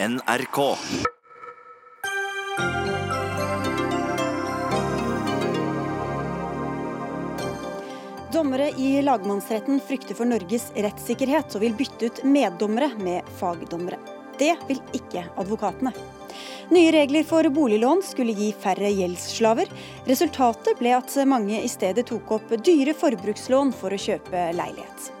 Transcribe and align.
NRK. 0.00 0.76
Dommere 8.32 8.70
i 8.76 9.02
lagmannsretten 9.02 9.80
frykter 9.80 10.14
for 10.14 10.30
Norges 10.30 10.68
rettssikkerhet 10.76 11.58
og 11.58 11.64
vil 11.64 11.74
bytte 11.74 12.06
ut 12.12 12.22
meddommere 12.22 12.92
med 13.02 13.26
fagdommere. 13.40 13.98
Det 14.38 14.54
vil 14.70 14.78
ikke 14.94 15.26
advokatene. 15.34 15.90
Nye 16.70 16.94
regler 16.94 17.26
for 17.26 17.50
boliglån 17.50 18.06
skulle 18.06 18.38
gi 18.38 18.52
færre 18.54 18.94
gjeldsslaver. 18.94 19.66
Resultatet 20.06 20.78
ble 20.78 20.94
at 20.94 21.18
mange 21.26 21.58
i 21.58 21.74
stedet 21.74 22.06
tok 22.06 22.36
opp 22.38 22.58
dyre 22.62 22.94
forbrukslån 22.94 23.74
for 23.74 23.90
å 23.90 24.04
kjøpe 24.06 24.50
leilighet. 24.54 25.17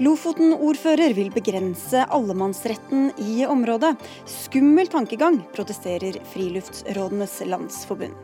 Lofoten-ordfører 0.00 1.12
vil 1.12 1.28
begrense 1.34 2.06
allemannsretten 2.16 3.10
i 3.20 3.42
området. 3.44 3.92
Skummel 4.24 4.88
tankegang, 4.88 5.36
protesterer 5.52 6.16
Friluftsrådenes 6.32 7.34
Landsforbund. 7.44 8.16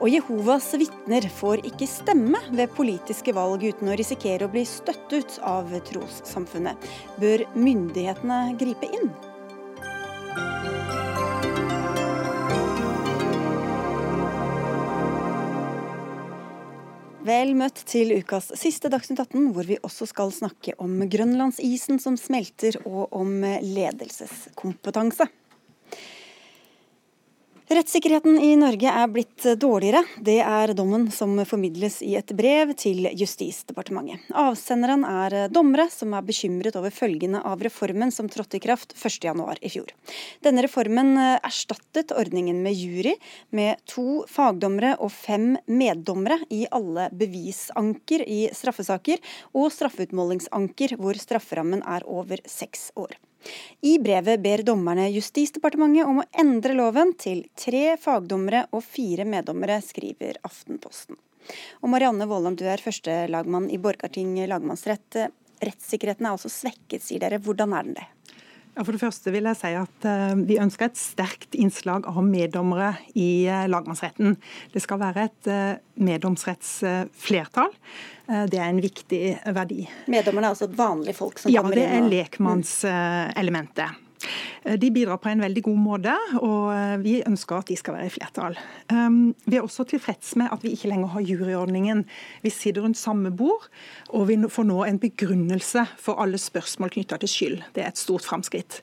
Og 0.00 0.10
Jehovas 0.10 0.72
vitner 0.80 1.28
får 1.38 1.62
ikke 1.70 1.86
stemme 1.86 2.42
ved 2.50 2.74
politiske 2.74 3.34
valg 3.38 3.62
uten 3.62 3.92
å 3.92 3.98
risikere 3.98 4.48
å 4.48 4.52
bli 4.52 4.66
støtt 4.66 5.14
ut 5.14 5.38
av 5.46 5.70
trossamfunnet. 5.92 6.90
Bør 7.22 7.46
myndighetene 7.54 8.48
gripe 8.58 8.90
inn? 8.90 9.12
Vel 17.22 17.52
møtt 17.54 17.84
til 17.86 18.08
ukas 18.18 18.48
siste 18.58 18.88
Dagsnytt 18.90 19.20
18, 19.22 19.52
hvor 19.54 19.66
vi 19.68 19.76
også 19.86 20.08
skal 20.10 20.32
snakke 20.34 20.72
om 20.82 20.96
grønlandsisen 21.06 22.00
som 22.02 22.16
smelter, 22.18 22.80
og 22.82 23.14
om 23.14 23.36
ledelseskompetanse. 23.62 25.28
Rettssikkerheten 27.72 28.34
i 28.36 28.50
Norge 28.60 28.90
er 28.90 29.06
blitt 29.08 29.46
dårligere. 29.56 30.02
Det 30.20 30.34
er 30.44 30.74
dommen 30.76 31.06
som 31.14 31.38
formidles 31.48 32.02
i 32.04 32.10
et 32.18 32.28
brev 32.36 32.74
til 32.76 33.06
Justisdepartementet. 33.16 34.26
Avsenderen 34.36 35.06
er 35.08 35.48
dommere 35.48 35.86
som 35.88 36.12
er 36.12 36.26
bekymret 36.26 36.76
over 36.76 36.92
følgene 36.92 37.40
av 37.48 37.64
reformen 37.64 38.12
som 38.12 38.28
trådte 38.28 38.58
i 38.58 38.62
kraft 38.66 38.92
1.1 38.92 39.62
i 39.64 39.72
fjor. 39.72 39.88
Denne 40.44 40.66
reformen 40.66 41.16
erstattet 41.38 42.12
ordningen 42.12 42.60
med 42.60 42.76
jury, 42.76 43.16
med 43.56 43.80
to 43.88 44.26
fagdommere 44.28 44.98
og 45.00 45.08
fem 45.16 45.54
meddommere 45.64 46.42
i 46.52 46.66
alle 46.68 47.08
bevisanker 47.16 48.28
i 48.28 48.42
straffesaker, 48.52 49.24
og 49.56 49.72
straffeutmålingsanker 49.72 50.98
hvor 51.00 51.16
strafferammen 51.16 51.86
er 51.88 52.04
over 52.04 52.44
seks 52.44 52.90
år. 53.00 53.16
I 53.80 53.96
brevet 54.02 54.42
ber 54.42 54.62
dommerne 54.66 55.08
Justisdepartementet 55.10 56.08
om 56.08 56.22
å 56.22 56.28
endre 56.38 56.76
loven 56.78 57.12
til 57.18 57.44
tre 57.58 57.96
fagdommere 58.00 58.66
og 58.72 58.84
fire 58.86 59.26
meddommere, 59.28 59.80
skriver 59.84 60.38
Aftenposten. 60.46 61.18
Og 61.82 61.90
Marianne 61.90 62.28
Våland, 62.30 62.60
du 62.60 62.68
er 62.70 62.82
førstelagmann 62.82 63.70
i 63.72 63.80
Borgarting 63.82 64.36
lagmannsrett. 64.46 65.18
Rettssikkerheten 65.62 66.26
er 66.26 66.36
altså 66.36 66.50
svekket, 66.52 67.02
sier 67.02 67.22
dere. 67.22 67.42
Hvordan 67.42 67.74
er 67.74 67.88
den 67.88 67.98
det? 67.98 68.08
For 68.72 68.94
det 68.94 69.02
første 69.02 69.32
vil 69.34 69.44
jeg 69.50 69.58
si 69.60 69.72
at 69.76 70.06
uh, 70.08 70.32
Vi 70.48 70.56
ønsker 70.62 70.88
et 70.88 71.00
sterkt 71.00 71.56
innslag 71.58 72.06
av 72.08 72.22
meddommere 72.24 72.94
i 73.12 73.44
uh, 73.44 73.66
lagmannsretten. 73.68 74.38
Det 74.72 74.82
skal 74.84 75.00
være 75.02 75.26
et 75.28 75.50
uh, 75.52 75.80
meddomsrettsflertall. 76.00 77.74
Det 78.48 78.56
er 78.56 78.70
en 78.70 78.78
viktig 78.80 79.18
verdi. 79.52 79.82
Meddommerne 80.08 80.46
er 80.48 80.54
altså 80.54 80.68
vanlige 80.72 81.18
folk 81.18 81.42
som 81.42 81.52
ja, 81.52 81.60
kommer 81.60 81.76
inn? 81.76 81.82
Ja, 81.84 81.98
det 81.98 81.98
er 81.98 82.12
lekmannselementet. 82.14 84.01
Eh, 84.64 84.78
de 84.78 84.90
bidrar 84.94 85.20
på 85.22 85.30
en 85.30 85.42
veldig 85.42 85.62
god 85.66 85.80
måte, 85.82 86.14
og 86.40 86.72
eh, 86.74 86.96
vi 87.02 87.14
ønsker 87.26 87.58
at 87.58 87.70
de 87.70 87.78
skal 87.78 87.96
være 87.98 88.10
i 88.10 88.14
flertall. 88.14 88.58
Um, 88.92 89.32
vi 89.46 89.58
er 89.58 89.66
også 89.66 89.86
tilfreds 89.88 90.34
med 90.40 90.52
at 90.54 90.64
vi 90.64 90.74
ikke 90.76 90.90
lenger 90.92 91.12
har 91.14 91.26
juryordningen. 91.26 92.04
Vi 92.44 92.52
sitter 92.54 92.84
rundt 92.84 93.00
samme 93.00 93.32
bord, 93.34 93.68
og 94.10 94.28
vi 94.30 94.38
får 94.48 94.68
nå 94.68 94.82
en 94.86 95.00
begrunnelse 95.02 95.86
for 96.00 96.22
alle 96.22 96.40
spørsmål 96.40 96.94
knytta 96.94 97.18
til 97.22 97.32
skyld. 97.32 97.58
Det 97.74 97.84
er 97.84 97.92
et 97.92 98.00
stort 98.00 98.26
framskritt. 98.26 98.82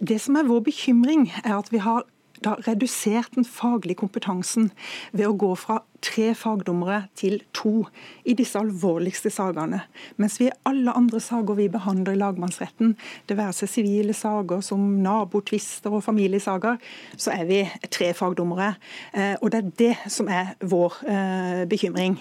Det 0.00 0.20
som 0.22 0.38
er 0.38 0.48
vår 0.48 0.64
bekymring, 0.70 1.30
er 1.44 1.58
at 1.58 1.70
vi 1.72 1.82
har 1.84 2.06
da 2.44 2.56
redusert 2.66 3.34
den 3.36 3.46
faglige 3.46 4.00
kompetansen 4.00 4.70
ved 5.12 5.28
å 5.28 5.36
gå 5.38 5.50
fra 5.58 5.80
tre 6.04 6.30
fagdommere 6.36 7.02
til 7.18 7.40
to 7.56 7.84
i 8.24 8.34
disse 8.36 8.58
alvorligste 8.60 9.32
sakene. 9.32 9.82
Mens 10.20 10.38
vi 10.40 10.48
i 10.48 10.54
alle 10.68 10.94
andre 10.96 11.20
saker 11.20 11.58
vi 11.58 11.68
behandler 11.72 12.16
i 12.16 12.20
lagmannsretten, 12.20 12.94
det 13.28 13.36
være 13.38 13.56
seg 13.58 13.72
sivile 13.74 14.16
saker 14.16 14.64
som 14.64 14.86
nabotvister 15.04 15.92
og 15.92 16.04
familiesaker, 16.06 16.80
så 17.16 17.34
er 17.36 17.44
vi 17.50 17.60
tre 17.92 18.12
fagdommere. 18.16 18.72
Eh, 19.12 19.36
og 19.40 19.52
det 19.52 19.60
er 19.60 19.74
det 19.84 19.92
som 20.12 20.30
er 20.32 20.54
vår 20.60 21.02
eh, 21.04 21.62
bekymring. 21.70 22.16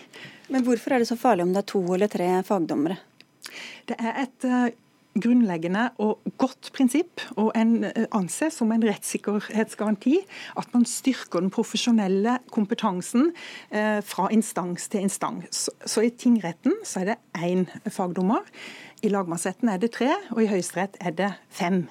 Men 0.50 0.66
hvorfor 0.66 0.96
er 0.96 1.04
det 1.04 1.10
så 1.12 1.20
farlig 1.20 1.46
om 1.46 1.56
det 1.56 1.64
er 1.64 1.72
to 1.72 1.84
eller 1.96 2.12
tre 2.12 2.30
fagdommere? 2.48 3.00
Det 3.90 3.98
er 3.98 4.24
et 4.26 4.48
eh, 4.50 4.70
grunnleggende 5.24 5.90
og 6.02 6.24
godt 6.42 6.72
prinsipp, 6.76 7.24
og 7.38 7.52
en 7.58 7.86
eh, 7.88 8.06
anses 8.16 8.60
som 8.60 8.72
en 8.74 8.86
rettssikkerhetsgaranti 8.88 10.20
at 10.60 10.74
man 10.74 10.86
styrker 10.90 11.44
den 11.44 11.54
profesjonelle 11.54 12.40
kompetansen 12.54 13.32
eh, 13.72 14.00
fra 14.06 14.30
instans 14.34 14.90
til 14.92 15.08
instans. 15.08 15.68
Så 15.86 16.06
i 16.06 16.14
tingretten 16.14 16.80
så 16.84 17.04
er 17.04 17.14
det 17.14 17.20
én 17.40 17.68
fagdommer. 17.90 18.46
I 19.00 19.10
lagmannsretten 19.14 19.70
er 19.72 19.80
det 19.80 19.94
tre, 19.96 20.10
og 20.34 20.42
i 20.44 20.48
Høyesterett 20.50 20.98
er 21.00 21.14
det 21.16 21.30
fem. 21.56 21.86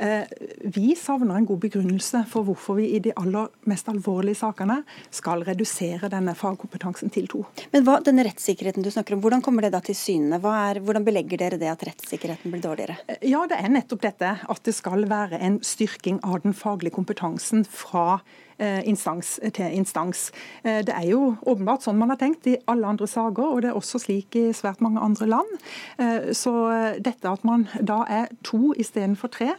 Eh, 0.00 0.24
vi 0.72 0.94
savner 0.96 1.36
en 1.36 1.48
god 1.48 1.60
begrunnelse 1.66 2.22
for 2.30 2.46
hvorfor 2.48 2.78
vi 2.78 2.86
i 2.96 3.00
de 3.04 3.12
aller 3.20 3.50
mest 3.68 3.90
alvorlige 3.92 4.38
sakene 4.40 4.78
skal 5.14 5.44
redusere 5.44 6.08
denne 6.12 6.32
fagkompetansen 6.38 7.12
til 7.12 7.28
to. 7.28 7.42
Men 7.74 7.84
hva, 7.84 7.98
denne 8.04 8.24
rettssikkerheten 8.24 8.86
du 8.86 8.90
snakker 8.92 9.18
om, 9.18 9.24
Hvordan 9.26 9.42
kommer 9.44 9.66
det 9.66 9.72
da 9.74 9.82
til 9.84 9.98
syne? 9.98 10.40
hvordan 10.40 11.04
belegger 11.04 11.38
dere 11.38 11.58
det 11.60 11.68
at 11.68 11.82
rettssikkerheten 11.90 12.52
blir 12.52 12.62
dårligere? 12.64 12.96
Eh, 13.08 13.28
ja, 13.28 13.44
Det 13.46 13.60
er 13.60 13.68
nettopp 13.68 14.00
dette 14.02 14.32
at 14.48 14.62
det 14.64 14.74
skal 14.74 15.04
være 15.10 15.38
en 15.40 15.60
styrking 15.60 16.20
av 16.24 16.40
den 16.42 16.54
faglige 16.54 16.94
kompetansen 16.96 17.66
fra 17.68 18.22
instans 18.58 19.36
til 19.54 19.74
instans. 19.76 20.30
Eh, 20.64 20.82
det 20.86 20.94
er 20.94 21.08
jo 21.10 21.36
åpenbart 21.46 21.84
sånn 21.84 21.98
man 22.00 22.12
har 22.12 22.20
tenkt 22.20 22.46
i 22.48 22.56
alle 22.70 22.88
andre 22.88 23.08
saker, 23.10 23.44
og 23.44 23.62
det 23.64 23.70
er 23.70 23.78
også 23.78 24.00
slik 24.02 24.36
i 24.38 24.46
svært 24.56 24.82
mange 24.84 25.02
andre 25.02 25.28
land. 25.30 25.52
Eh, 25.98 26.32
så 26.36 26.54
dette 27.02 27.30
at 27.30 27.44
man 27.46 27.66
da 27.80 28.02
er 28.08 28.30
to 28.46 28.72
istedenfor 28.78 29.32
tre 29.32 29.50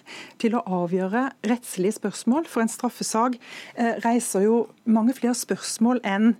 til 0.41 0.57
å 0.57 0.63
avgjøre 0.83 1.27
rettslige 1.47 1.97
spørsmål 1.97 2.47
for 2.49 2.63
en 2.63 2.71
straffesak, 2.71 3.37
reiser 4.03 4.43
jo 4.45 4.57
mange 4.89 5.13
flere 5.15 5.35
spørsmål 5.37 5.99
enn 6.07 6.33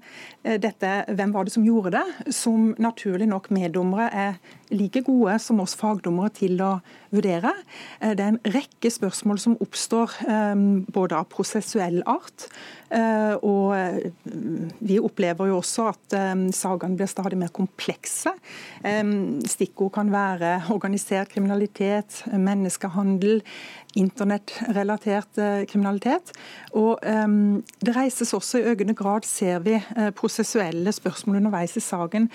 dette 0.44 0.92
hvem 1.12 1.34
var 1.36 1.48
det 1.48 1.54
som 1.54 1.66
gjorde 1.66 1.94
det, 1.98 2.34
som 2.34 2.72
naturlig 2.82 3.28
nok 3.30 3.50
meddommere 3.54 4.08
er 4.14 4.38
like 4.72 5.02
gode 5.08 5.38
som 5.44 5.60
oss 5.64 5.76
fagdommere 5.80 6.34
til 6.38 6.62
å 6.64 6.72
vurdere. 7.14 7.54
Det 8.02 8.24
er 8.24 8.32
en 8.34 8.42
rekke 8.56 8.92
spørsmål 8.92 9.42
som 9.44 9.58
oppstår 9.64 10.16
både 10.94 11.20
av 11.20 11.30
prosessuell 11.32 12.02
art 12.08 12.47
Eh, 12.47 12.47
og 13.44 13.74
eh, 13.76 13.98
vi 14.80 15.00
opplever 15.04 15.50
jo 15.50 15.58
også 15.60 15.90
at 15.92 16.16
sagaene 16.56 16.96
blir 16.96 17.10
stadig 17.12 17.40
mer 17.40 17.52
komplekse. 17.54 18.32
Stikkord 19.52 19.92
kan 19.98 20.12
være 20.14 20.54
organisert 20.76 21.34
kriminalitet, 21.34 22.22
menneskehandel, 22.32 23.42
internettrelatert 23.98 25.42
kriminalitet. 25.68 26.32
Og 26.78 27.02
Det 27.02 27.96
reises 27.96 28.34
også 28.34 28.62
i 28.62 28.68
økende 28.72 28.96
grad, 28.96 29.26
ser 29.28 29.60
vi, 29.66 29.78
prosessuelle 30.16 30.92
spørsmål 30.96 31.42
underveis 31.42 31.78
i 31.78 31.84
saken 31.84 32.30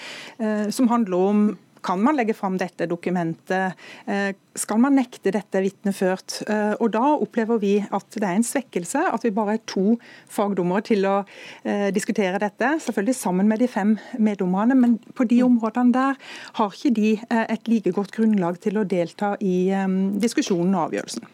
som 0.73 0.91
handler 0.93 1.29
om 1.33 1.45
kan 1.83 2.03
man 2.03 2.17
legge 2.17 2.35
fram 2.35 2.57
dette 2.61 2.87
dokumentet? 2.87 3.79
Eh, 4.07 4.31
skal 4.55 4.81
man 4.83 4.97
nekte 4.97 5.33
dette 5.35 5.63
vitneført? 5.65 6.41
Eh, 6.47 6.75
og 6.79 6.93
Da 6.93 7.03
opplever 7.17 7.59
vi 7.59 7.75
at 7.81 8.19
det 8.19 8.29
er 8.29 8.37
en 8.37 8.47
svekkelse 8.47 9.03
at 9.13 9.25
vi 9.25 9.33
bare 9.35 9.57
er 9.57 9.65
to 9.67 9.97
fagdommere 10.31 10.85
til 10.87 11.07
å 11.09 11.17
eh, 11.65 11.91
diskutere 11.95 12.41
dette. 12.43 12.75
Selvfølgelig 12.87 13.17
sammen 13.19 13.49
med 13.49 13.63
de 13.65 13.69
fem 13.69 13.97
meddommerne, 14.19 14.77
men 14.79 14.99
på 15.17 15.27
de 15.29 15.43
områdene 15.43 15.93
der 15.93 16.19
har 16.59 16.73
ikke 16.73 16.95
de 16.95 17.13
et 17.33 17.69
like 17.69 17.93
godt 17.93 18.13
grunnlag 18.15 18.61
til 18.63 18.79
å 18.79 18.87
delta 18.89 19.35
i 19.41 19.73
diskusjonen 20.21 20.75
og 20.75 20.91
avgjørelsen. 20.91 21.27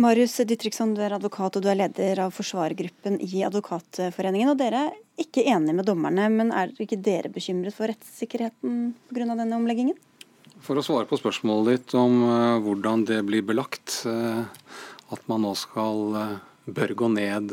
Marius 0.00 0.38
Ditriksson, 0.48 0.94
du 0.96 1.02
er 1.04 1.14
advokat 1.16 1.58
og 1.58 1.64
du 1.64 1.68
er 1.70 1.78
leder 1.78 2.24
av 2.24 2.34
forsvarergruppen 2.34 3.18
i 3.22 3.42
Advokatforeningen. 3.46 4.52
og 4.52 4.60
Dere 4.60 4.86
er 4.88 4.96
ikke 5.20 5.44
enige 5.44 5.76
med 5.78 5.88
dommerne, 5.88 6.28
men 6.32 6.54
er 6.54 6.72
ikke 6.80 7.00
dere 7.00 7.32
bekymret 7.32 7.76
for 7.76 7.90
rettssikkerheten 7.92 8.94
pga. 9.10 9.28
denne 9.34 9.58
omleggingen? 9.58 9.98
For 10.62 10.78
å 10.78 10.84
svare 10.84 11.08
på 11.10 11.18
spørsmålet 11.18 11.72
ditt 11.72 11.94
om 11.98 12.22
uh, 12.22 12.62
hvordan 12.62 13.04
det 13.08 13.20
blir 13.26 13.42
belagt, 13.42 14.04
uh, 14.06 14.46
at 15.12 15.28
man 15.30 15.42
nå 15.42 15.56
skal 15.58 16.02
uh, 16.14 16.51
bør 16.64 16.92
gå 16.94 17.08
ned, 17.10 17.52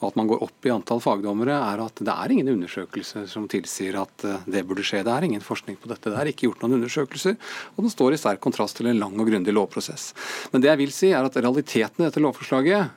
og 0.00 0.06
at 0.08 0.16
man 0.18 0.30
går 0.30 0.42
opp 0.42 0.66
i 0.66 0.72
antall 0.74 1.02
fagdommere, 1.04 1.54
er 1.54 1.82
at 1.84 2.02
det 2.02 2.14
er 2.14 2.34
ingen 2.34 2.50
undersøkelser 2.56 3.28
som 3.30 3.46
tilsier 3.50 3.98
at 4.00 4.24
det 4.50 4.64
burde 4.66 4.84
skje. 4.86 5.04
Det 5.06 5.12
er 5.14 5.26
ingen 5.28 5.44
forskning 5.44 5.78
på 5.78 5.90
dette. 5.90 6.10
Det 6.10 6.18
er 6.18 6.32
ikke 6.32 6.48
gjort 6.48 6.64
noen 6.64 6.80
undersøkelser, 6.80 7.36
og 7.76 7.84
den 7.84 7.94
står 7.94 8.16
i 8.16 8.20
sterk 8.20 8.42
kontrast 8.42 8.80
til 8.80 8.90
en 8.90 8.98
lang 8.98 9.14
og 9.14 9.30
grundig 9.30 9.54
lovprosess. 9.54 10.10
Men 10.50 10.64
det 10.64 10.72
jeg 10.72 10.82
vil 10.82 10.94
si, 10.94 11.12
er 11.14 11.26
at 11.26 11.38
realiteten 11.38 12.02
i 12.02 12.08
dette 12.08 12.22
lovforslaget, 12.24 12.90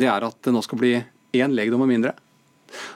det 0.00 0.10
er 0.10 0.26
at 0.26 0.38
det 0.44 0.52
nå 0.54 0.62
skal 0.66 0.80
bli 0.80 0.94
én 1.34 1.54
legdommer 1.54 1.88
mindre. 1.90 2.14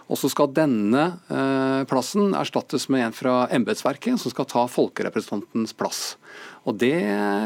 Og 0.08 0.18
så 0.18 0.30
skal 0.32 0.52
denne 0.54 1.04
eh, 1.30 1.82
plassen 1.88 2.32
erstattes 2.36 2.88
med 2.92 3.06
en 3.06 3.16
fra 3.16 3.34
embetsverket, 3.54 4.18
som 4.20 4.32
skal 4.32 4.48
ta 4.50 4.64
folkerepresentantens 4.70 5.74
plass. 5.78 6.02
Og 6.68 6.76
det 6.76 6.98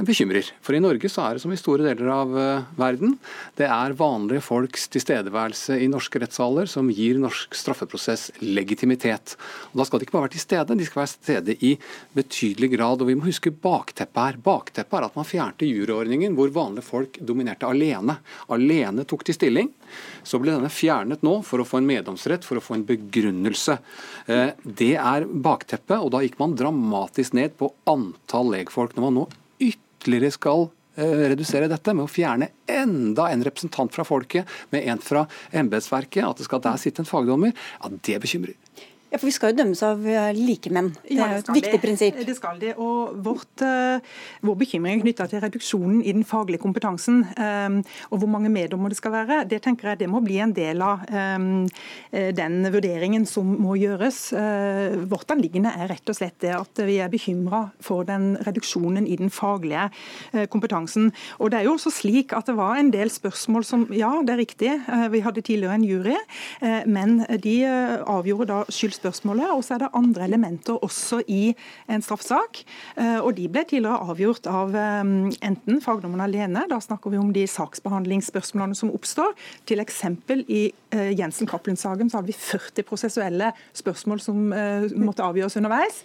bekymrer. 0.07 0.49
For 0.65 0.75
i 0.75 0.81
Norge 0.83 1.07
så 1.13 1.23
er 1.23 1.37
det 1.37 1.43
som 1.45 1.53
i 1.55 1.59
store 1.61 1.85
deler 1.87 2.09
av 2.11 2.33
uh, 2.35 2.65
verden. 2.79 3.15
Det 3.59 3.69
er 3.71 3.95
vanlige 3.95 4.43
folks 4.43 4.89
tilstedeværelse 4.91 5.77
i 5.79 5.87
norske 5.91 6.19
rettssaler 6.19 6.67
som 6.71 6.91
gir 6.91 7.21
norsk 7.23 7.55
straffeprosess 7.55 8.33
legitimitet. 8.43 9.37
Og 9.71 9.79
Da 9.79 9.87
skal 9.87 10.03
de 10.03 10.09
ikke 10.09 10.17
bare 10.17 10.27
være 10.27 10.35
til 10.35 10.43
stede, 10.43 10.79
de 10.79 10.89
skal 10.89 11.03
være 11.05 11.13
til 11.13 11.21
stede 11.21 11.57
i 11.63 11.73
betydelig 12.19 12.73
grad. 12.75 13.05
Og 13.05 13.13
vi 13.13 13.17
må 13.19 13.29
huske 13.29 13.55
bakteppet 13.55 14.23
her. 14.25 14.41
Bakteppet 14.43 14.99
er 14.99 15.07
at 15.07 15.21
man 15.21 15.29
fjernte 15.29 15.71
juryordningen 15.71 16.35
hvor 16.39 16.51
vanlige 16.57 16.89
folk 16.89 17.21
dominerte 17.23 17.71
alene. 17.71 18.19
Alene 18.51 19.07
tok 19.07 19.23
de 19.29 19.39
stilling. 19.39 19.71
Så 20.27 20.41
ble 20.43 20.55
denne 20.55 20.73
fjernet 20.73 21.23
nå 21.23 21.37
for 21.47 21.63
å 21.63 21.69
få 21.69 21.79
en 21.79 21.87
meddomsrett, 21.87 22.47
for 22.49 22.59
å 22.59 22.65
få 22.65 22.79
en 22.79 22.87
begrunnelse. 22.89 23.79
Uh, 24.27 24.51
det 24.65 24.97
er 24.97 25.29
bakteppet, 25.31 26.01
og 26.01 26.11
da 26.17 26.25
gikk 26.25 26.41
man 26.43 26.59
dramatisk 26.59 27.39
ned 27.39 27.55
på 27.61 27.71
antall 27.87 28.51
legfolk. 28.57 28.97
Når 28.97 29.07
man 29.07 29.12
nå 29.15 29.27
ytterligere 29.63 30.35
skal 30.35 30.67
eh, 30.97 31.29
redusere 31.33 31.71
dette 31.71 31.95
med 31.97 32.07
å 32.07 32.11
fjerne 32.11 32.51
enda 32.71 33.29
en 33.33 33.45
representant 33.47 33.95
fra 33.95 34.07
folket 34.07 34.49
med 34.75 34.89
en 34.91 35.03
fra 35.03 35.27
embetsverket, 35.51 36.25
at 36.27 36.41
det 36.41 36.49
skal 36.49 36.65
der 36.65 36.81
sitte 36.81 37.05
en 37.05 37.09
fagdommer, 37.09 37.55
ja, 37.55 37.93
det 38.09 38.21
bekymrer. 38.25 38.57
Ja, 39.13 39.19
for 39.21 39.29
Vi 39.29 39.35
skal 39.37 39.53
jo 39.53 39.59
dømmes 39.59 39.81
av 39.85 40.07
eh, 40.09 40.31
likemenn. 40.33 40.87
Det 41.05 41.19
er 41.21 41.35
jo 41.35 41.41
et 41.43 41.49
viktig 41.53 41.79
prinsipp. 41.83 42.21
Det 42.25 42.35
skal 42.39 42.57
det. 42.61 42.71
og 42.81 43.19
vårt, 43.21 43.61
uh, 43.61 44.01
Vår 44.41 44.57
bekymring 44.63 44.97
er 44.97 45.03
knytta 45.03 45.27
til 45.29 45.43
reduksjonen 45.43 45.99
i 46.01 46.15
den 46.17 46.25
faglige 46.25 46.63
kompetansen. 46.63 47.19
Um, 47.37 47.83
og 48.09 48.23
hvor 48.23 48.31
mange 48.33 48.49
meddommer 48.49 48.89
det 48.89 48.97
skal 48.97 49.13
være. 49.13 49.43
Det 49.51 49.59
tenker 49.67 49.91
jeg 49.91 50.01
det 50.01 50.09
må 50.09 50.23
bli 50.25 50.39
en 50.41 50.55
del 50.57 50.81
av 50.81 51.05
um, 51.13 51.67
den 52.13 52.57
vurderingen 52.73 53.27
som 53.29 53.51
må 53.61 53.77
gjøres. 53.77 54.23
Vårt 55.11 55.33
anliggende 55.35 55.75
er 55.77 55.91
rett 55.93 56.09
og 56.09 56.17
slett 56.17 56.39
det 56.41 56.55
at 56.57 56.81
vi 56.87 56.97
er 57.03 57.13
bekymra 57.13 57.67
for 57.85 58.09
den 58.09 58.39
reduksjonen 58.47 59.05
i 59.05 59.19
den 59.21 59.33
faglige 59.33 59.91
kompetansen. 60.53 61.11
Og 61.39 61.53
det 61.53 61.61
er 61.61 61.69
jo 61.69 61.77
også 61.77 61.93
slik 61.93 62.33
at 62.37 62.49
det 62.49 62.57
var 62.57 62.81
en 62.81 62.93
del 62.95 63.13
spørsmål 63.13 63.67
som 63.69 63.87
Ja, 63.93 64.15
det 64.25 64.35
er 64.35 64.41
riktig, 64.41 64.73
vi 65.13 65.23
hadde 65.25 65.45
tidligere 65.45 65.77
en 65.77 65.87
jury, 65.87 66.17
men 66.87 67.21
de 67.43 67.57
avgjorde 67.69 68.49
da 68.49 68.61
skylds 68.73 69.02
spørsmålet. 69.03 69.51
Og 69.53 69.65
så 69.67 69.77
er 69.77 69.85
det 69.85 69.93
andre 69.99 70.27
elementer 70.29 70.79
også 70.83 71.23
i 71.27 71.53
en 71.91 72.05
straffesak. 72.05 72.63
Eh, 72.97 73.19
og 73.21 73.35
de 73.37 73.49
ble 73.53 73.65
tidligere 73.69 74.13
avgjort 74.13 74.49
av 74.51 74.77
eh, 74.79 75.03
enten 75.45 75.83
fagdommeren 75.85 76.25
alene, 76.29 76.65
da 76.71 76.79
snakker 76.83 77.13
vi 77.13 77.21
om 77.21 77.33
de 77.35 77.45
saksbehandlingsspørsmålene 77.51 78.79
som 78.79 78.93
oppstår. 78.95 79.35
Til 79.69 79.83
eksempel 79.83 80.45
i 80.49 80.65
eh, 80.95 81.13
Jensen 81.19 81.51
Cappelen-saken 81.51 82.11
så 82.11 82.21
hadde 82.21 82.33
vi 82.33 82.39
40 82.39 82.89
prosessuelle 82.89 83.53
spørsmål 83.77 84.23
som 84.23 84.41
måtte 85.03 85.25
avgjøres 85.25 85.57
underveis. 85.59 86.01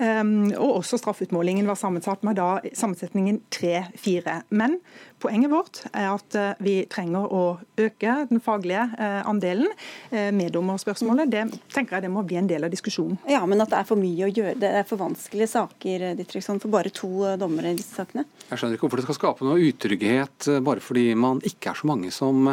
Og 0.00 0.70
også 0.78 0.98
straffeutmålingen 1.00 1.66
var 1.68 1.78
sammensatt 1.78 2.24
med 2.26 2.38
da 2.38 2.58
sammensetningen 2.76 3.40
3-4. 3.54 4.40
Men 4.54 4.78
Poenget 5.18 5.50
vårt 5.50 5.82
er 5.90 6.10
at 6.12 6.36
vi 6.62 6.76
trenger 6.90 7.26
å 7.34 7.42
øke 7.80 8.14
den 8.30 8.42
faglige 8.44 8.84
andelen. 9.26 9.66
Meddommerspørsmålet 10.12 11.32
det 11.32 11.44
tenker 11.74 11.98
jeg 11.98 12.06
det 12.06 12.12
må 12.12 12.22
bli 12.26 12.38
en 12.38 12.50
del 12.50 12.66
av 12.66 12.72
diskusjonen. 12.72 13.18
Ja, 13.28 13.42
Men 13.46 13.62
at 13.64 13.72
det 13.72 13.80
er 13.80 13.88
for 13.88 13.98
mye 14.00 14.28
å 14.28 14.30
gjøre, 14.30 14.54
det 14.62 14.70
er 14.80 14.86
for 14.88 15.00
vanskelige 15.00 15.50
saker 15.50 16.08
Dittriksson, 16.18 16.60
for 16.62 16.72
bare 16.72 16.92
to 16.94 17.10
eh, 17.26 17.38
dommere 17.40 17.72
i 17.72 17.78
disse 17.78 17.96
sakene? 17.98 18.26
Jeg 18.48 18.60
skjønner 18.60 18.78
ikke 18.78 18.86
hvorfor 18.86 19.02
det 19.02 19.06
skal 19.08 19.18
skape 19.18 19.46
noe 19.48 19.70
utrygghet 19.70 20.50
eh, 20.52 20.60
bare 20.64 20.84
fordi 20.84 21.08
man 21.18 21.42
ikke 21.46 21.72
er 21.72 21.80
så 21.80 21.90
mange 21.90 22.12
som 22.14 22.50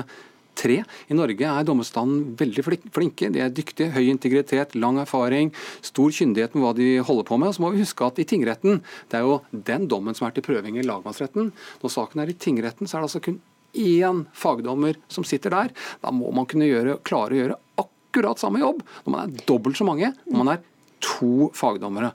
tre. 0.58 0.82
I 1.12 1.18
Norge 1.18 1.50
er 1.50 1.68
dommerstanden 1.68 2.36
veldig 2.40 2.66
flinke. 2.96 3.32
De 3.34 3.44
er 3.44 3.54
dyktige, 3.54 3.92
høy 3.96 4.10
integritet, 4.12 4.78
lang 4.80 5.00
erfaring, 5.02 5.52
stor 5.86 6.14
kyndighet 6.16 6.56
med 6.56 6.66
hva 6.66 6.76
de 6.78 6.92
holder 7.06 7.28
på 7.28 7.40
med. 7.42 7.52
Og 7.52 7.58
så 7.58 7.66
må 7.66 7.74
vi 7.74 7.84
huske 7.84 8.08
at 8.08 8.22
i 8.22 8.28
tingretten, 8.30 8.82
det 9.12 9.20
er 9.20 9.28
jo 9.28 9.42
den 9.52 9.90
dommen 9.92 10.18
som 10.18 10.30
er 10.30 10.36
til 10.36 10.46
prøving 10.46 10.80
i 10.80 10.86
lagmannsretten. 10.88 11.52
Når 11.84 11.96
saken 11.98 12.24
er 12.24 12.32
i 12.32 12.40
tingretten, 12.48 12.88
så 12.88 12.98
er 12.98 13.04
det 13.04 13.12
altså 13.12 13.26
kun 13.28 13.42
én 13.76 14.24
fagdommer 14.36 14.98
som 15.12 15.28
sitter 15.28 15.54
der. 15.54 15.74
Da 16.04 16.14
må 16.16 16.32
man 16.36 16.48
kunne 16.50 16.70
gjøre, 16.70 17.00
klare 17.08 17.36
å 17.36 17.42
gjøre 17.42 17.60
akkurat 17.84 18.40
samme 18.40 18.62
jobb 18.64 18.80
når 19.04 19.12
man 19.12 19.26
er 19.26 19.44
dobbelt 19.50 19.80
så 19.80 19.88
mange, 19.88 20.14
når 20.30 20.42
man 20.42 20.54
er 20.56 20.64
to 21.04 21.52
fagdommere. 21.58 22.14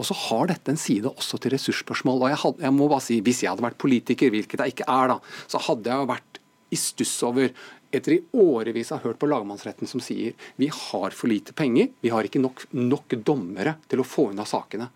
Og 0.00 0.06
så 0.08 0.16
har 0.16 0.48
dette 0.48 0.72
en 0.72 0.80
side 0.80 1.10
også 1.10 1.40
til 1.40 1.52
ressursspørsmål. 1.54 2.22
og 2.22 2.32
jeg, 2.32 2.40
had, 2.40 2.60
jeg, 2.64 2.72
må 2.72 2.88
bare 2.88 3.04
si, 3.04 3.20
Hvis 3.20 3.42
jeg 3.42 3.52
hadde 3.52 3.66
vært 3.66 3.80
politiker, 3.80 4.32
hvilket 4.32 4.62
jeg 4.64 4.74
ikke 4.74 4.88
er, 4.88 5.12
da, 5.12 5.18
så 5.50 5.60
hadde 5.66 5.92
jeg 5.92 6.08
vært 6.08 6.29
i 6.70 6.78
stuss 6.78 7.18
over 7.26 7.50
etter 7.90 8.14
i 8.14 8.22
årevis 8.38 8.92
har 8.94 9.02
hørt 9.02 9.18
på 9.18 9.28
lagmannsretten 9.30 9.88
som 9.90 10.02
sier 10.02 10.36
vi 10.60 10.70
har 10.70 11.10
for 11.10 11.30
lite 11.30 11.54
penger, 11.56 11.90
vi 12.00 12.12
har 12.14 12.26
ikke 12.26 12.42
nok, 12.42 12.64
nok 12.70 13.16
dommere 13.26 13.74
til 13.90 14.02
å 14.02 14.06
få 14.06 14.28
unna 14.30 14.46
sakene. 14.46 14.86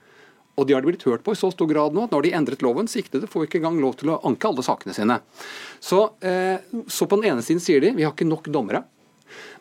Og 0.54 0.68
de 0.68 0.76
har 0.76 0.84
de 0.84 0.92
blitt 0.92 1.06
hørt 1.08 1.24
på 1.26 1.34
i 1.34 1.38
så 1.38 1.50
stor 1.50 1.66
grad 1.66 1.96
nå 1.96 2.04
at 2.06 2.14
når 2.14 2.26
de 2.26 2.34
endret 2.38 2.62
loven, 2.62 2.86
Siktede 2.90 3.26
får 3.30 3.48
ikke 3.48 3.58
engang 3.58 3.80
lov 3.82 3.96
til 3.98 4.12
å 4.14 4.20
anke 4.28 4.46
alle 4.46 4.62
sakene 4.62 4.94
sine. 4.94 5.18
Så, 5.82 6.04
eh, 6.22 6.62
så 6.86 7.08
på 7.10 7.18
den 7.18 7.32
ene 7.32 7.42
siden 7.42 7.62
sier 7.62 7.82
de 7.82 7.90
vi 7.96 8.06
har 8.06 8.14
ikke 8.14 8.28
nok 8.28 8.46
dommere. 8.54 8.84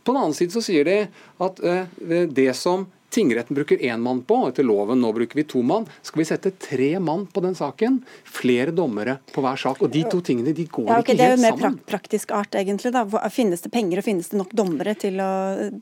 På 0.04 0.14
den 0.14 0.22
annen 0.22 0.38
side 0.38 0.54
så 0.54 0.62
sier 0.62 0.86
de 0.86 1.00
at 1.42 1.64
eh, 1.66 2.28
det 2.30 2.52
som 2.60 2.86
tingretten 3.14 3.58
bruker 3.58 3.78
én 3.78 4.02
mann 4.02 4.22
på, 4.28 4.40
og 4.44 4.54
etter 4.54 4.66
loven 4.66 5.02
nå 5.02 5.12
bruker 5.16 5.38
vi 5.38 5.46
to 5.50 5.62
mann. 5.66 5.86
Skal 6.02 6.24
vi 6.24 6.28
sette 6.28 6.52
tre 6.62 6.90
mann 7.00 7.26
på 7.30 7.44
den 7.46 7.56
saken? 7.58 8.02
Flere 8.26 8.74
dommere 8.76 9.20
på 9.34 9.44
hver 9.44 9.60
sak. 9.60 9.82
Og 9.84 9.92
de 9.94 10.04
to 10.10 10.22
tingene 10.26 10.56
de 10.56 10.66
går 10.66 10.90
ja, 10.90 11.00
okay, 11.00 11.16
ikke 11.16 11.30
helt 11.30 11.42
sammen. 11.42 11.60
Det 11.60 11.66
er 11.66 11.70
jo 11.70 11.76
mer 11.78 11.92
praktisk 11.94 12.34
art, 12.36 12.58
egentlig. 12.60 12.94
da. 12.96 13.06
Finnes 13.34 13.64
det 13.64 13.72
penger 13.74 14.02
og 14.02 14.08
finnes 14.08 14.32
det 14.32 14.40
nok 14.40 14.56
dommere 14.58 14.96
til 15.00 15.22
å 15.22 15.32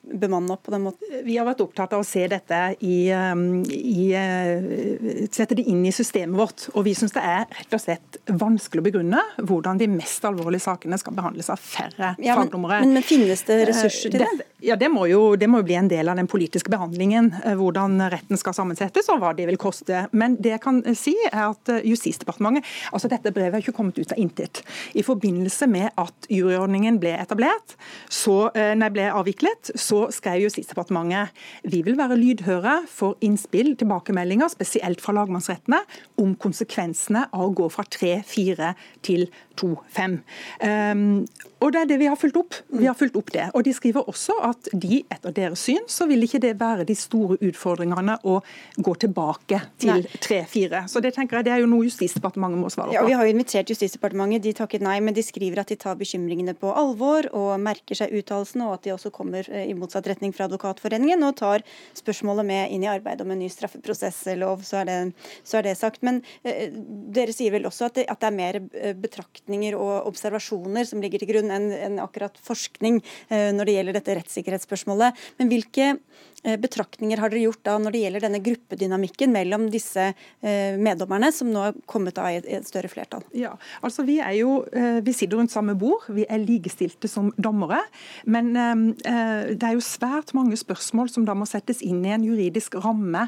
bemanne 0.04 0.56
opp 0.57 0.66
på 0.68 0.75
den 0.75 0.86
måten? 0.88 1.16
Vi 1.25 1.38
har 1.39 1.48
vært 1.48 1.63
opptatt 1.63 1.95
av 1.95 2.04
å 2.04 2.07
se 2.07 2.25
dette 2.31 2.62
i, 2.80 2.98
um, 3.16 3.62
i 3.66 4.12
uh, 4.16 5.27
Sette 5.31 5.56
det 5.57 5.66
inn 5.72 5.84
i 5.88 5.94
systemet 5.95 6.38
vårt. 6.38 6.68
Og 6.75 6.86
vi 6.88 6.95
syns 6.98 7.16
det 7.16 7.24
er 7.24 7.45
rett 7.48 7.75
og 7.77 7.84
slett 7.84 8.19
vanskelig 8.27 8.84
å 8.84 8.88
begrunne 8.89 9.24
hvordan 9.39 9.80
de 9.80 9.88
mest 9.92 10.25
alvorlige 10.27 10.66
sakene 10.66 11.00
skal 11.00 11.16
behandles 11.18 11.51
av 11.54 11.62
færre 11.62 12.13
ja, 12.22 12.36
fagdommere. 12.39 12.81
Men, 12.84 12.98
men, 13.00 13.06
finnes 13.06 13.44
det 13.48 13.62
ressurser 13.69 14.13
til 14.13 14.24
det? 14.24 14.31
det? 14.39 14.48
Ja, 14.62 14.75
det 14.77 14.92
må, 14.94 15.07
jo, 15.10 15.36
det 15.39 15.50
må 15.50 15.62
jo 15.62 15.68
bli 15.69 15.77
en 15.80 15.89
del 15.89 16.10
av 16.12 16.19
den 16.19 16.30
politiske 16.30 16.72
behandlingen 16.72 17.21
regjeringen 17.22 17.44
eh, 17.46 17.58
hvordan 17.58 18.00
retten 18.12 18.40
skal 18.40 18.56
sammensettes 18.56 19.10
og 19.12 19.22
hva 19.22 19.34
det 19.36 19.48
vil 19.50 19.60
koste. 19.60 20.08
Men 20.12 20.38
det 20.42 20.56
jeg 20.56 20.62
kan 20.64 20.82
si 20.96 21.16
er 21.32 21.52
at 21.52 21.70
eh, 21.70 21.86
Justisdepartementet 21.86 22.66
altså 22.92 23.10
Dette 23.12 23.32
brevet 23.32 23.54
har 23.54 23.62
ikke 23.62 23.76
kommet 23.76 23.98
ut 24.00 24.12
av 24.12 24.20
intet. 24.20 24.64
I 24.94 25.04
forbindelse 25.04 25.68
med 25.68 25.92
at 26.00 26.30
juryordningen 26.30 27.00
ble 27.02 27.14
etablert, 27.20 27.76
så, 28.10 28.51
eh, 28.56 28.74
nei, 28.75 28.90
ble 28.90 29.10
avviklet, 29.12 29.74
så 29.75 30.10
skrev 30.12 30.46
Justisdepartementet 30.46 31.32
vi 31.63 31.82
vil 31.86 31.98
være 31.98 32.18
lydhøre 32.20 32.82
for 32.90 33.18
innspill, 33.22 33.75
tilbakemeldinger, 33.80 34.51
spesielt 34.51 35.01
fra 35.01 35.16
lagmannsrettene, 35.16 35.82
om 36.22 36.36
konsekvensene 36.36 37.28
av 37.32 37.48
å 37.48 37.54
gå 37.56 37.70
fra 37.72 37.86
3-4 37.86 38.74
til 39.06 39.28
2-5. 39.60 40.18
Um, 40.63 41.25
og 41.62 41.74
Det 41.74 41.82
er 41.82 41.90
det 41.92 42.00
vi 42.01 42.10
har 42.10 42.18
fulgt 42.18 42.40
opp. 42.40 42.56
Vi 42.74 42.88
har 42.90 42.98
fulgt 42.98 43.18
opp 43.20 43.32
det. 43.34 43.50
Og 43.54 43.63
De 43.66 43.74
skriver 43.74 44.08
også 44.10 44.38
at 44.48 44.72
de, 44.74 45.04
etter 45.13 45.36
deres 45.36 45.62
syn, 45.62 45.84
så 45.88 46.08
vil 46.10 46.25
ikke 46.25 46.42
det 46.42 46.56
være 46.60 46.88
de 46.90 46.96
store 47.12 47.38
utfordringene 47.44 48.18
å 48.24 48.39
gå 48.80 48.96
tilbake 49.03 49.62
til 49.82 50.06
3-4. 50.24 50.86
Så 50.91 51.03
Det 51.03 51.13
tenker 51.15 51.39
jeg 51.39 51.50
det 51.50 51.56
er 51.56 51.63
jo 51.63 51.70
noe 51.70 51.86
Justisdepartementet 51.86 52.62
må 52.62 52.72
svare 52.72 52.91
på. 52.91 52.96
Ja, 52.96 53.06
Vi 53.06 53.15
har 53.18 53.27
jo 53.27 53.36
invitert 53.36 53.70
Justisdepartementet, 53.70 54.44
de 54.46 54.53
takket 54.56 54.86
nei, 54.86 55.00
men 55.03 55.15
de 55.18 55.24
skriver 55.25 55.62
at 55.62 55.72
de 55.72 55.77
tar 55.80 55.98
bekymringene 56.00 56.56
på 56.58 56.72
alvor 56.72 57.27
og 57.36 57.51
merker 57.62 57.98
seg 57.98 58.13
uttalelsene, 58.15 58.68
og 58.68 58.80
at 58.80 58.88
de 58.88 58.96
også 58.96 59.12
kommer 59.13 59.48
eh, 59.50 59.68
i 59.70 59.75
motsatt 59.77 60.08
retning 60.08 60.34
fra 60.36 60.48
Advokatforeningen 60.48 61.24
og 61.27 61.36
tar 61.41 61.65
spørsmålet 61.98 62.48
med 62.48 62.75
inn 62.75 62.86
i 62.86 62.91
arbeidet 62.91 63.25
om 63.25 63.34
en 63.34 63.41
ny 63.41 63.50
straffeprosesslov. 63.51 64.63
Så 64.68 64.82
er 64.82 64.89
det, 64.89 64.98
så 65.44 65.60
er 65.60 65.68
det 65.68 65.77
sagt. 65.80 66.03
Men 66.06 66.22
eh, 66.48 66.72
dere 66.72 67.36
sier 67.36 67.53
vel 67.56 67.68
også 67.70 67.89
at 67.89 68.00
det, 68.00 68.08
at 68.12 68.22
det 68.22 68.30
er 68.30 68.38
mer 68.38 68.62
eh, 68.62 68.96
betraktninger 68.98 69.77
og 69.80 70.08
observasjoner 70.12 70.88
som 70.88 71.03
ligger 71.03 71.22
til 71.22 71.34
grunn 71.34 71.51
enn 71.53 71.70
en 71.75 72.00
akkurat 72.03 72.38
forskning 72.46 73.01
eh, 73.30 73.50
når 73.56 73.68
det 73.68 73.77
gjelder 73.77 74.00
dette 74.00 74.18
rettssikkerhetsspørsmålet. 74.22 75.25
Men 75.41 75.51
hvilke 75.51 75.88
eh, 75.91 76.58
betraktninger 76.62 76.90
har 77.00 77.31
dere 77.31 77.43
gjort 77.45 77.63
da 77.65 77.77
når 77.81 77.95
det 77.95 78.01
gjelder 78.03 78.25
denne 78.25 78.41
gruppedynamikken 78.43 79.33
mellom 79.33 79.67
disse 79.74 80.12
eh, 80.12 80.77
meddommerne, 80.77 81.31
som 81.33 81.50
nå 81.51 81.65
har 81.65 81.77
kommet 81.89 82.19
av 82.21 82.31
i 82.31 82.39
et 82.41 82.67
større 82.67 82.91
flertall? 82.91 83.24
Ja, 83.38 83.53
altså 83.81 84.05
Vi 84.07 84.19
er 84.19 84.33
jo, 84.39 84.63
eh, 84.74 85.00
vi 85.05 85.13
sitter 85.13 85.38
rundt 85.38 85.53
samme 85.53 85.75
bord, 85.79 86.07
vi 86.10 86.25
er 86.27 86.41
likestilte 86.41 87.07
som 87.07 87.31
dommere. 87.38 87.79
Men 88.25 88.51
det 88.51 89.63
er 89.63 89.75
jo 89.75 89.83
svært 89.83 90.33
mange 90.36 90.57
spørsmål 90.60 91.10
som 91.10 91.25
da 91.25 91.33
må 91.38 91.45
settes 91.50 91.81
inn 91.86 92.01
i 92.05 92.12
en 92.13 92.24
juridisk 92.25 92.75
ramme. 92.83 93.27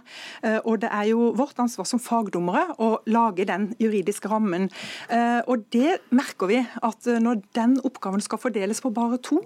Og 0.65 0.82
det 0.82 0.89
er 0.91 1.10
jo 1.12 1.32
vårt 1.38 1.60
ansvar 1.62 1.88
som 1.88 2.01
fagdommere 2.01 2.75
å 2.82 2.89
lage 3.10 3.46
den 3.48 3.70
juridiske 3.82 4.29
rammen. 4.32 4.70
Og 5.48 5.65
det 5.74 6.00
merker 6.13 6.50
vi 6.51 6.60
at 6.62 7.10
når 7.24 7.43
den 7.58 7.77
oppgaven 7.86 8.24
skal 8.24 8.41
fordeles 8.41 8.82
på 8.84 8.93
bare 8.93 9.20
to, 9.24 9.39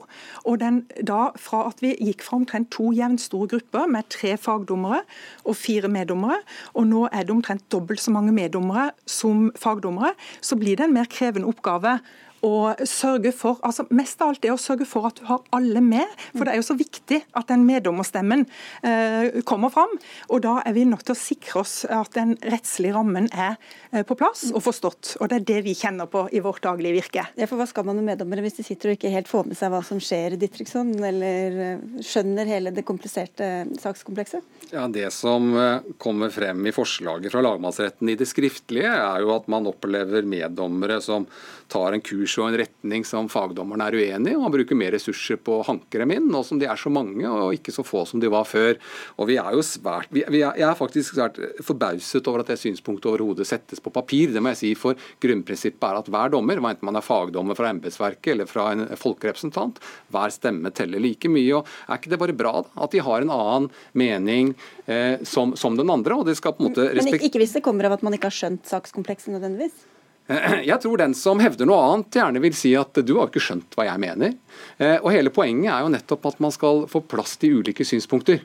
og 0.45 0.59
den 0.63 0.83
da 1.05 1.31
fra 1.39 1.65
at 1.69 1.81
vi 1.83 1.93
gikk 2.01 2.25
fra 2.25 2.39
omtrent 2.39 2.71
to 2.73 2.91
jevnstore 2.95 3.49
grupper 3.51 3.87
med 3.91 4.06
tre 4.13 4.35
fagdommere 4.41 5.01
og 5.45 5.57
fire 5.59 5.91
meddommere, 5.91 6.39
og 6.73 6.87
nå 6.89 7.07
er 7.11 7.25
det 7.25 7.35
omtrent 7.35 7.67
dobbelt 7.73 8.01
så 8.03 8.13
mange 8.15 8.35
meddommere 8.35 8.91
som 9.09 9.49
fagdommere, 9.59 10.13
så 10.41 10.57
blir 10.59 10.79
det 10.79 10.87
en 10.87 10.95
mer 10.97 11.09
krevende 11.11 11.49
oppgave 11.49 11.97
og 12.45 12.81
sørge 12.87 13.31
for, 13.35 13.57
altså 13.65 13.87
Mest 13.97 14.21
av 14.21 14.33
alt 14.33 14.43
det 14.43 14.51
å 14.53 14.59
sørge 14.61 14.85
for 14.85 15.07
at 15.09 15.17
du 15.17 15.25
har 15.29 15.41
alle 15.55 15.81
med. 15.81 16.05
For 16.35 16.45
det 16.45 16.53
er 16.53 16.59
jo 16.59 16.67
så 16.67 16.75
viktig 16.77 17.21
at 17.37 17.49
den 17.49 17.63
meddommerstemmen 17.65 18.43
eh, 18.85 19.39
kommer 19.47 19.71
fram. 19.73 19.93
Og 20.33 20.43
da 20.45 20.57
er 20.67 20.75
vi 20.75 20.85
nødt 20.87 21.05
til 21.07 21.15
å 21.15 21.19
sikre 21.19 21.61
oss 21.63 21.79
at 21.89 22.13
den 22.17 22.35
rettslige 22.45 22.95
rammen 22.97 23.29
er 23.31 23.55
eh, 23.91 24.03
på 24.07 24.17
plass 24.19 24.47
og 24.51 24.61
forstått. 24.65 25.15
Og 25.21 25.31
det 25.31 25.39
er 25.39 25.47
det 25.49 25.59
vi 25.65 25.75
kjenner 25.77 26.09
på 26.11 26.27
i 26.35 26.43
vårt 26.43 26.63
daglige 26.65 26.97
virke. 26.99 27.25
Ja, 27.39 27.47
for 27.49 27.57
Hva 27.57 27.67
skal 27.69 27.87
man 27.87 27.99
med 27.99 28.11
meddommere 28.11 28.43
hvis 28.45 28.59
de 28.59 28.67
sitter 28.67 28.91
og 28.91 28.99
ikke 28.99 29.13
helt 29.13 29.31
får 29.31 29.49
med 29.49 29.59
seg 29.59 29.73
hva 29.73 29.81
som 29.85 30.01
skjer, 30.03 30.37
Dittriksson, 30.37 30.93
eller 31.09 31.59
eh, 31.63 31.85
skjønner 32.05 32.49
hele 32.49 32.73
det 32.75 32.85
kompliserte 32.87 33.51
sakskomplekset? 33.81 34.45
Ja, 34.73 34.87
Det 34.91 35.09
som 35.15 35.53
eh, 35.57 35.93
kommer 35.97 36.33
frem 36.33 36.65
i 36.67 36.75
forslaget 36.75 37.33
fra 37.33 37.43
lagmannsretten 37.45 38.11
i 38.11 38.17
det 38.19 38.29
skriftlige, 38.29 38.91
er 38.91 39.23
jo 39.23 39.33
at 39.35 39.47
man 39.51 39.69
opplever 39.69 40.27
meddommere 40.27 40.99
som 41.03 41.27
tar 41.71 41.95
en 41.95 42.03
kurs 42.03 42.37
og 42.39 42.49
en 42.49 42.57
retning 42.61 43.05
som 43.07 43.29
fagdommerne 43.31 43.87
er 43.89 43.97
uenig 43.97 44.33
i, 44.33 44.37
og 44.37 44.53
bruker 44.53 44.77
mer 44.77 44.93
ressurser 44.95 45.39
på 45.41 45.59
å 45.59 45.65
hanke 45.67 45.99
dem 46.01 46.13
inn, 46.15 46.29
nå 46.31 46.41
som 46.47 46.59
de 46.59 46.67
er 46.69 46.79
så 46.79 46.91
mange 46.93 47.27
og 47.27 47.55
ikke 47.57 47.73
så 47.75 47.85
få 47.85 48.03
som 48.07 48.21
de 48.23 48.31
var 48.31 48.47
før. 48.47 48.77
Og 49.17 49.29
vi 49.29 49.37
er 49.41 49.55
jo 49.55 49.63
svært, 49.65 50.11
vi, 50.13 50.23
vi 50.33 50.41
er, 50.43 50.55
Jeg 50.57 50.67
er 50.69 50.79
faktisk 50.79 51.17
svært 51.17 51.39
forbauset 51.65 52.29
over 52.29 52.43
at 52.43 52.51
det 52.53 52.59
synspunktet 52.61 53.09
overhodet 53.11 53.47
settes 53.49 53.81
på 53.83 53.93
papir. 53.93 54.31
Det 54.33 54.43
må 54.43 54.53
jeg 54.53 54.61
si, 54.61 54.73
for 54.79 54.97
grunnprinsippet 55.23 55.87
er 55.89 56.01
at 56.01 56.11
hver 56.13 56.33
dommer, 56.33 56.61
enten 56.61 56.87
man 56.87 56.99
er 56.99 57.05
fagdommer 57.05 57.57
fra 57.57 57.71
embetsverket 57.73 58.33
eller 58.33 58.49
fra 58.49 58.69
en 58.73 58.85
folkerepresentant, 58.97 59.81
hver 60.13 60.33
stemme 60.33 60.71
teller 60.75 61.03
like 61.03 61.31
mye. 61.31 61.59
og 61.59 61.67
Er 61.87 61.99
ikke 61.99 62.13
det 62.13 62.21
bare 62.23 62.37
bra 62.37 62.55
da, 62.63 62.71
at 62.85 62.95
de 62.95 63.03
har 63.03 63.23
en 63.23 63.33
annen 63.33 63.69
mening 63.97 64.53
eh, 64.85 65.19
som, 65.27 65.55
som, 65.59 65.77
den 65.77 65.91
andre? 65.93 66.15
og 66.17 66.25
det 66.27 66.37
skal 66.39 66.55
på 66.55 66.63
en 66.63 66.71
måte 66.71 66.87
Men 66.95 67.19
ikke 67.19 67.41
hvis 67.41 67.57
det 67.57 67.63
kommer 67.65 67.87
av 67.87 67.97
at 67.97 68.05
man 68.05 68.15
ikke 68.15 68.31
har 68.31 68.37
skjønt 68.37 68.67
sakskomplekset 68.69 69.33
nødvendigvis? 69.35 69.96
Jeg 70.69 70.79
tror 70.83 70.99
den 70.99 71.15
som 71.15 71.39
hevder 71.39 71.69
noe 71.69 71.79
annet, 71.85 72.19
gjerne 72.19 72.41
vil 72.43 72.55
si 72.57 72.73
at 72.77 72.99
du 73.05 73.15
har 73.17 73.29
ikke 73.29 73.43
skjønt 73.43 73.77
hva 73.77 73.87
jeg 73.87 74.03
mener. 74.03 74.33
Eh, 74.77 74.97
og 74.97 75.11
Hele 75.15 75.31
poenget 75.33 75.71
er 75.71 75.85
jo 75.85 75.91
nettopp 75.93 76.27
at 76.31 76.41
man 76.43 76.53
skal 76.55 76.85
få 76.91 77.03
plass 77.07 77.37
til 77.39 77.61
ulike 77.61 77.87
synspunkter. 77.87 78.43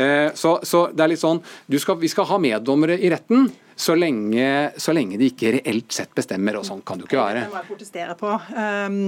Eh, 0.00 0.30
så, 0.38 0.56
så 0.64 0.86
det 0.94 1.04
er 1.04 1.12
litt 1.12 1.22
sånn, 1.22 1.42
skal, 1.76 1.98
Vi 2.00 2.10
skal 2.12 2.28
ha 2.30 2.40
meddommere 2.40 2.96
i 2.96 3.12
retten 3.12 3.50
så 3.80 3.94
lenge, 3.96 4.46
så 4.76 4.92
lenge, 4.92 5.16
de 5.20 5.30
ikke 5.30 5.54
reelt 5.54 5.94
sett 5.94 6.12
bestemmer, 6.16 6.58
og 6.58 6.66
sånn 6.68 6.82
kan 6.84 6.98
det 7.00 7.06
jo 7.06 7.10
ikke 7.10 7.20
være. 7.20 7.44
Det 7.46 7.52
må 7.52 7.60
jeg 7.60 7.68
protestere 7.70 8.16
på. 8.18 8.32
Um, 8.52 8.98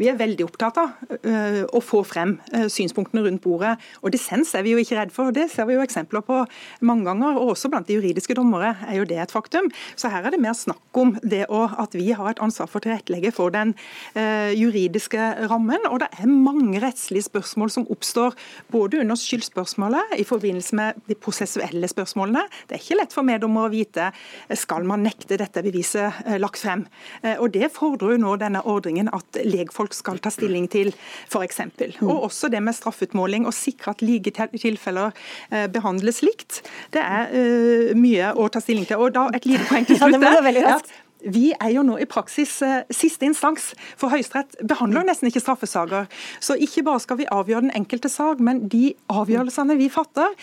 vi 0.00 0.08
er 0.10 0.18
veldig 0.18 0.46
opptatt 0.48 0.80
av 0.82 0.96
uh, 1.14 1.60
å 1.70 1.82
få 1.84 2.02
frem 2.06 2.34
uh, 2.50 2.66
synspunktene 2.72 3.22
rundt 3.26 3.44
bordet. 3.44 3.76
Og 4.02 4.10
dissens 4.14 4.50
er 4.58 4.66
vi 4.66 4.74
jo 4.74 4.82
ikke 4.82 4.98
redd 4.98 5.14
for, 5.14 5.30
det 5.34 5.46
ser 5.52 5.68
vi 5.68 5.76
jo 5.76 5.84
eksempler 5.84 6.24
på 6.26 6.40
mange 6.88 7.06
ganger. 7.06 7.38
Og 7.38 7.52
også 7.54 7.70
blant 7.70 7.86
de 7.86 8.00
juridiske 8.00 8.34
dommere 8.38 8.74
er 8.88 8.98
jo 8.98 9.06
det 9.06 9.20
et 9.22 9.34
faktum. 9.34 9.70
Så 9.94 10.10
her 10.10 10.26
er 10.26 10.34
det 10.34 10.42
mer 10.42 10.56
snakk 10.58 10.98
om 10.98 11.14
det 11.22 11.44
at 11.46 11.94
vi 11.94 12.08
har 12.16 12.32
et 12.32 12.42
ansvar 12.42 12.70
for 12.70 12.82
å 12.82 12.86
tilrettelegge 12.88 13.30
for 13.36 13.54
den 13.54 13.76
uh, 14.18 14.50
juridiske 14.50 15.30
rammen. 15.46 15.86
Og 15.92 16.02
det 16.02 16.10
er 16.18 16.26
mange 16.32 16.82
rettslige 16.82 17.28
spørsmål 17.28 17.70
som 17.76 17.86
oppstår 17.94 18.34
både 18.74 19.04
under 19.04 19.22
skyldspørsmålet 19.22 20.18
i 20.18 20.26
forbindelse 20.26 20.82
med 20.82 20.98
de 21.06 21.14
prosessuelle 21.14 21.94
spørsmålene. 21.94 22.42
Det 22.66 22.80
er 22.80 22.82
ikke 22.82 23.00
lett 23.04 23.14
for 23.14 23.26
meddommere 23.26 23.70
å 23.70 23.74
vite 23.76 24.10
skal 24.58 24.86
man 24.88 25.04
nekte 25.06 25.38
dette 25.40 25.62
beviset 25.64 26.20
eh, 26.26 26.38
lagt 26.40 26.60
frem. 26.62 26.86
Eh, 27.22 27.36
og 27.38 27.52
Det 27.54 27.70
fordrer 27.74 28.16
jo 28.16 28.22
nå 28.22 28.36
denne 28.40 28.62
ordringen 28.66 29.10
at 29.14 29.40
legfolk 29.44 29.96
skal 29.96 30.20
ta 30.22 30.32
stilling 30.34 30.68
til, 30.72 30.92
f.eks. 31.30 31.62
Mm. 32.00 32.06
Og 32.06 32.28
også 32.30 32.50
det 32.52 32.62
med 32.64 32.76
straffutmåling, 32.76 33.46
å 33.46 33.54
sikre 33.54 33.94
at 33.96 34.04
like 34.04 34.34
tilfeller 34.34 35.14
eh, 35.50 35.66
behandles 35.72 36.22
likt. 36.26 36.62
Det 36.94 37.02
er 37.02 37.94
mye 37.98 38.32
å 38.36 38.48
ta 38.52 38.62
stilling 38.62 38.86
til. 38.88 39.00
Og 39.02 39.14
da 39.16 39.28
Et 39.36 39.44
lite 39.48 39.66
poeng 39.68 39.84
til 39.84 39.98
slutt. 39.98 40.22
Ja, 40.62 41.05
vi 41.32 41.50
er 41.54 41.72
jo 41.74 41.84
nå 41.86 41.98
i 42.02 42.08
praksis 42.08 42.58
eh, 42.64 42.84
siste 42.94 43.26
instans, 43.28 43.72
for 43.98 44.12
Høyesterett 44.12 44.58
behandler 44.68 45.06
nesten 45.06 45.30
ikke 45.30 45.42
straffesaker. 45.42 46.06
Så 46.40 46.56
ikke 46.62 46.84
bare 46.86 47.02
skal 47.02 47.20
vi 47.20 47.28
avgjøre 47.32 47.66
den 47.66 47.74
enkelte 47.76 48.10
sak, 48.12 48.42
men 48.42 48.66
de 48.72 48.94
avgjørelsene 49.12 49.78
vi 49.80 49.90
fatter, 49.92 50.34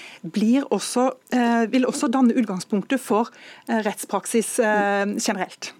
også, 0.73 1.09
eh, 1.33 1.65
vil 1.71 1.87
også 1.87 2.11
danne 2.11 2.35
utgangspunktet 2.39 3.01
for 3.01 3.31
eh, 3.67 3.79
rettspraksis 3.85 4.55
generelt. 4.59 5.73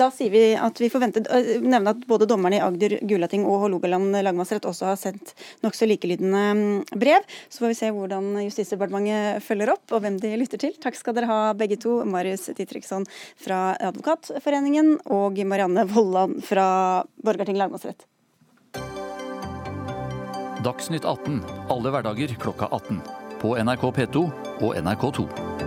Da 0.00 0.08
sier 0.14 0.32
vi 0.32 0.42
at 0.56 0.80
vi 0.80 0.88
forventer 0.88 1.26
nevne 1.60 1.92
at 1.92 2.04
både 2.08 2.28
dommerne 2.28 2.56
i 2.56 2.62
Agder, 2.64 2.96
Gulating 3.04 3.44
og 3.44 3.66
Hålogaland 3.66 4.14
lagmannsrett 4.24 4.64
også 4.68 4.88
har 4.88 4.96
sendt 5.00 5.34
nokså 5.64 5.88
likelydende 5.90 6.44
mm, 6.56 6.96
brev. 6.96 7.26
Så 7.52 7.60
får 7.60 7.72
vi 7.72 7.78
se 7.82 7.90
hvordan 7.92 8.30
Justisdepartementet 8.46 9.44
følger 9.44 9.74
opp, 9.74 9.84
og 9.92 10.00
hvem 10.04 10.16
de 10.22 10.32
lytter 10.40 10.62
til. 10.62 10.72
Takk 10.80 10.96
skal 10.96 11.18
dere 11.18 11.28
ha 11.28 11.40
begge 11.58 11.76
to. 11.80 11.98
Marius 12.08 12.48
Titriksson 12.56 13.04
fra 13.40 13.74
Advokatforeningen 13.90 14.96
og 15.12 15.36
Marianne 15.44 15.84
Vollan 15.90 16.38
fra 16.44 17.04
Borgarting 17.20 17.60
lagmannsrett. 17.60 18.06
Dagsnytt 20.64 21.04
18 21.04 21.40
alle 21.72 21.92
hverdager 21.92 22.36
klokka 22.40 22.72
18. 22.72 23.00
På 23.40 23.56
NRK 23.60 23.90
P2 23.96 24.28
og 24.60 24.76
NRK2. 24.76 25.59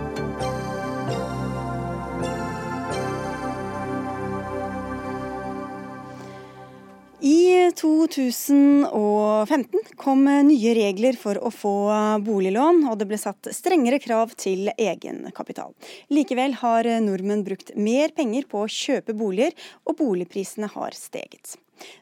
I 7.24 7.72
2015 7.72 9.80
kom 9.96 10.26
nye 10.44 10.74
regler 10.76 11.16
for 11.16 11.40
å 11.40 11.48
få 11.48 11.88
boliglån, 12.20 12.82
og 12.90 12.98
det 13.00 13.06
ble 13.08 13.16
satt 13.16 13.48
strengere 13.56 13.96
krav 13.96 14.36
til 14.36 14.68
egenkapital. 14.74 15.72
Likevel 16.12 16.52
har 16.60 16.84
nordmenn 17.00 17.40
brukt 17.46 17.72
mer 17.80 18.12
penger 18.12 18.44
på 18.50 18.66
å 18.66 18.68
kjøpe 18.68 19.16
boliger, 19.16 19.56
og 19.88 19.96
boligprisene 20.02 20.68
har 20.76 20.92
steget. 20.98 21.56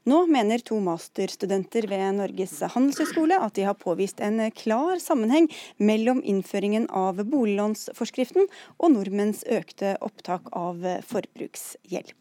Nå 0.09 0.25
mener 0.31 0.63
to 0.65 0.79
masterstudenter 0.83 1.87
ved 1.91 2.19
Norges 2.19 2.59
handelshøyskole 2.75 3.39
at 3.41 3.57
de 3.59 3.67
har 3.69 3.79
påvist 3.79 4.21
en 4.25 4.41
klar 4.57 5.01
sammenheng 5.03 5.49
mellom 5.79 6.23
innføringen 6.27 6.89
av 6.91 7.23
boliglånsforskriften 7.23 8.49
og 8.79 8.95
nordmenns 8.95 9.45
økte 9.49 9.97
opptak 10.05 10.51
av 10.57 10.83
forbruksgjeld. 11.09 12.13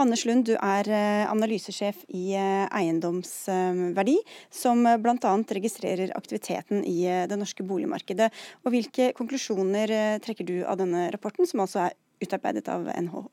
Anders 0.00 0.24
Lund, 0.28 0.46
du 0.48 0.54
er 0.56 0.88
eh, 0.90 1.24
analysesjef 1.30 2.02
i 2.16 2.30
eh, 2.38 2.66
Eiendomsverdi, 2.80 4.16
som 4.52 4.86
bl.a. 5.02 5.34
registrerer 5.60 6.14
aktiviteten 6.16 6.84
i 6.84 6.98
eh, 7.08 7.26
det 7.30 7.38
norske 7.40 7.66
boligmarkedet. 7.66 8.30
Og 8.64 8.74
Hvilke 8.74 9.10
konklusjoner 9.18 9.92
trekker 10.24 10.46
du 10.46 10.56
av 10.64 10.80
denne 10.80 11.08
rapporten, 11.14 11.48
som 11.48 11.64
altså 11.64 11.88
er 11.88 11.98
utarbeidet 12.24 12.68
av 12.72 12.88
NHH? 12.90 13.28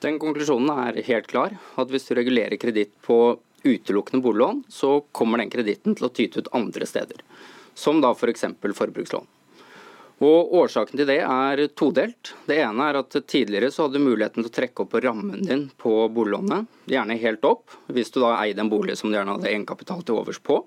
Den 0.00 0.18
konklusjonen 0.18 0.70
er 0.86 1.02
helt 1.04 1.26
klar. 1.28 1.56
At 1.76 1.90
hvis 1.92 2.08
du 2.08 2.14
regulerer 2.16 2.56
kreditt 2.60 2.94
på 3.04 3.38
utelukkende 3.62 4.24
boliglån, 4.24 4.62
så 4.72 5.00
kommer 5.12 5.42
den 5.42 5.52
kreditten 5.52 5.96
til 5.96 6.08
å 6.08 6.14
tyte 6.14 6.40
ut 6.40 6.54
andre 6.56 6.88
steder. 6.88 7.20
Som 7.76 8.00
da 8.00 8.14
f.eks. 8.16 8.46
For 8.62 8.76
forbrukslån. 8.84 9.28
Og 10.20 10.52
Årsaken 10.60 11.00
til 11.00 11.08
det 11.08 11.22
er 11.24 11.62
todelt. 11.72 12.34
Det 12.48 12.58
ene 12.60 12.90
er 12.90 12.98
at 13.00 13.14
tidligere 13.24 13.70
så 13.72 13.86
hadde 13.86 13.96
du 13.96 14.04
muligheten 14.04 14.44
til 14.44 14.50
å 14.50 14.56
trekke 14.56 14.84
opp 14.84 14.96
rammen 15.00 15.46
din 15.46 15.62
på 15.80 15.94
boliglånet, 16.12 16.68
gjerne 16.92 17.16
helt 17.22 17.46
opp, 17.48 17.72
hvis 17.88 18.12
du 18.12 18.18
da 18.20 18.34
eide 18.42 18.60
en 18.60 18.72
bolig 18.72 18.98
som 19.00 19.08
du 19.08 19.16
gjerne 19.16 19.38
hadde 19.38 19.48
egenkapital 19.48 20.04
til 20.04 20.20
overs 20.20 20.40
på. 20.44 20.58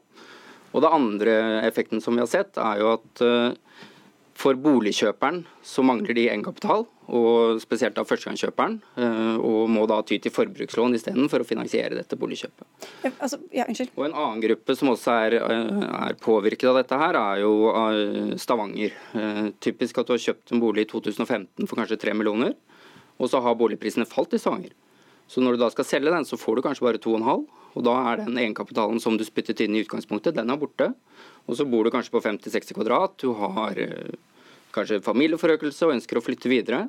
Og 0.73 0.81
det 0.81 0.89
andre 0.89 1.35
effekten 1.67 2.01
som 2.01 2.17
vi 2.17 2.23
har 2.23 2.31
sett, 2.31 2.57
er 2.57 2.81
jo 2.81 2.95
at 2.95 3.21
eh, 3.21 3.53
for 4.37 4.57
boligkjøperen 4.57 5.43
så 5.65 5.83
mangler 5.85 6.15
de 6.17 6.25
egenkapital, 6.27 6.85
og 7.13 7.59
spesielt 7.61 7.97
av 7.99 8.07
førstegangskjøperen, 8.07 8.77
eh, 8.97 9.35
og 9.37 9.69
må 9.69 9.83
da 9.89 9.99
ty 10.07 10.17
til 10.23 10.33
forbrukslån 10.33 10.95
isteden 10.97 11.29
for 11.31 11.43
å 11.43 11.47
finansiere 11.47 11.97
dette 11.99 12.17
boligkjøpet. 12.19 12.87
Altså, 13.13 13.39
ja, 13.53 13.67
og 13.67 14.05
En 14.05 14.15
annen 14.15 14.41
gruppe 14.41 14.75
som 14.75 14.89
også 14.89 15.11
er, 15.27 15.33
eh, 15.33 16.09
er, 16.09 16.13
påvirket 16.15 16.69
av 16.69 16.79
dette, 16.81 16.97
her, 16.97 17.15
er 17.15 17.41
jo 17.41 17.53
eh, 17.69 18.37
Stavanger. 18.37 18.91
Typisk 19.59 19.97
at 19.99 20.07
du 20.07 20.13
har 20.13 20.23
kjøpt 20.25 20.53
en 20.53 20.63
bolig 20.63 20.87
i 20.87 20.91
2015 20.91 21.67
for 21.67 21.75
kanskje 21.75 21.99
3 21.99 22.13
millioner, 22.13 22.55
og 23.19 23.29
så 23.29 23.41
har 23.41 23.55
boligprisene 23.55 24.07
falt 24.07 24.33
i 24.33 24.39
Stavanger. 24.39 24.71
Så 25.27 25.41
når 25.41 25.55
du 25.55 25.63
da 25.63 25.69
skal 25.73 25.85
selge 25.87 26.11
den, 26.11 26.25
så 26.25 26.37
får 26.37 26.55
du 26.55 26.61
kanskje 26.65 26.85
bare 26.85 27.01
2,5. 27.01 27.45
Og 27.73 27.85
da 27.85 27.93
er 28.11 28.21
den 28.21 28.37
egenkapitalen 28.37 28.99
som 29.01 29.15
du 29.17 29.23
spyttet 29.25 29.63
inn 29.63 29.75
i 29.75 29.81
utgangspunktet, 29.81 30.35
den 30.37 30.51
er 30.51 30.59
borte. 30.61 30.91
Og 31.47 31.59
så 31.59 31.67
bor 31.67 31.83
du 31.83 31.91
kanskje 31.93 32.13
på 32.13 32.23
50-60 32.23 32.77
kvadrat, 32.77 33.17
du 33.19 33.33
har 33.35 33.79
eh, 33.79 34.15
kanskje 34.75 35.03
familieforøkelse 35.03 35.87
og 35.87 35.97
ønsker 35.97 36.19
å 36.19 36.23
flytte 36.23 36.51
videre. 36.51 36.87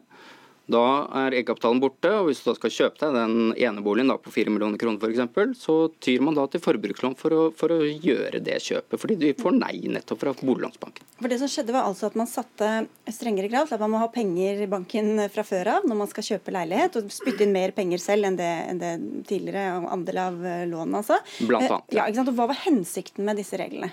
Da 0.64 0.80
er 1.20 1.34
egenkapitalen 1.36 1.80
borte, 1.82 2.08
og 2.16 2.30
hvis 2.30 2.38
du 2.40 2.46
da 2.48 2.54
skal 2.56 2.72
kjøpe 2.72 3.00
deg 3.02 3.16
den 3.18 3.50
eneboligen 3.66 4.08
da 4.08 4.14
på 4.16 4.30
4 4.32 4.52
millioner 4.52 4.80
kroner 4.80 4.96
f.eks., 4.96 5.58
så 5.60 5.74
tyr 6.00 6.22
man 6.24 6.36
da 6.38 6.46
til 6.48 6.62
forbrukslån 6.64 7.16
for 7.20 7.36
å, 7.36 7.40
for 7.52 7.74
å, 7.74 7.82
gjøre 7.84 8.40
det 8.44 8.56
kjøpet, 8.64 8.96
fordi 9.00 9.18
du 9.20 9.26
får 9.36 9.58
nei 9.58 9.74
nettopp 9.92 10.22
fra 10.22 10.32
boliglånsbanken. 10.38 11.04
For 11.20 11.32
Det 11.32 11.38
som 11.42 11.50
skjedde 11.52 11.74
var 11.76 11.90
altså 11.90 12.08
at 12.08 12.16
man 12.16 12.30
satte 12.30 12.70
strengere 13.12 13.50
krav 13.52 13.68
til 13.68 13.76
at 13.76 13.84
man 13.84 13.92
må 13.92 14.00
ha 14.00 14.08
penger 14.12 14.64
i 14.64 14.70
banken 14.70 15.26
fra 15.34 15.44
før 15.44 15.74
av 15.74 15.88
når 15.88 16.00
man 16.00 16.10
skal 16.14 16.28
kjøpe 16.30 16.56
leilighet, 16.56 16.96
og 16.96 17.12
spytte 17.12 17.44
inn 17.44 17.52
mer 17.52 17.76
penger 17.76 18.00
selv 18.00 18.30
enn 18.30 18.40
det, 18.40 18.54
enn 18.70 18.80
det 18.80 18.94
tidligere 19.28 19.84
andel 19.92 20.22
av 20.24 20.40
lånet, 20.72 20.96
altså. 21.02 21.20
Blant 21.44 21.68
annet. 21.68 21.92
Ja, 21.92 22.08
ikke 22.08 22.22
sant? 22.22 22.32
Og 22.32 22.40
Hva 22.40 22.48
var 22.54 22.64
hensikten 22.64 23.28
med 23.28 23.36
disse 23.42 23.60
reglene? 23.60 23.92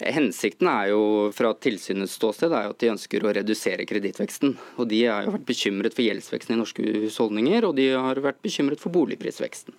Hensikten 0.00 0.68
er 0.70 0.90
jo 0.92 1.02
fra 1.36 1.52
tilsynets 1.60 2.16
ståsted 2.16 2.52
er 2.56 2.66
jo 2.66 2.74
at 2.74 2.82
de 2.82 2.92
ønsker 2.94 3.24
å 3.24 3.32
redusere 3.36 3.86
kredittveksten. 3.88 4.54
De 4.88 5.00
har 5.04 5.26
jo 5.26 5.34
vært 5.36 5.48
bekymret 5.48 5.96
for 5.96 6.06
gjeldsveksten 6.06 6.56
i 6.56 6.60
norske 6.60 6.84
husholdninger, 7.04 7.66
og 7.68 7.76
de 7.76 7.90
har 7.92 8.22
vært 8.24 8.40
bekymret 8.44 8.80
for 8.82 8.94
boligprisveksten. 8.94 9.76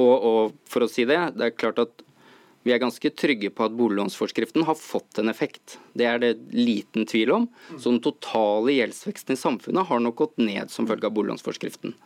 Og, 0.00 0.14
og 0.16 0.56
for 0.68 0.86
å 0.86 0.90
si 0.90 1.04
det, 1.08 1.20
det 1.36 1.50
er 1.50 1.54
klart 1.58 1.82
at 1.82 2.02
vi 2.62 2.70
er 2.70 2.78
ganske 2.78 3.10
trygge 3.18 3.50
på 3.50 3.64
at 3.66 3.74
boliglånsforskriften 3.74 4.62
har 4.68 4.78
fått 4.78 5.18
en 5.18 5.30
effekt. 5.32 5.78
Det 5.98 6.06
er 6.06 6.20
det 6.22 6.36
liten 6.54 7.06
tvil 7.10 7.32
om. 7.34 7.48
Så 7.74 7.90
den 7.90 8.02
totale 8.04 8.76
gjeldsveksten 8.76 9.34
i 9.34 9.40
samfunnet 9.40 9.88
har 9.88 10.02
nok 10.02 10.20
gått 10.20 10.38
ned 10.38 10.70
som 10.70 10.86
følge 10.86 11.10
av 11.10 11.16
boliglånsforskriften. 11.16 11.96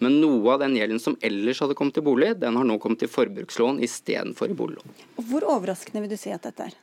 Men 0.00 0.18
noe 0.20 0.54
av 0.54 0.64
den 0.64 0.76
gjelden 0.76 1.00
som 1.00 1.18
ellers 1.24 1.60
hadde 1.60 1.76
kommet 1.76 1.96
til 1.96 2.04
bolig, 2.04 2.34
den 2.40 2.56
har 2.56 2.68
nå 2.68 2.78
kommet 2.80 3.00
til 3.04 3.12
forbrukslån 3.12 3.80
istedenfor 3.84 4.52
i 4.52 4.56
boliglån. 4.56 4.96
Hvor 5.28 5.44
overraskende 5.56 6.04
vil 6.04 6.12
du 6.12 6.20
si 6.20 6.32
at 6.32 6.48
dette 6.48 6.70
er? 6.70 6.76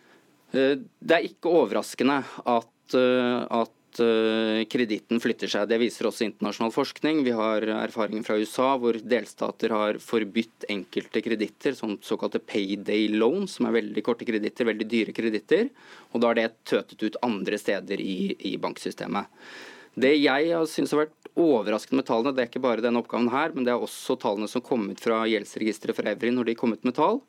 Eh, 0.54 0.76
det 1.02 1.16
er 1.16 1.26
ikke 1.30 1.52
overraskende 1.52 2.20
at, 2.22 2.98
eh, 2.98 3.40
at 3.58 4.02
eh, 4.04 4.62
kreditten 4.70 5.22
flytter 5.22 5.50
seg. 5.50 5.66
Det 5.70 5.80
viser 5.82 6.10
også 6.10 6.28
internasjonal 6.28 6.74
forskning. 6.76 7.24
Vi 7.26 7.34
har 7.34 7.66
erfaringer 7.80 8.26
fra 8.28 8.38
USA 8.38 8.70
hvor 8.82 8.98
delstater 9.02 9.74
har 9.74 10.00
forbudt 10.02 10.68
enkelte 10.70 11.24
kreditter, 11.26 11.78
som 11.78 11.98
såkalte 12.06 12.42
payday 12.42 13.10
loans, 13.18 13.58
som 13.58 13.70
er 13.70 13.80
veldig 13.80 14.06
korte 14.06 14.30
kreditter, 14.30 14.70
veldig 14.70 14.90
dyre 14.90 15.16
kreditter. 15.16 15.74
Og 16.14 16.22
da 16.22 16.30
har 16.30 16.40
det 16.40 16.50
tøtet 16.70 17.02
ut 17.02 17.22
andre 17.26 17.58
steder 17.62 18.02
i, 18.02 18.36
i 18.54 18.58
banksystemet. 18.62 19.30
Det 19.94 20.16
jeg 20.18 20.54
syns 20.70 20.94
har 20.94 21.04
vært 21.04 21.20
overraskende 21.38 22.00
med 22.00 22.08
tallene, 22.08 22.34
det 22.34 22.44
er 22.44 22.50
ikke 22.50 22.62
bare 22.62 22.82
denne 22.82 23.02
oppgaven 23.02 23.30
her, 23.34 23.54
men 23.54 23.66
det 23.66 23.74
er 23.74 23.82
også 23.82 24.16
tallene 24.22 24.50
som 24.50 24.62
kom 24.66 24.86
ut 24.90 25.02
fra 25.02 25.24
gjeldsregisteret 25.30 25.98
for 25.98 26.10
Evry 26.10 26.32
når 26.34 26.50
de 26.50 26.56
kom 26.58 26.74
ut 26.74 26.86
med 26.86 26.98
tall, 26.98 27.22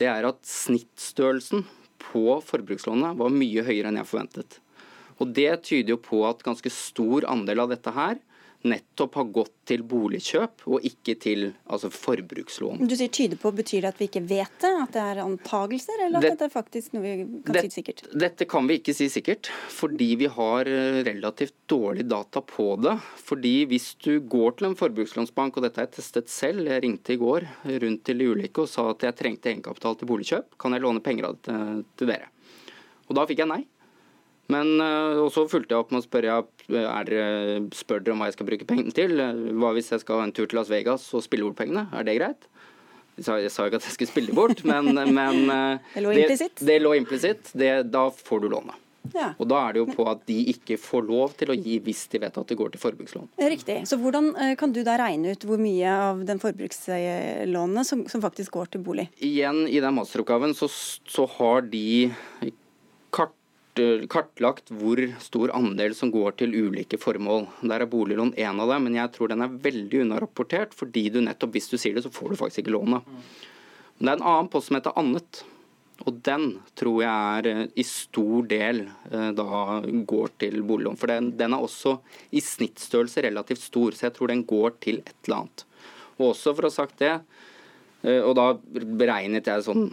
det 0.00 0.08
er 0.12 0.28
at 0.28 0.40
snittstørrelsen 0.48 1.64
på 2.02 2.38
forbrukslånet 2.44 3.18
var 3.18 3.34
mye 3.34 3.64
høyere 3.66 3.90
enn 3.92 4.00
jeg 4.00 4.10
forventet. 4.10 4.58
Og 5.20 5.32
Det 5.32 5.52
tyder 5.64 5.94
jo 5.94 6.00
på 6.02 6.22
at 6.28 6.44
ganske 6.44 6.70
stor 6.72 7.24
andel 7.30 7.64
av 7.64 7.72
dette 7.72 7.92
her 7.96 8.18
nettopp 8.66 9.18
har 9.20 9.28
gått 9.34 9.52
til 9.68 9.82
boligkjøp 9.86 10.64
og 10.70 10.84
ikke 10.86 11.16
til 11.22 11.42
altså 11.66 11.90
forbrukslån. 11.92 12.84
Du 12.86 12.94
sier 12.96 13.10
tyder 13.12 13.38
på, 13.40 13.52
Betyr 13.56 13.84
det 13.84 13.90
at 13.92 14.00
vi 14.00 14.08
ikke 14.10 14.22
vet 14.28 14.56
det? 14.62 14.72
At 14.82 14.94
det 14.94 15.02
er 15.02 15.20
antagelser, 15.24 16.02
eller 16.06 16.20
at 16.20 16.26
det, 16.26 16.32
dette 16.34 16.48
er 16.48 16.52
faktisk 16.54 16.94
noe 16.96 17.04
vi 17.04 17.12
kan 17.46 17.56
det, 17.56 17.64
si 17.66 17.80
sikkert? 17.80 18.02
Dette 18.24 18.48
kan 18.50 18.68
vi 18.68 18.78
ikke 18.80 18.94
si 18.96 19.08
sikkert, 19.12 19.50
fordi 19.72 20.10
vi 20.22 20.30
har 20.32 20.70
eh, 20.70 21.00
relativt 21.06 21.56
dårlig 21.70 22.06
data 22.10 22.42
på 22.46 22.68
det. 22.82 22.96
Fordi 23.26 23.54
hvis 23.70 23.92
du 24.04 24.18
går 24.20 24.58
til 24.58 24.70
en 24.70 24.78
forbrukslånsbank, 24.78 25.56
og 25.56 25.66
dette 25.66 25.82
har 25.82 25.88
jeg 25.88 25.98
testet 25.98 26.32
selv, 26.32 26.68
jeg 26.70 26.84
ringte 26.84 27.16
i 27.16 27.20
går 27.20 27.48
rundt 27.84 28.04
til 28.06 28.22
de 28.22 28.30
ulike 28.32 28.64
og 28.64 28.70
sa 28.70 28.88
at 28.92 29.06
jeg 29.08 29.18
trengte 29.18 29.52
egenkapital 29.52 29.98
til 29.98 30.10
boligkjøp, 30.12 30.58
kan 30.60 30.76
jeg 30.76 30.84
låne 30.84 31.04
penger 31.04 31.30
av 31.30 31.38
det 31.38 31.48
til, 31.48 31.86
til 31.98 32.14
dere? 32.14 32.30
Og 33.06 33.14
da 33.18 33.26
fikk 33.28 33.44
jeg 33.44 33.50
nei. 33.50 33.62
Men 34.52 34.78
og 34.78 35.30
så 35.34 35.46
fulgte 35.50 35.74
jeg 35.74 35.82
opp 35.82 35.90
med 35.94 36.02
å 36.02 36.06
spørre 36.06 36.36
er 36.68 37.08
dere 37.08 37.64
spør 37.74 38.02
dere 38.02 38.14
om 38.14 38.22
hva 38.22 38.28
jeg 38.30 38.36
skal 38.36 38.48
bruke 38.48 38.68
pengene 38.68 38.94
til. 38.94 39.18
Hva 39.58 39.72
hvis 39.76 39.92
jeg 39.94 40.02
skal 40.02 40.20
ha 40.20 40.26
en 40.28 40.34
tur 40.34 40.46
til 40.46 40.58
Las 40.58 40.70
Vegas 40.72 41.06
og 41.14 41.24
spille 41.26 41.46
bort 41.46 41.58
pengene? 41.60 41.86
Er 41.94 42.06
det 42.06 42.18
greit? 42.20 42.48
Jeg 43.16 43.50
sa 43.52 43.64
ikke 43.64 43.78
at 43.80 43.86
jeg 43.86 43.94
skulle 43.94 44.10
spille 44.12 44.34
bort, 44.36 44.60
men, 44.68 44.92
men 45.18 45.46
uh, 45.48 45.94
det 45.94 46.02
lå 46.04 46.16
implisitt. 46.18 46.58
Det, 46.58 46.66
det 46.68 46.82
lå 46.82 46.96
implisitt. 46.98 47.54
Da 47.88 48.10
får 48.10 48.44
du 48.44 48.50
lånet. 48.52 48.82
Ja. 49.14 49.30
Og 49.38 49.46
Da 49.46 49.60
er 49.62 49.76
det 49.76 49.82
jo 49.84 49.86
på 49.94 50.04
at 50.10 50.24
de 50.26 50.36
ikke 50.50 50.76
får 50.82 51.04
lov 51.06 51.36
til 51.38 51.52
å 51.54 51.56
gi 51.56 51.76
hvis 51.86 52.02
de 52.10 52.20
vet 52.24 52.38
at 52.40 52.50
det 52.50 52.56
går 52.58 52.72
til 52.74 52.82
forbrukslån. 52.82 53.28
Riktig. 53.38 53.78
Så 53.86 53.98
Hvordan 54.02 54.32
kan 54.58 54.74
du 54.74 54.82
da 54.84 54.96
regne 54.98 55.36
ut 55.36 55.46
hvor 55.46 55.62
mye 55.62 55.92
av 56.10 56.24
den 56.26 56.42
forbrukslånet 56.42 57.86
som, 57.86 58.02
som 58.10 58.24
faktisk 58.24 58.58
går 58.58 58.74
til 58.74 58.82
bolig? 58.84 59.06
Igjen, 59.22 59.62
i 59.70 59.78
den 59.80 59.94
masteroppgaven 59.96 60.56
så, 60.58 60.68
så 60.68 61.28
har 61.38 61.62
de 61.70 62.10
kartlagt 64.12 64.70
hvor 64.74 65.00
stor 65.22 65.52
andel 65.56 65.94
som 65.96 66.12
går 66.14 66.38
til 66.40 66.54
ulike 66.54 66.98
formål. 67.00 67.46
Der 67.62 67.84
er 67.84 67.90
boliglån 67.90 68.34
en 68.36 68.62
av 68.62 68.72
dem, 68.72 68.86
men 68.88 68.96
jeg 68.98 69.12
tror 69.14 69.32
den 69.32 69.44
er 69.44 69.58
veldig 69.66 70.04
unarapportert, 70.06 70.74
fordi 70.76 71.08
du 71.14 71.20
nettopp, 71.24 71.54
hvis 71.56 71.70
du 71.72 71.76
sier 71.76 71.96
det, 71.96 72.06
så 72.06 72.14
får 72.14 72.32
du 72.32 72.40
faktisk 72.40 72.64
ikke 72.64 72.76
lånet. 72.76 73.04
Men 73.98 74.08
det 74.08 74.14
er 74.14 74.18
en 74.18 74.30
annen 74.32 74.50
post 74.52 74.70
som 74.70 74.78
heter 74.78 74.96
annet. 75.00 75.44
Og 76.04 76.18
den 76.26 76.58
tror 76.76 76.98
jeg 77.00 77.12
er 77.38 77.46
eh, 77.48 77.62
i 77.80 77.84
stor 77.88 78.44
del 78.50 78.82
eh, 78.84 79.30
da 79.36 79.78
går 79.80 80.34
til 80.42 80.60
boliglån. 80.66 80.98
For 81.00 81.08
den, 81.08 81.30
den 81.38 81.56
er 81.56 81.64
også 81.64 81.96
i 82.36 82.42
snittstørrelse 82.44 83.24
relativt 83.24 83.64
stor, 83.64 83.96
så 83.96 84.08
jeg 84.08 84.16
tror 84.18 84.32
den 84.32 84.44
går 84.48 84.76
til 84.84 85.00
et 85.00 85.14
eller 85.24 85.46
annet. 85.46 85.64
Og 86.18 86.34
også 86.34 86.52
for 86.52 86.66
å 86.66 86.72
ha 86.72 86.76
sagt 86.76 87.00
det, 87.00 87.14
eh, 88.04 88.20
og 88.20 88.36
da 88.36 88.50
beregnet 89.00 89.48
jeg 89.48 89.64
sånn 89.64 89.88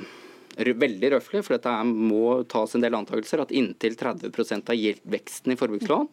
veldig 0.57 1.13
røftlig, 1.15 1.43
for 1.45 1.57
dette 1.57 1.73
må 1.87 2.41
tas 2.49 2.75
en 2.75 2.83
del 2.83 2.97
antakelser, 2.97 3.43
at 3.43 3.53
inntil 3.55 3.97
30% 3.99 4.73
av 4.73 4.83
veksten 5.13 5.55
i 5.55 5.59
forbrukslån 5.59 6.09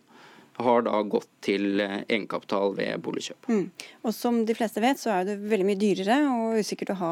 har 0.64 0.84
da 0.86 1.00
gått 1.08 1.28
til 1.44 1.80
eh, 1.82 2.00
egenkapital 2.06 2.74
ved 2.76 3.00
boligkjøp. 3.04 3.48
Mm. 3.50 3.64
Og 4.04 4.14
Som 4.14 4.42
de 4.48 4.56
fleste 4.56 4.82
vet, 4.82 5.00
så 5.00 5.12
er 5.14 5.28
det 5.28 5.38
veldig 5.50 5.66
mye 5.68 5.80
dyrere 5.80 6.18
og 6.30 6.60
usikkert 6.60 6.94
å 6.94 6.98
ha 7.00 7.10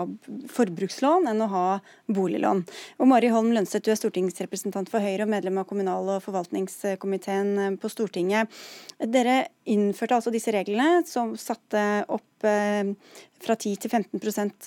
forbrukslån 0.52 1.28
enn 1.30 1.44
å 1.44 1.50
ha 1.52 1.66
boliglån. 2.12 2.64
Og 2.98 3.11
Mari 3.11 3.30
Holm 3.32 3.52
Lønseth, 3.54 3.84
du 3.87 3.92
er 3.92 4.00
stortingsrepresentant 4.00 4.90
for 4.92 5.04
Høyre 5.04 5.26
og 5.26 5.32
medlem 5.32 5.61
av 5.61 5.68
kommunal- 5.70 6.14
og 6.16 6.24
forvaltningskomiteen 6.26 7.52
eh, 7.64 7.78
på 7.80 7.92
Stortinget. 7.92 8.52
Dere 8.98 9.40
innførte 9.68 10.18
altså 10.18 10.32
disse 10.34 10.52
reglene 10.54 11.04
som 11.08 11.34
satte 11.38 11.84
opp 12.08 12.48
eh, 12.48 12.94
fra 13.38 13.54
10 13.54 13.78
til 13.84 13.92
15% 13.92 14.66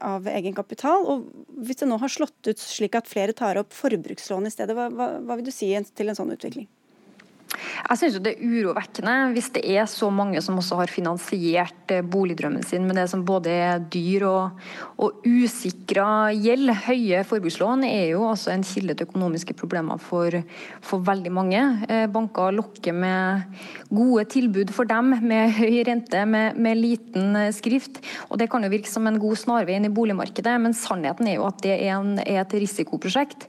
av 0.00 0.24
egenkapital. 0.30 1.04
Og 1.04 1.26
hvis 1.66 1.82
det 1.82 1.90
nå 1.90 1.98
har 2.00 2.12
slått 2.12 2.48
ut 2.48 2.62
slik 2.62 2.96
at 2.96 3.10
flere 3.10 3.36
tar 3.36 3.60
opp 3.60 3.76
forbrukslån 3.76 4.48
i 4.48 4.54
stedet, 4.54 4.72
hva, 4.78 4.88
hva, 4.88 5.10
hva 5.20 5.36
vil 5.36 5.50
du 5.50 5.52
si 5.52 5.68
til 5.92 6.08
en 6.08 6.16
sånn 6.16 6.32
utvikling? 6.32 6.64
Jeg 7.88 8.00
synes 8.00 8.18
det 8.24 8.34
er 8.34 8.44
urovekkende 8.44 9.14
hvis 9.34 9.50
det 9.56 9.62
er 9.76 9.88
så 9.90 10.10
mange 10.12 10.40
som 10.44 10.58
også 10.60 10.80
har 10.80 10.92
finansiert 10.92 11.92
eh, 11.94 12.04
boligdrømmen 12.04 12.64
sin 12.66 12.86
med 12.86 12.98
det 13.00 13.06
som 13.12 13.24
både 13.26 13.52
er 13.52 13.84
dyr 13.92 14.26
og, 14.28 14.66
og 15.02 15.26
usikra 15.26 16.32
gjeld. 16.34 16.72
Høye 16.86 17.22
forbrukslån 17.26 17.84
er 17.88 18.12
jo 18.12 18.24
også 18.30 18.52
en 18.54 18.66
kilde 18.66 18.96
til 18.96 19.08
økonomiske 19.08 19.56
problemer 19.58 20.00
for, 20.02 20.34
for 20.84 21.04
veldig 21.06 21.32
mange. 21.34 21.62
Eh, 21.88 22.06
banker 22.12 22.54
lokker 22.56 22.96
med 22.96 23.58
gode 23.90 24.26
tilbud 24.32 24.72
for 24.74 24.88
dem, 24.88 25.14
med 25.26 25.54
høy 25.56 25.82
rente, 25.86 26.24
med, 26.28 26.58
med 26.60 26.80
liten 26.80 27.36
eh, 27.38 27.52
skrift. 27.54 28.02
og 28.30 28.40
Det 28.40 28.50
kan 28.52 28.64
jo 28.64 28.72
virke 28.72 28.90
som 28.90 29.06
en 29.08 29.20
god 29.22 29.38
snarvei 29.40 29.76
inn 29.78 29.88
i 29.88 29.94
boligmarkedet, 29.94 30.56
men 30.62 30.76
sannheten 30.76 31.28
er 31.30 31.38
jo 31.38 31.48
at 31.48 31.62
det 31.64 31.76
er, 31.76 31.96
en, 31.98 32.16
er 32.22 32.42
et 32.42 32.56
risikoprosjekt. 32.60 33.48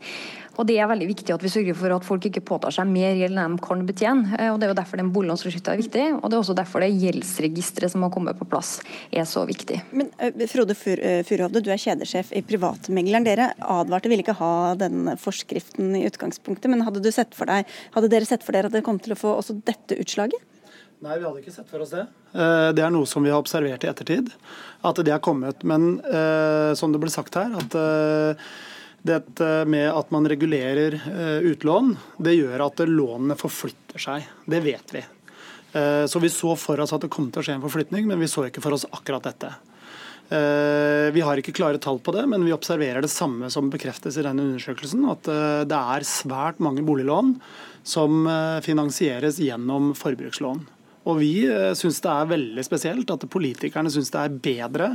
Og 0.58 0.65
Det 0.65 0.78
er 0.82 0.89
veldig 0.89 1.08
viktig 1.12 1.34
at 1.36 1.43
vi 1.46 1.52
sørger 1.54 1.78
for 1.78 1.93
at 1.93 2.06
folk 2.06 2.26
ikke 2.28 2.41
påtar 2.46 2.74
seg 2.74 2.89
mer 2.89 3.13
gjeld 3.17 3.38
enn 3.38 3.58
de 3.58 3.63
kan 3.63 3.84
betjene. 3.86 4.39
Eh, 4.39 4.50
og 4.50 4.58
Det 4.60 4.67
er 4.67 4.72
jo 4.74 4.80
derfor 4.80 5.02
den 5.02 5.12
boliglånsforskrifta 5.13 5.74
er 5.76 5.82
viktig, 5.84 6.06
og 6.17 6.26
det 6.26 6.38
er 6.38 6.41
også 6.41 6.58
derfor 6.58 6.82
det 6.82 6.89
gjeldsregisteret 6.98 7.93
som 7.93 8.06
har 8.06 8.13
kommet 8.13 8.39
på 8.39 8.48
plass 8.50 8.80
er 9.12 9.28
så 9.30 9.46
viktig. 9.46 9.80
Men 9.93 10.10
eh, 10.17 10.46
Frode 10.50 10.74
eh, 10.74 11.22
Furuhovde, 11.28 11.62
du 11.62 11.70
er 11.74 11.82
kjedesjef 11.82 12.34
i 12.34 12.41
Privatmegleren. 12.46 13.28
Dere 13.28 13.52
advarte, 13.62 14.10
ville 14.10 14.26
ikke 14.26 14.39
ha 14.39 14.74
den 14.80 15.13
forskriften 15.22 15.93
i 16.00 16.06
utgangspunktet, 16.10 16.70
men 16.74 16.82
hadde, 16.88 17.06
sett 17.13 17.38
for 17.38 17.50
deg, 17.50 17.67
hadde 17.93 18.10
dere 18.12 18.30
sett 18.30 18.46
for 18.46 18.58
dere 18.58 18.72
at 18.72 18.74
dere 18.74 18.86
kom 18.86 18.98
til 19.02 19.13
å 19.13 19.20
få 19.20 19.36
også 19.38 19.60
dette 19.67 20.00
utslaget? 20.02 20.41
Nei, 21.06 21.20
vi 21.20 21.28
hadde 21.28 21.43
ikke 21.43 21.54
sett 21.54 21.70
for 21.70 21.84
oss 21.86 21.93
det. 21.93 22.08
Det 22.34 22.82
er 22.82 22.89
noe 22.89 23.06
som 23.06 23.22
vi 23.22 23.30
har 23.30 23.38
observert 23.38 23.84
i 23.86 23.89
ettertid. 23.91 24.32
At 24.82 24.98
det 25.06 25.13
har 25.13 25.22
kommet. 25.22 25.62
Men 25.62 26.00
som 26.80 26.89
det 26.89 27.02
ble 27.04 27.12
sagt 27.13 27.38
her, 27.38 27.54
at 27.54 27.78
dette 29.08 29.48
med 29.70 29.88
at 29.89 30.12
man 30.13 30.28
regulerer 30.30 30.98
eh, 30.98 31.46
utlån, 31.50 31.93
det 32.24 32.36
gjør 32.38 32.65
at 32.67 32.84
lånene 32.88 33.38
forflytter 33.39 34.02
seg. 34.02 34.28
Det 34.46 34.60
vet 34.65 34.93
vi. 34.96 35.04
Eh, 35.74 36.04
så 36.10 36.22
vi 36.24 36.32
så 36.34 36.54
for 36.60 36.80
oss 36.84 36.93
at 36.96 37.06
det 37.06 37.12
kom 37.13 37.30
til 37.32 37.41
å 37.41 37.48
skje 37.48 37.58
en 37.58 37.63
forflytning, 37.63 38.08
men 38.10 38.22
vi 38.22 38.30
så 38.32 38.48
ikke 38.48 38.63
for 38.63 38.76
oss 38.78 38.88
akkurat 38.91 39.28
dette. 39.30 39.54
Eh, 40.28 41.08
vi 41.15 41.24
har 41.24 41.39
ikke 41.39 41.56
klare 41.56 41.82
tall 41.82 42.02
på 42.04 42.13
det, 42.15 42.26
men 42.30 42.43
vi 42.46 42.56
observerer 42.56 43.04
det 43.04 43.12
samme 43.13 43.52
som 43.54 43.72
bekreftes 43.74 44.20
i 44.20 44.26
denne 44.28 44.46
undersøkelsen. 44.52 45.08
At 45.12 45.30
det 45.72 45.84
er 45.98 46.08
svært 46.08 46.63
mange 46.63 46.84
boliglån 46.88 47.38
som 47.88 48.28
finansieres 48.65 49.39
gjennom 49.39 49.93
forbrukslån. 49.96 50.65
Og 51.08 51.22
vi 51.22 51.48
syns 51.80 52.02
det 52.04 52.12
er 52.12 52.32
veldig 52.34 52.63
spesielt 52.67 53.12
at 53.13 53.24
politikerne 53.32 53.91
syns 53.93 54.12
det 54.12 54.20
er 54.20 54.39
bedre 54.43 54.89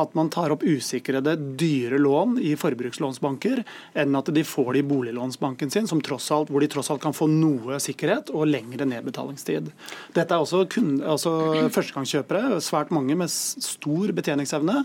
at 0.00 0.14
man 0.18 0.30
tar 0.32 0.52
opp 0.54 0.64
usikrede, 0.66 1.34
dyre 1.58 1.98
lån 2.00 2.38
i 2.42 2.54
forbrukslånsbanker, 2.58 3.62
enn 3.98 4.18
at 4.18 4.30
de 4.34 4.44
får 4.46 4.72
det 4.74 4.82
i 4.82 4.88
boliglånsbanken 4.88 5.72
sin, 5.74 5.88
alt, 5.88 6.50
hvor 6.50 6.60
de 6.60 6.70
tross 6.70 6.90
alt 6.92 7.02
kan 7.02 7.16
få 7.16 7.28
noe 7.30 7.78
sikkerhet 7.82 8.32
og 8.34 8.48
lengre 8.50 8.86
nedbetalingstid. 8.88 9.70
Dette 10.16 10.34
er 10.34 10.42
også, 10.42 10.64
kun, 10.70 10.98
altså 11.02 11.34
førstegangskjøpere, 11.74 12.60
svært 12.64 12.92
mange 12.94 13.16
med 13.18 13.30
stor 13.32 14.14
betjeningsevne, 14.16 14.82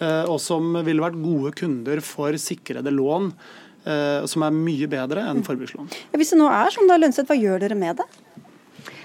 eh, 0.00 0.24
og 0.24 0.38
som 0.42 0.74
ville 0.82 1.04
vært 1.04 1.20
gode 1.22 1.54
kunder 1.58 2.02
for 2.04 2.36
sikrede 2.40 2.92
lån 2.94 3.32
eh, 3.84 4.26
som 4.30 4.44
er 4.46 4.54
mye 4.56 4.90
bedre 4.90 5.24
enn 5.30 5.44
forbrukslån. 5.46 5.90
Hvis 6.16 6.34
det 6.34 6.40
nå 6.40 6.50
er 6.52 6.74
sånn, 6.74 6.90
da, 6.90 7.00
Lønseth, 7.00 7.28
hva 7.30 7.38
gjør 7.38 7.64
dere 7.64 7.78
med 7.78 8.02
det? 8.02 8.08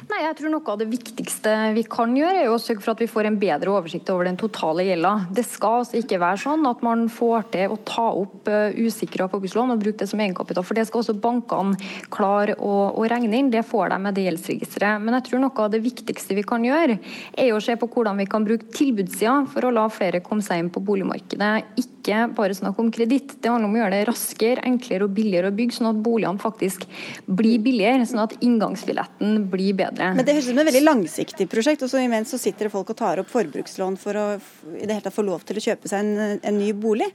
Nei, 0.08 0.22
jeg 0.24 0.38
tror 0.40 0.52
Noe 0.54 0.72
av 0.72 0.78
det 0.80 0.86
viktigste 0.88 1.54
vi 1.76 1.82
kan 1.92 2.14
gjøre, 2.16 2.46
er 2.46 2.50
å 2.52 2.60
sørge 2.62 2.80
for 2.80 2.94
at 2.94 3.02
vi 3.04 3.10
får 3.12 3.28
en 3.28 3.38
bedre 3.42 3.74
oversikt 3.76 4.08
over 4.14 4.24
den 4.24 4.38
totale 4.40 4.86
gjelda. 4.88 5.12
Det 5.36 5.44
skal 5.44 5.82
altså 5.82 5.98
ikke 6.00 6.20
være 6.22 6.40
sånn 6.46 6.64
at 6.70 6.84
man 6.86 7.04
får 7.12 7.50
til 7.52 7.74
å 7.74 7.78
ta 7.88 8.06
opp 8.16 8.48
uh, 8.48 8.72
usikra 8.72 9.28
forbrukslån 9.28 9.74
og 9.74 9.82
bruke 9.82 10.00
det 10.00 10.08
som 10.08 10.22
egenkapital. 10.24 10.64
For 10.64 10.80
det 10.80 10.86
skal 10.88 11.02
også 11.02 11.18
bankene 11.20 11.76
klare 12.14 12.56
å, 12.56 12.72
å 12.96 13.04
regne 13.12 13.36
inn. 13.36 13.52
Det 13.52 13.66
får 13.68 13.92
de 13.92 13.98
med 14.06 14.16
det 14.16 14.24
gjeldsregisteret. 14.30 15.04
Men 15.04 15.18
jeg 15.18 15.28
tror 15.28 15.44
noe 15.44 15.66
av 15.66 15.76
det 15.76 15.84
viktigste 15.84 16.40
vi 16.40 16.48
kan 16.48 16.64
gjøre, 16.64 16.98
er 17.36 17.52
å 17.52 17.60
se 17.68 17.76
på 17.76 17.92
hvordan 17.92 18.24
vi 18.24 18.30
kan 18.32 18.48
bruke 18.48 18.72
tilbudssida 18.78 19.36
for 19.52 19.68
å 19.68 19.74
la 19.76 19.90
flere 19.92 20.24
komme 20.24 20.46
seg 20.46 20.64
inn 20.64 20.72
på 20.72 20.86
boligmarkedet. 20.88 21.52
Ikke 21.84 22.30
bare 22.32 22.56
snakke 22.56 22.80
om 22.80 22.94
kreditt. 22.96 23.36
Det 23.44 23.52
handler 23.52 23.68
om 23.68 23.76
å 23.76 23.84
gjøre 23.84 24.00
det 24.00 24.08
raskere, 24.08 24.64
enklere 24.72 25.10
og 25.10 25.20
billigere 25.20 25.52
å 25.52 25.58
bygge, 25.60 25.82
sånn 25.82 25.92
at 25.92 26.02
boligene 26.08 26.40
faktisk 26.40 26.88
blir 27.28 27.60
billigere. 27.60 28.08
Sånn 28.08 28.24
at 28.24 28.40
inngangsbilletten 28.40 29.50
blir 29.52 29.76
bedre 29.76 29.97
bedre. 29.98 30.14
Men 30.18 30.28
Det 30.28 30.38
høres 30.38 30.48
ut 30.48 30.54
som 30.54 30.62
et 30.62 30.70
veldig 30.70 30.86
langsiktig 30.86 31.50
prosjekt. 31.52 31.84
og 31.84 31.92
så 31.92 32.04
Imens 32.04 32.32
så 32.34 32.40
sitter 32.42 32.68
det 32.68 32.76
folk 32.76 32.94
og 32.94 33.00
tar 33.00 33.24
opp 33.24 33.34
forbrukslån 33.34 33.98
for 34.02 34.22
å 34.22 34.28
i 34.38 34.86
det 34.86 34.94
hele 34.94 35.04
tatt 35.04 35.18
få 35.18 35.26
lov 35.26 35.44
til 35.48 35.60
å 35.60 35.66
kjøpe 35.68 35.90
seg 35.90 36.06
en, 36.06 36.40
en 36.42 36.58
ny 36.58 36.72
bolig. 36.74 37.10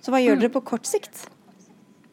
Så 0.00 0.14
hva 0.14 0.22
gjør 0.22 0.38
mm. 0.38 0.42
dere 0.44 0.54
på 0.54 0.64
kort 0.72 0.88
sikt? 0.88 1.26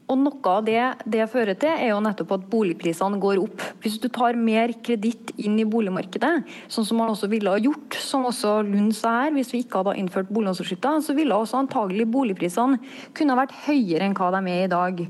Og 0.08 0.16
Noe 0.22 0.52
av 0.54 0.64
det 0.64 0.84
det 1.04 1.26
fører 1.28 1.58
til, 1.60 1.74
er 1.74 1.90
jo 1.92 2.00
nettopp 2.04 2.30
at 2.38 2.44
boligprisene 2.48 3.20
går 3.20 3.42
opp. 3.42 3.64
Hvis 3.84 3.98
du 4.00 4.08
tar 4.14 4.38
mer 4.40 4.72
kreditt 4.84 5.34
inn 5.36 5.58
i 5.60 5.66
boligmarkedet, 5.68 6.46
sånn 6.72 6.88
som 6.88 7.02
man 7.02 7.12
også 7.12 7.28
ville 7.32 7.52
ha 7.52 7.60
gjort, 7.60 7.98
som 8.00 8.24
også 8.30 8.62
Lund 8.70 8.96
sa 8.96 9.18
her, 9.26 9.34
hvis 9.36 9.52
vi 9.52 9.66
ikke 9.66 9.82
hadde 9.82 9.98
innført 10.00 10.32
boliglånsforskrifta, 10.32 10.94
så 11.04 11.16
ville 11.18 11.36
også 11.36 11.60
antagelig 11.60 12.08
boligprisene 12.14 12.80
kunne 13.18 13.36
vært 13.40 13.58
høyere 13.66 14.08
enn 14.08 14.16
hva 14.16 14.32
de 14.38 14.42
er 14.54 14.64
i 14.64 14.72
dag. 14.72 15.04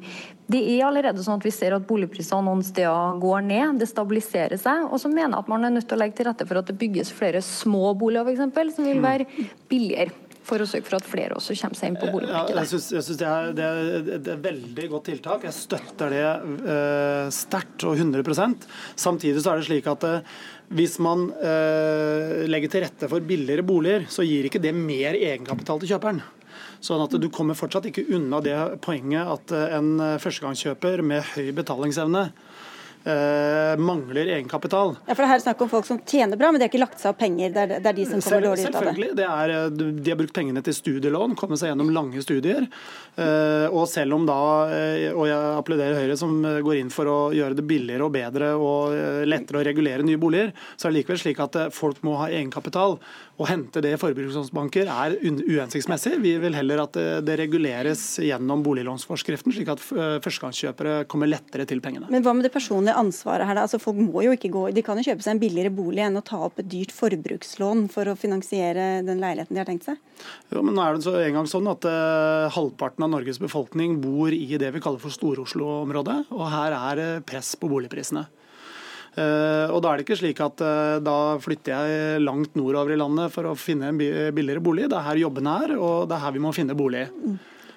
Det 0.48 0.60
er 0.64 0.86
allerede 0.88 1.24
sånn 1.24 1.42
at 1.42 1.46
vi 1.46 1.52
ser 1.52 1.76
at 1.76 1.88
boligprisene 1.88 2.46
noen 2.48 2.64
steder 2.64 3.18
går 3.20 3.42
ned, 3.50 3.82
det 3.82 3.90
stabiliserer 3.90 4.60
seg. 4.62 4.86
Og 4.88 5.02
så 5.04 5.12
mener 5.12 5.36
jeg 5.36 5.44
at 5.44 5.52
man 5.52 5.68
er 5.68 5.74
nødt 5.76 5.90
til 5.90 5.98
å 5.98 6.02
legge 6.04 6.16
til 6.20 6.30
rette 6.30 6.48
for 6.48 6.62
at 6.62 6.70
det 6.72 6.78
bygges 6.80 7.12
flere 7.16 7.42
små 7.44 7.92
boliger 8.00 8.32
f.eks., 8.32 8.78
som 8.78 8.88
vil 8.88 9.02
mm. 9.02 9.08
være 9.10 9.28
billigere. 9.68 10.16
For 10.48 10.64
å 10.64 10.68
sørge 10.70 10.88
for 10.88 10.96
at 10.96 11.08
flere 11.08 11.36
også 11.36 11.58
kommer 11.60 11.76
seg 11.76 11.90
inn 11.92 11.98
på 12.00 12.08
boligmarkedet. 12.08 12.56
Ja, 12.56 12.62
jeg 12.64 12.70
synes, 12.72 13.10
det, 13.20 13.28
er, 13.28 13.50
det, 13.58 13.66
er, 13.68 14.22
det 14.24 14.32
er 14.32 14.46
veldig 14.46 14.86
godt 14.94 15.10
tiltak. 15.10 15.44
Jeg 15.44 15.58
støtter 15.58 16.14
det 16.16 16.24
uh, 16.24 17.28
sterkt 17.36 17.84
og 17.84 18.00
100% 18.00 18.64
Samtidig 18.96 19.44
så 19.44 19.52
er 19.52 19.60
det 19.60 19.68
slik 19.68 19.92
at 19.92 20.08
uh, 20.08 20.38
hvis 20.80 20.96
man 21.04 21.28
uh, 21.36 22.48
legger 22.48 22.72
til 22.72 22.88
rette 22.88 23.12
for 23.12 23.28
billigere 23.28 23.68
boliger, 23.68 24.08
så 24.08 24.24
gir 24.24 24.48
ikke 24.48 24.64
det 24.64 24.72
mer 24.78 25.20
egenkapital 25.20 25.84
til 25.84 25.98
kjøperen. 25.98 26.24
Sånn 26.84 27.04
at 27.04 27.18
du 27.18 27.30
kommer 27.34 27.58
fortsatt 27.58 27.90
ikke 27.90 28.08
unna 28.16 28.42
det 28.44 28.58
poenget 28.86 29.28
at 29.38 29.54
en 29.80 29.96
førstegangskjøper 30.22 31.02
med 31.06 31.26
høy 31.36 31.52
betalingsevne 31.58 32.28
eh, 33.08 33.80
mangler 33.80 34.28
egenkapital. 34.36 34.96
Ja, 35.06 35.16
for 35.16 35.24
det 35.24 35.30
her 35.32 35.40
er 35.40 35.44
snakk 35.46 35.62
om 35.64 35.72
folk 35.72 35.88
som 35.88 36.00
tjener 36.08 36.40
bra, 36.40 36.52
men 36.52 36.60
de 36.60 36.68
har 36.68 36.72
ikke 36.72 36.82
lagt 36.82 37.02
seg 37.02 37.14
av 37.14 37.20
penger. 37.20 37.54
Det 37.56 37.64
er, 37.64 37.74
det 37.84 37.92
er 37.92 37.98
de 37.98 38.06
som 38.10 38.24
kommer 38.24 38.46
dårlig 38.50 38.66
ut 38.66 38.68
av 38.68 38.74
det. 38.74 38.80
Selvfølgelig. 38.80 39.10
Det 39.20 39.28
er, 39.28 39.54
eh, 39.56 39.68
de 40.08 40.14
har 40.14 40.20
brukt 40.20 40.36
pengene 40.38 40.64
til 40.66 40.78
studielån, 40.78 41.36
kommet 41.40 41.62
seg 41.62 41.72
gjennom 41.72 41.92
lange 41.96 42.24
studier. 42.26 42.68
Eh, 43.18 43.68
og 43.72 43.88
selv 43.92 44.18
om 44.18 44.28
da, 44.28 44.40
eh, 44.76 45.08
og 45.14 45.28
jeg 45.30 45.54
applauderer 45.62 46.02
Høyre 46.02 46.18
som 46.20 46.36
eh, 46.46 46.60
går 46.66 46.82
inn 46.82 46.94
for 46.94 47.12
å 47.12 47.18
gjøre 47.36 47.58
det 47.58 47.68
billigere 47.70 48.08
og 48.08 48.16
bedre 48.16 48.54
og 48.58 48.98
eh, 48.98 49.24
lettere 49.28 49.62
å 49.62 49.68
regulere 49.68 50.06
nye 50.08 50.22
boliger, 50.22 50.54
så 50.76 50.88
er 50.88 50.96
det 50.96 51.02
likevel 51.02 51.24
slik 51.24 51.42
at 51.44 51.60
folk 51.76 52.04
må 52.08 52.18
ha 52.22 52.30
egenkapital. 52.32 52.98
Å 53.38 53.46
hente 53.46 53.82
det 53.86 53.92
i 53.94 53.98
forbrukslånsbanker 54.02 54.90
er 54.90 55.16
uhensiktsmessig. 55.22 56.16
Vi 56.24 56.32
vil 56.42 56.56
heller 56.58 56.82
at 56.88 56.98
det 57.22 57.36
reguleres 57.38 58.02
gjennom 58.26 58.64
boliglånsforskriften, 58.66 59.54
slik 59.54 59.70
at 59.70 59.84
førstegangskjøpere 59.84 61.04
kommer 61.12 61.30
lettere 61.30 61.68
til 61.70 61.84
pengene. 61.84 62.10
Men 62.10 62.26
hva 62.26 62.34
med 62.34 62.48
det 62.48 62.54
personlige 62.56 62.98
ansvaret 62.98 63.46
her? 63.46 63.60
Altså, 63.62 63.78
folk 63.82 64.00
må 64.02 64.26
jo 64.26 64.34
ikke 64.34 64.50
gå, 64.54 64.64
De 64.74 64.82
kan 64.86 64.98
jo 64.98 65.06
kjøpe 65.06 65.26
seg 65.26 65.36
en 65.36 65.42
billigere 65.44 65.74
bolig 65.74 66.02
enn 66.08 66.18
å 66.18 66.26
ta 66.26 66.40
opp 66.48 66.58
et 66.64 66.70
dyrt 66.72 66.94
forbrukslån 66.98 67.86
for 67.94 68.10
å 68.10 68.18
finansiere 68.18 68.88
den 69.06 69.22
leiligheten 69.22 69.54
de 69.54 69.62
har 69.62 69.70
tenkt 69.70 69.86
seg? 69.86 70.02
Jo, 70.50 70.64
men 70.66 70.74
nå 70.74 70.82
er 70.82 70.98
det 70.98 71.06
så 71.06 71.14
en 71.22 71.38
gang 71.38 71.50
sånn 71.50 71.70
at 71.70 71.86
uh, 71.86 72.50
Halvparten 72.58 73.06
av 73.06 73.14
Norges 73.14 73.38
befolkning 73.44 74.00
bor 74.02 74.34
i 74.34 74.58
det 74.58 74.74
vi 74.74 74.82
kaller 74.82 75.04
for 75.04 75.14
Stor-Oslo-området. 75.14 76.24
og 76.34 76.46
Her 76.50 76.74
er 76.80 77.02
det 77.04 77.10
press 77.30 77.54
på 77.60 77.70
boligprisene. 77.70 78.26
Eh, 79.18 79.74
og 79.74 79.82
Da 79.82 79.92
er 79.92 80.00
det 80.00 80.06
ikke 80.06 80.20
slik 80.20 80.40
at 80.46 80.62
eh, 80.62 80.98
da 81.02 81.18
flytter 81.42 81.74
jeg 81.74 82.24
langt 82.26 82.58
nordover 82.60 82.94
i 82.94 83.00
landet 83.00 83.34
for 83.34 83.50
å 83.50 83.58
finne 83.58 83.90
en 83.92 83.98
billigere 84.00 84.62
bolig. 84.64 84.90
Det 84.92 84.98
er 85.00 85.08
her 85.10 85.22
jobbene 85.26 85.60
er, 85.66 85.78
og 85.78 86.10
det 86.10 86.18
er 86.18 86.26
her 86.26 86.36
vi 86.36 86.44
må 86.44 86.54
finne 86.56 86.78
bolig. 86.78 87.08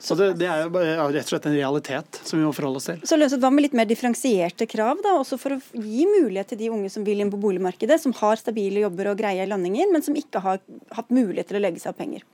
Så 0.01 0.17
det, 0.17 0.31
det 0.41 0.47
er 0.49 0.63
jo 0.65 0.71
rett 0.73 1.27
og 1.27 1.29
slett 1.29 1.47
en 1.51 1.57
realitet 1.57 2.21
som 2.25 2.39
vi 2.39 2.45
må 2.47 2.55
forholde 2.57 2.81
oss 2.81 2.89
til. 2.89 3.01
Så 3.05 3.37
Hva 3.37 3.51
med 3.53 3.67
litt 3.67 3.77
mer 3.77 3.89
differensierte 3.89 4.65
krav, 4.69 5.03
da, 5.05 5.13
også 5.21 5.37
for 5.41 5.57
å 5.57 5.61
gi 5.77 6.07
mulighet 6.09 6.55
til 6.55 6.61
de 6.63 6.71
unge 6.73 6.89
som 6.93 7.05
vil 7.05 7.21
inn 7.21 7.33
på 7.33 7.41
boligmarkedet, 7.41 8.01
som 8.01 8.17
har 8.17 8.41
stabile 8.41 8.81
jobber 8.87 9.13
og 9.13 9.21
greie 9.21 9.45
landinger, 9.49 9.93
men 9.93 10.05
som 10.05 10.17
ikke 10.17 10.41
har 10.45 10.63
hatt 10.97 11.13
mulighet 11.13 11.53
til 11.53 11.61
å 11.61 11.65
legge 11.67 11.83
seg 11.85 11.93
opp 11.93 12.01
penger? 12.01 12.25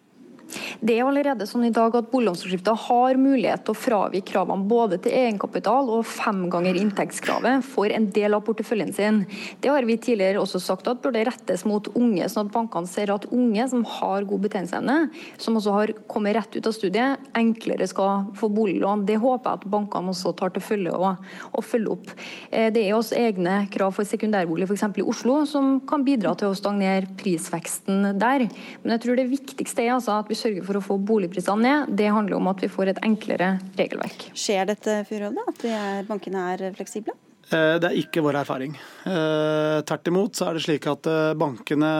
Det 0.80 0.96
er 0.96 1.06
allerede 1.06 1.46
sånn 1.48 1.64
i 1.68 1.72
dag 1.74 1.94
at 1.96 2.10
boliglånsforskrifta 2.10 2.74
har 2.86 3.16
mulighet 3.20 3.62
til 3.64 3.72
å 3.72 3.78
fravike 3.78 4.28
kravene 4.32 4.68
både 4.68 4.98
til 5.02 5.14
egenkapital 5.16 5.88
og 5.92 6.04
fem 6.08 6.44
ganger 6.52 6.76
inntektskravet 6.76 7.64
for 7.64 7.92
en 7.92 8.08
del 8.12 8.36
av 8.36 8.44
porteføljen 8.44 8.92
sin. 8.96 9.22
Det 9.64 9.72
har 9.72 9.86
vi 9.88 9.96
tidligere 9.96 10.42
også 10.42 10.60
sagt 10.62 10.90
at 10.90 11.00
burde 11.04 11.24
rettes 11.28 11.64
mot 11.68 11.88
unge, 11.96 12.28
sånn 12.28 12.50
at 12.50 12.54
bankene 12.54 12.90
ser 12.90 13.12
at 13.14 13.24
unge 13.32 13.68
som 13.72 13.86
har 13.96 14.26
god 14.28 14.44
betjeningsevne, 14.44 14.98
som 15.40 15.56
også 15.56 15.76
har 15.78 15.94
kommet 16.10 16.36
rett 16.36 16.58
ut 16.58 16.68
av 16.68 16.76
studiet, 16.76 17.24
enklere 17.38 17.88
skal 17.88 18.28
få 18.36 18.50
boliglån. 18.52 19.06
Det 19.08 19.16
håper 19.22 19.48
jeg 19.48 19.62
at 19.62 19.68
bankene 19.76 20.12
også 20.12 20.34
tar 20.36 20.52
til 20.54 20.64
følge 20.66 20.92
og, 20.92 21.24
og 21.52 21.64
følger 21.64 21.94
opp. 21.96 22.12
Eh, 22.50 22.68
det 22.74 22.84
er 22.84 22.98
også 22.98 23.16
egne 23.20 23.62
krav 23.72 23.96
for 23.96 24.08
sekundærbolig 24.08 24.68
f.eks. 24.68 24.86
i 25.00 25.06
Oslo 25.06 25.40
som 25.48 25.78
kan 25.88 26.04
bidra 26.06 26.34
til 26.36 26.52
å 26.52 26.58
stagnere 26.58 27.08
prisveksten 27.16 28.12
der. 28.20 28.48
Men 28.82 28.96
jeg 28.96 29.06
tror 29.06 29.18
det 29.18 29.28
viktigste 29.32 29.86
er 29.86 29.96
altså 29.96 30.18
at 30.20 30.30
vi 30.30 30.38
sørger 30.38 30.65
for 30.68 30.79
å 30.79 30.85
få 30.85 30.96
boligprisene 30.98 31.62
ned, 31.62 31.94
det 31.98 32.11
handler 32.12 32.38
om 32.38 32.50
at 32.52 32.62
vi 32.64 32.70
får 32.72 32.92
et 32.92 33.05
enklere 33.07 33.57
regelverk. 33.79 34.31
Skjer 34.37 34.68
dette, 34.72 35.00
Fyrhovde, 35.09 35.44
at 35.52 35.64
er, 35.70 36.02
bankene 36.09 36.50
er 36.55 36.68
fleksible? 36.76 37.16
Eh, 37.46 37.76
det 37.79 37.87
er 37.87 37.98
ikke 38.00 38.24
vår 38.26 38.40
erfaring. 38.40 38.72
Eh, 39.07 39.79
tvert 39.87 40.09
imot 40.11 40.35
så 40.35 40.48
er 40.48 40.57
det 40.57 40.64
slik 40.64 40.88
at 40.90 41.07
eh, 41.07 41.37
bankene 41.38 41.90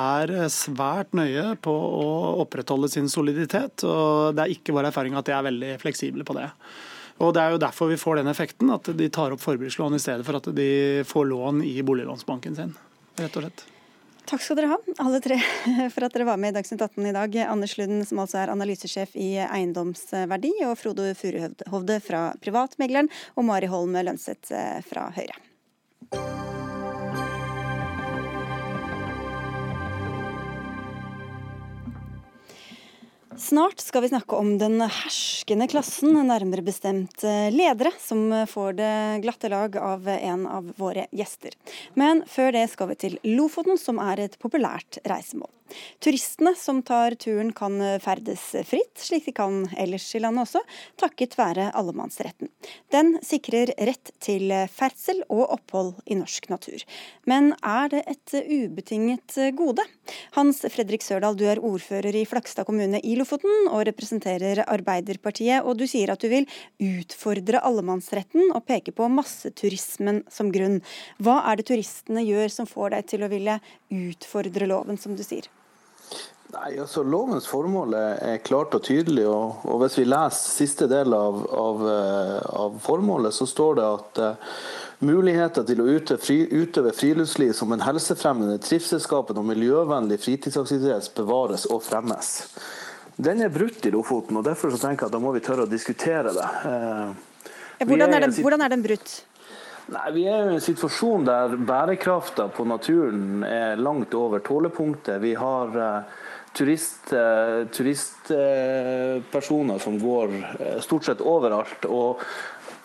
er 0.00 0.32
svært 0.50 1.14
nøye 1.14 1.52
på 1.62 1.70
å 1.70 2.08
opprettholde 2.42 2.90
sin 2.90 3.06
soliditet. 3.12 3.84
og 3.86 4.34
Det 4.34 4.42
er 4.42 4.56
ikke 4.56 4.74
vår 4.74 4.90
erfaring 4.90 5.14
at 5.14 5.28
de 5.28 5.36
er 5.36 5.46
veldig 5.46 5.76
fleksible 5.84 6.26
på 6.26 6.34
det. 6.40 6.48
Og 7.22 7.32
Det 7.32 7.42
er 7.44 7.54
jo 7.54 7.62
derfor 7.62 7.88
vi 7.88 8.00
får 8.00 8.18
den 8.18 8.32
effekten, 8.32 8.74
at 8.74 8.90
de 8.98 9.08
tar 9.08 9.32
opp 9.32 9.40
forbrukslån 9.40 9.94
i 9.96 10.02
stedet 10.02 10.26
for 10.26 10.40
at 10.40 10.50
de 10.58 10.68
får 11.06 11.30
lån 11.30 11.62
i 11.64 11.78
boliglånsbanken 11.86 12.58
sin. 12.58 12.74
rett 13.16 13.36
og 13.38 13.46
slett. 13.46 13.64
Takk 14.26 14.42
skal 14.42 14.58
dere 14.58 14.72
ha, 14.72 14.76
alle 15.04 15.20
tre, 15.22 15.36
for 15.94 16.06
at 16.06 16.14
dere 16.16 16.26
var 16.26 16.40
med 16.42 16.50
i 16.50 16.56
Dagsnytt 16.56 16.82
18 16.82 17.06
i 17.06 17.12
dag. 17.14 17.36
Anders 17.46 17.76
Lund, 17.78 18.00
som 18.08 18.22
altså 18.24 18.40
er 18.42 18.50
analysesjef 18.50 19.14
i 19.14 19.36
Eiendomsverdi, 19.44 20.50
og 20.66 20.74
Frode 20.80 21.12
Furuhovde 21.18 22.00
fra 22.02 22.24
Privatmegleren, 22.42 23.12
og 23.38 23.46
Mari 23.46 23.70
Holm 23.70 23.94
Lønseth 23.94 24.50
eh, 24.50 24.82
fra 24.86 25.08
Høyre. 25.14 26.45
Snart 33.38 33.80
skal 33.80 34.02
vi 34.02 34.08
snakke 34.08 34.36
om 34.36 34.54
den 34.58 34.80
herskende 34.80 35.66
klassen, 35.68 36.14
nærmere 36.28 36.64
bestemt 36.64 37.24
eh, 37.24 37.50
ledere, 37.52 37.92
som 38.00 38.30
får 38.48 38.78
det 38.78 38.94
glatte 39.26 39.50
lag 39.52 39.76
av 39.76 40.08
en 40.08 40.46
av 40.48 40.70
våre 40.80 41.04
gjester. 41.12 41.52
Men 41.94 42.24
før 42.30 42.54
det 42.56 42.64
skal 42.72 42.94
vi 42.94 43.00
til 43.04 43.18
Lofoten, 43.36 43.76
som 43.76 44.00
er 44.00 44.24
et 44.24 44.40
populært 44.40 45.02
reisemål. 45.04 45.52
Turistene 45.98 46.52
som 46.54 46.78
tar 46.86 47.16
turen 47.18 47.48
kan 47.50 47.80
ferdes 47.98 48.42
fritt, 48.68 49.00
slik 49.02 49.24
de 49.26 49.32
kan 49.34 49.64
ellers 49.74 50.04
i 50.14 50.20
landet 50.22 50.44
også, 50.44 50.60
takket 50.94 51.34
være 51.34 51.72
allemannsretten. 51.74 52.52
Den 52.94 53.16
sikrer 53.26 53.72
rett 53.88 54.12
til 54.22 54.54
ferdsel 54.70 55.24
og 55.26 55.56
opphold 55.56 55.96
i 56.06 56.14
norsk 56.20 56.46
natur. 56.52 56.86
Men 57.26 57.50
er 57.66 57.90
det 57.96 58.04
et 58.14 58.36
ubetinget 58.46 59.34
gode? 59.58 59.82
Hans 60.38 60.62
Fredrik 60.70 61.02
Sørdal, 61.02 61.34
du 61.34 61.48
er 61.50 61.58
ordfører 61.58 62.14
i 62.14 62.22
Flakstad 62.30 62.70
kommune 62.70 63.02
i 63.02 63.16
Lofoten 63.18 63.25
Lofoten 63.26 63.66
og 63.74 63.80
representerer 63.88 64.60
Arbeiderpartiet. 64.70 65.64
Og 65.66 65.74
du 65.80 65.86
sier 65.90 66.12
at 66.12 66.22
du 66.22 66.28
vil 66.30 66.46
utfordre 66.78 67.58
allemannsretten 67.66 68.52
og 68.54 68.62
peke 68.68 68.94
på 68.94 69.08
masseturismen 69.10 70.22
som 70.30 70.52
grunn. 70.54 70.78
Hva 71.18 71.40
er 71.50 71.58
det 71.58 71.66
turistene 71.72 72.22
gjør 72.22 72.54
som 72.54 72.70
får 72.70 72.94
deg 72.94 73.10
til 73.10 73.26
å 73.26 73.30
ville 73.32 73.58
utfordre 73.90 74.70
loven, 74.70 74.94
som 74.94 75.18
du 75.18 75.24
sier? 75.26 75.50
Nei, 76.54 76.76
altså 76.78 77.02
Lovens 77.02 77.50
formål 77.50 77.98
er 77.98 78.38
klart 78.46 78.78
og 78.78 78.86
tydelig. 78.86 79.26
og, 79.26 79.66
og 79.66 79.82
Hvis 79.82 79.98
vi 79.98 80.06
leser 80.06 80.54
siste 80.62 80.86
del 80.86 81.10
av, 81.18 81.42
av, 81.50 81.84
eh, 81.90 82.38
av 82.62 82.78
formålet, 82.86 83.34
så 83.34 83.50
står 83.50 83.80
det 83.80 83.90
at 83.96 84.22
uh, 84.22 84.56
muligheter 85.02 85.66
til 85.66 85.82
å 85.82 85.90
utøve, 85.90 86.22
fri, 86.22 86.40
utøve, 86.46 86.94
friluftsliv 86.94 87.58
som 87.58 87.74
en 87.74 87.82
helsefremmende, 87.82 88.62
trivselsskapende 88.62 89.42
og 89.42 89.50
miljøvennlig 89.50 90.22
fritidsaktivitet 90.22 91.10
bevares 91.18 91.66
og 91.66 91.82
fremmes. 91.90 92.36
Den 93.16 93.40
er 93.40 93.52
brutt 93.52 93.86
i 93.88 93.90
Lofoten, 93.94 94.36
og 94.36 94.44
derfor 94.44 94.70
så 94.72 94.78
tenker 94.82 95.06
jeg 95.06 95.10
at 95.10 95.16
da 95.16 95.22
må 95.22 95.32
vi 95.32 95.40
tørre 95.44 95.64
å 95.64 95.70
diskutere 95.70 96.34
det. 96.36 96.48
Uh, 96.66 97.14
hvordan, 97.86 98.12
er 98.12 98.26
den, 98.26 98.34
hvordan 98.44 98.66
er 98.66 98.74
den 98.74 98.84
brutt? 98.84 99.14
Nei, 99.94 100.06
Vi 100.16 100.24
er 100.26 100.50
i 100.50 100.54
en 100.56 100.62
situasjon 100.62 101.24
der 101.28 101.54
bærekrafta 101.56 102.48
på 102.52 102.66
naturen 102.68 103.44
er 103.46 103.80
langt 103.80 104.14
over 104.18 104.42
tålepunktet. 104.44 105.20
Vi 105.22 105.34
har 105.38 105.78
uh, 105.78 106.02
turistpersoner 106.56 107.68
turist, 107.72 108.32
som 109.84 109.98
går 110.00 110.28
eh, 110.60 110.80
stort 110.80 111.04
sett 111.04 111.20
overalt. 111.20 111.84
og 111.84 112.20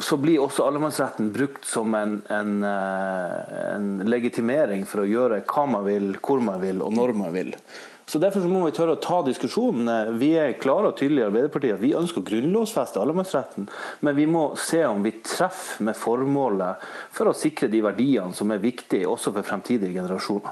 så 0.02 0.18
blir 0.18 0.42
også 0.42 0.66
allemannsretten 0.66 1.30
brukt 1.34 1.66
som 1.68 1.94
en, 1.96 2.22
en, 2.34 2.64
eh, 2.66 3.76
en, 3.76 3.90
legitimering 4.10 4.86
for 4.90 5.04
å 5.04 5.10
gjøre 5.10 5.44
hva 5.46 5.66
man 5.70 5.86
vil, 5.86 6.16
hvor 6.22 6.42
man 6.44 6.62
vil 6.62 6.82
og 6.82 6.94
når 6.98 7.14
man 7.18 7.34
vil. 7.36 7.54
Så 8.12 8.20
Derfor 8.20 8.42
så 8.44 8.50
må 8.52 8.66
vi 8.66 8.74
tørre 8.76 8.98
å 8.98 9.00
ta 9.00 9.22
diskusjonen. 9.24 10.18
Vi 10.20 10.34
er 10.36 10.58
klare 10.60 10.90
og 10.90 10.98
tydelige 11.00 11.24
i 11.24 11.28
Arbeiderpartiet 11.30 11.78
at 11.78 11.80
vi 11.80 11.94
ønsker 11.96 12.20
å 12.20 12.26
grunnlovfeste 12.28 13.00
allemannsretten, 13.00 13.70
men 14.04 14.18
vi 14.18 14.26
må 14.28 14.42
se 14.60 14.82
om 14.84 15.00
vi 15.06 15.14
treffer 15.24 15.86
med 15.88 15.96
formålet 15.96 16.84
for 17.16 17.32
å 17.32 17.36
sikre 17.40 17.72
de 17.72 17.80
verdiene 17.86 18.36
som 18.36 18.52
er 18.52 18.60
viktige 18.60 19.08
også 19.08 19.32
for 19.32 19.48
fremtidige 19.48 19.96
generasjoner. 19.96 20.52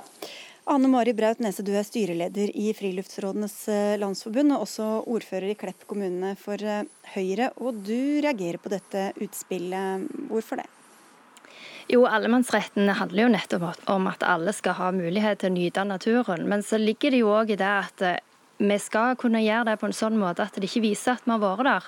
Anne 0.72 0.88
Mari 0.88 1.12
Braut 1.18 1.44
Nese, 1.44 1.66
du 1.68 1.74
er 1.76 1.84
styreleder 1.84 2.56
i 2.56 2.72
Friluftsrådenes 2.78 3.60
eh, 3.74 4.00
landsforbund, 4.00 4.56
og 4.56 4.64
også 4.64 4.90
ordfører 5.12 5.52
i 5.52 5.60
Klepp 5.60 5.84
kommune 5.90 6.38
for 6.40 6.64
eh, 6.64 6.86
Høyre. 7.18 7.52
Og 7.60 7.84
du 7.84 8.22
reagerer 8.24 8.64
på 8.64 8.72
dette 8.72 9.10
utspillet. 9.20 10.08
Hvorfor 10.32 10.64
det? 10.64 10.70
Jo, 11.90 12.04
Allemannsretten 12.06 12.92
handler 12.94 13.24
jo 13.24 13.30
nettopp 13.34 13.88
om 13.90 14.08
at 14.12 14.22
alle 14.22 14.54
skal 14.54 14.76
ha 14.78 14.92
mulighet 14.94 15.40
til 15.42 15.50
å 15.50 15.56
nyte 15.56 15.86
naturen. 15.90 16.44
Men 16.50 16.62
så 16.62 16.78
ligger 16.78 17.16
det 17.16 17.24
jo 17.24 17.32
òg 17.34 17.56
i 17.56 17.58
det 17.58 17.70
at 17.70 18.04
eh, 18.06 18.20
vi 18.62 18.78
skal 18.78 19.16
kunne 19.18 19.42
gjøre 19.42 19.72
det 19.72 19.80
på 19.82 19.90
en 19.90 19.96
sånn 19.98 20.20
måte 20.22 20.46
at 20.46 20.54
det 20.54 20.70
ikke 20.70 20.84
viser 20.86 21.16
at 21.16 21.26
vi 21.26 21.34
har 21.34 21.42
vært 21.42 21.66
der. 21.66 21.88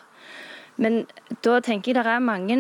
Men 0.82 0.98
da 1.46 1.60
tenker 1.62 1.92
jeg 1.92 2.00
det 2.00 2.16
er 2.16 2.24
mange 2.26 2.58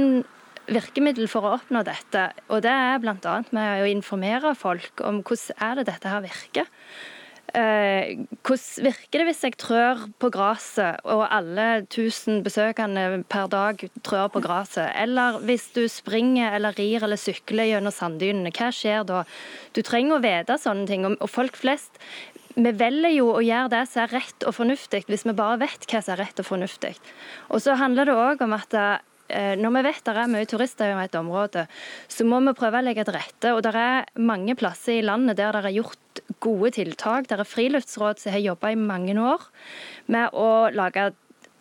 virkemiddel 0.69 1.25
for 1.31 1.47
å 1.47 1.55
oppnå 1.57 1.81
dette. 1.87 2.27
Og 2.53 2.61
det 2.61 2.75
er 2.75 3.01
bl.a. 3.01 3.35
med 3.49 3.85
å 3.87 3.89
informere 3.89 4.53
folk 4.57 5.01
om 5.07 5.23
hvordan 5.25 5.65
er 5.65 5.81
det 5.81 5.87
dette 5.89 6.13
her 6.13 6.21
virker. 6.27 6.69
Eh, 7.51 8.21
hvordan 8.47 8.85
virker 8.85 9.19
det 9.19 9.25
hvis 9.27 9.41
jeg 9.43 9.57
trør 9.59 10.05
på 10.23 10.29
gresset, 10.31 11.01
og 11.03 11.25
alle 11.27 11.81
1000 11.83 12.45
besøkende 12.45 13.23
per 13.27 13.49
dag 13.51 13.83
trør 14.07 14.29
på 14.31 14.43
gresset? 14.45 14.87
Eller 14.95 15.41
hvis 15.43 15.67
du 15.75 15.83
springer 15.91 16.55
eller 16.55 16.77
rir 16.79 17.03
eller 17.03 17.19
sykler 17.19 17.67
gjennom 17.73 17.91
sanddynene, 17.91 18.53
hva 18.55 18.71
skjer 18.71 19.03
da? 19.09 19.25
Du 19.75 19.81
trenger 19.83 20.17
å 20.17 20.23
vite 20.23 20.59
sånne 20.61 20.87
ting. 20.87 21.07
Og 21.11 21.27
folk 21.29 21.59
flest 21.59 21.99
vi 22.55 22.71
velger 22.75 23.13
jo 23.15 23.29
å 23.31 23.43
gjøre 23.43 23.71
det 23.71 23.85
som 23.87 24.03
er 24.03 24.15
rett 24.17 24.43
og 24.47 24.55
fornuftig, 24.57 25.05
hvis 25.07 25.23
vi 25.23 25.35
bare 25.35 25.61
vet 25.61 25.85
hva 25.87 26.01
som 26.03 26.15
er 26.15 26.25
rett 26.25 26.41
og 26.41 26.47
fornuftig. 26.47 26.91
Og 27.51 27.63
så 27.63 27.77
handler 27.79 28.09
det 28.09 28.17
òg 28.19 28.43
om 28.43 28.55
at 28.57 28.75
når 29.59 29.75
vi 29.75 29.83
vet 29.87 30.03
det 30.07 30.15
er 30.17 30.31
mye 30.31 30.49
turister 30.49 30.91
i 30.91 31.03
et 31.05 31.17
område, 31.19 31.65
så 32.11 32.27
må 32.27 32.41
vi 32.45 32.55
prøve 32.57 32.81
å 32.81 32.85
legge 32.85 33.05
til 33.07 33.17
rette. 33.17 33.53
Og 33.55 33.63
det 33.65 33.73
er 33.77 34.07
mange 34.19 34.55
plasser 34.59 34.99
i 34.99 35.05
landet 35.05 35.39
der 35.39 35.57
det 35.57 35.71
er 35.71 35.79
gjort 35.79 36.23
gode 36.43 36.73
tiltak. 36.77 37.29
Det 37.29 37.37
er 37.39 37.47
friluftsråd 37.47 38.21
som 38.21 38.35
har 38.35 38.43
jobba 38.43 38.73
i 38.73 38.79
mange 38.79 39.15
år 39.19 39.45
med 40.11 40.35
å 40.37 40.69
lage 40.75 41.11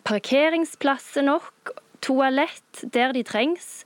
parkeringsplasser 0.07 1.25
nok, 1.27 1.75
toalett 2.01 2.83
der 2.93 3.13
de 3.13 3.23
trengs. 3.27 3.83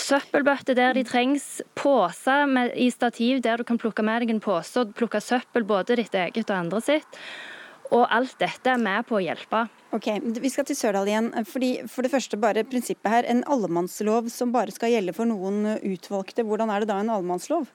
Søppelbøtter 0.00 0.76
der 0.78 0.94
de 0.96 1.02
trengs, 1.04 1.60
poser 1.76 2.46
i 2.78 2.90
stativ 2.92 3.40
der 3.44 3.60
du 3.60 3.66
kan 3.68 3.80
plukke 3.80 4.04
med 4.06 4.22
deg 4.22 4.34
en 4.36 4.42
pose 4.44 4.84
og 4.84 4.94
plukke 4.96 5.20
søppel, 5.24 5.66
både 5.66 5.98
ditt 5.98 6.14
eget 6.14 6.46
og 6.46 6.56
andre 6.56 6.82
sitt. 6.84 7.20
Og 7.90 8.06
alt 8.06 8.36
dette 8.38 8.70
er 8.70 8.78
med 8.78 9.06
på 9.08 9.18
å 9.18 9.22
hjelpe. 9.22 9.64
Ok, 9.90 10.06
Vi 10.22 10.48
skal 10.48 10.64
til 10.64 10.76
Sørdal 10.78 11.08
igjen. 11.10 11.32
fordi 11.44 11.88
For 11.88 12.02
det 12.02 12.12
første 12.12 12.38
bare 12.38 12.64
prinsippet 12.64 13.10
her. 13.10 13.24
En 13.26 13.42
allemannslov 13.44 14.30
som 14.30 14.52
bare 14.52 14.70
skal 14.70 14.90
gjelde 14.90 15.14
for 15.14 15.26
noen 15.26 15.78
utvalgte. 15.82 16.46
Hvordan 16.46 16.70
er 16.70 16.80
det 16.80 16.88
da 16.88 17.00
en 17.00 17.10
allemannslov? 17.10 17.66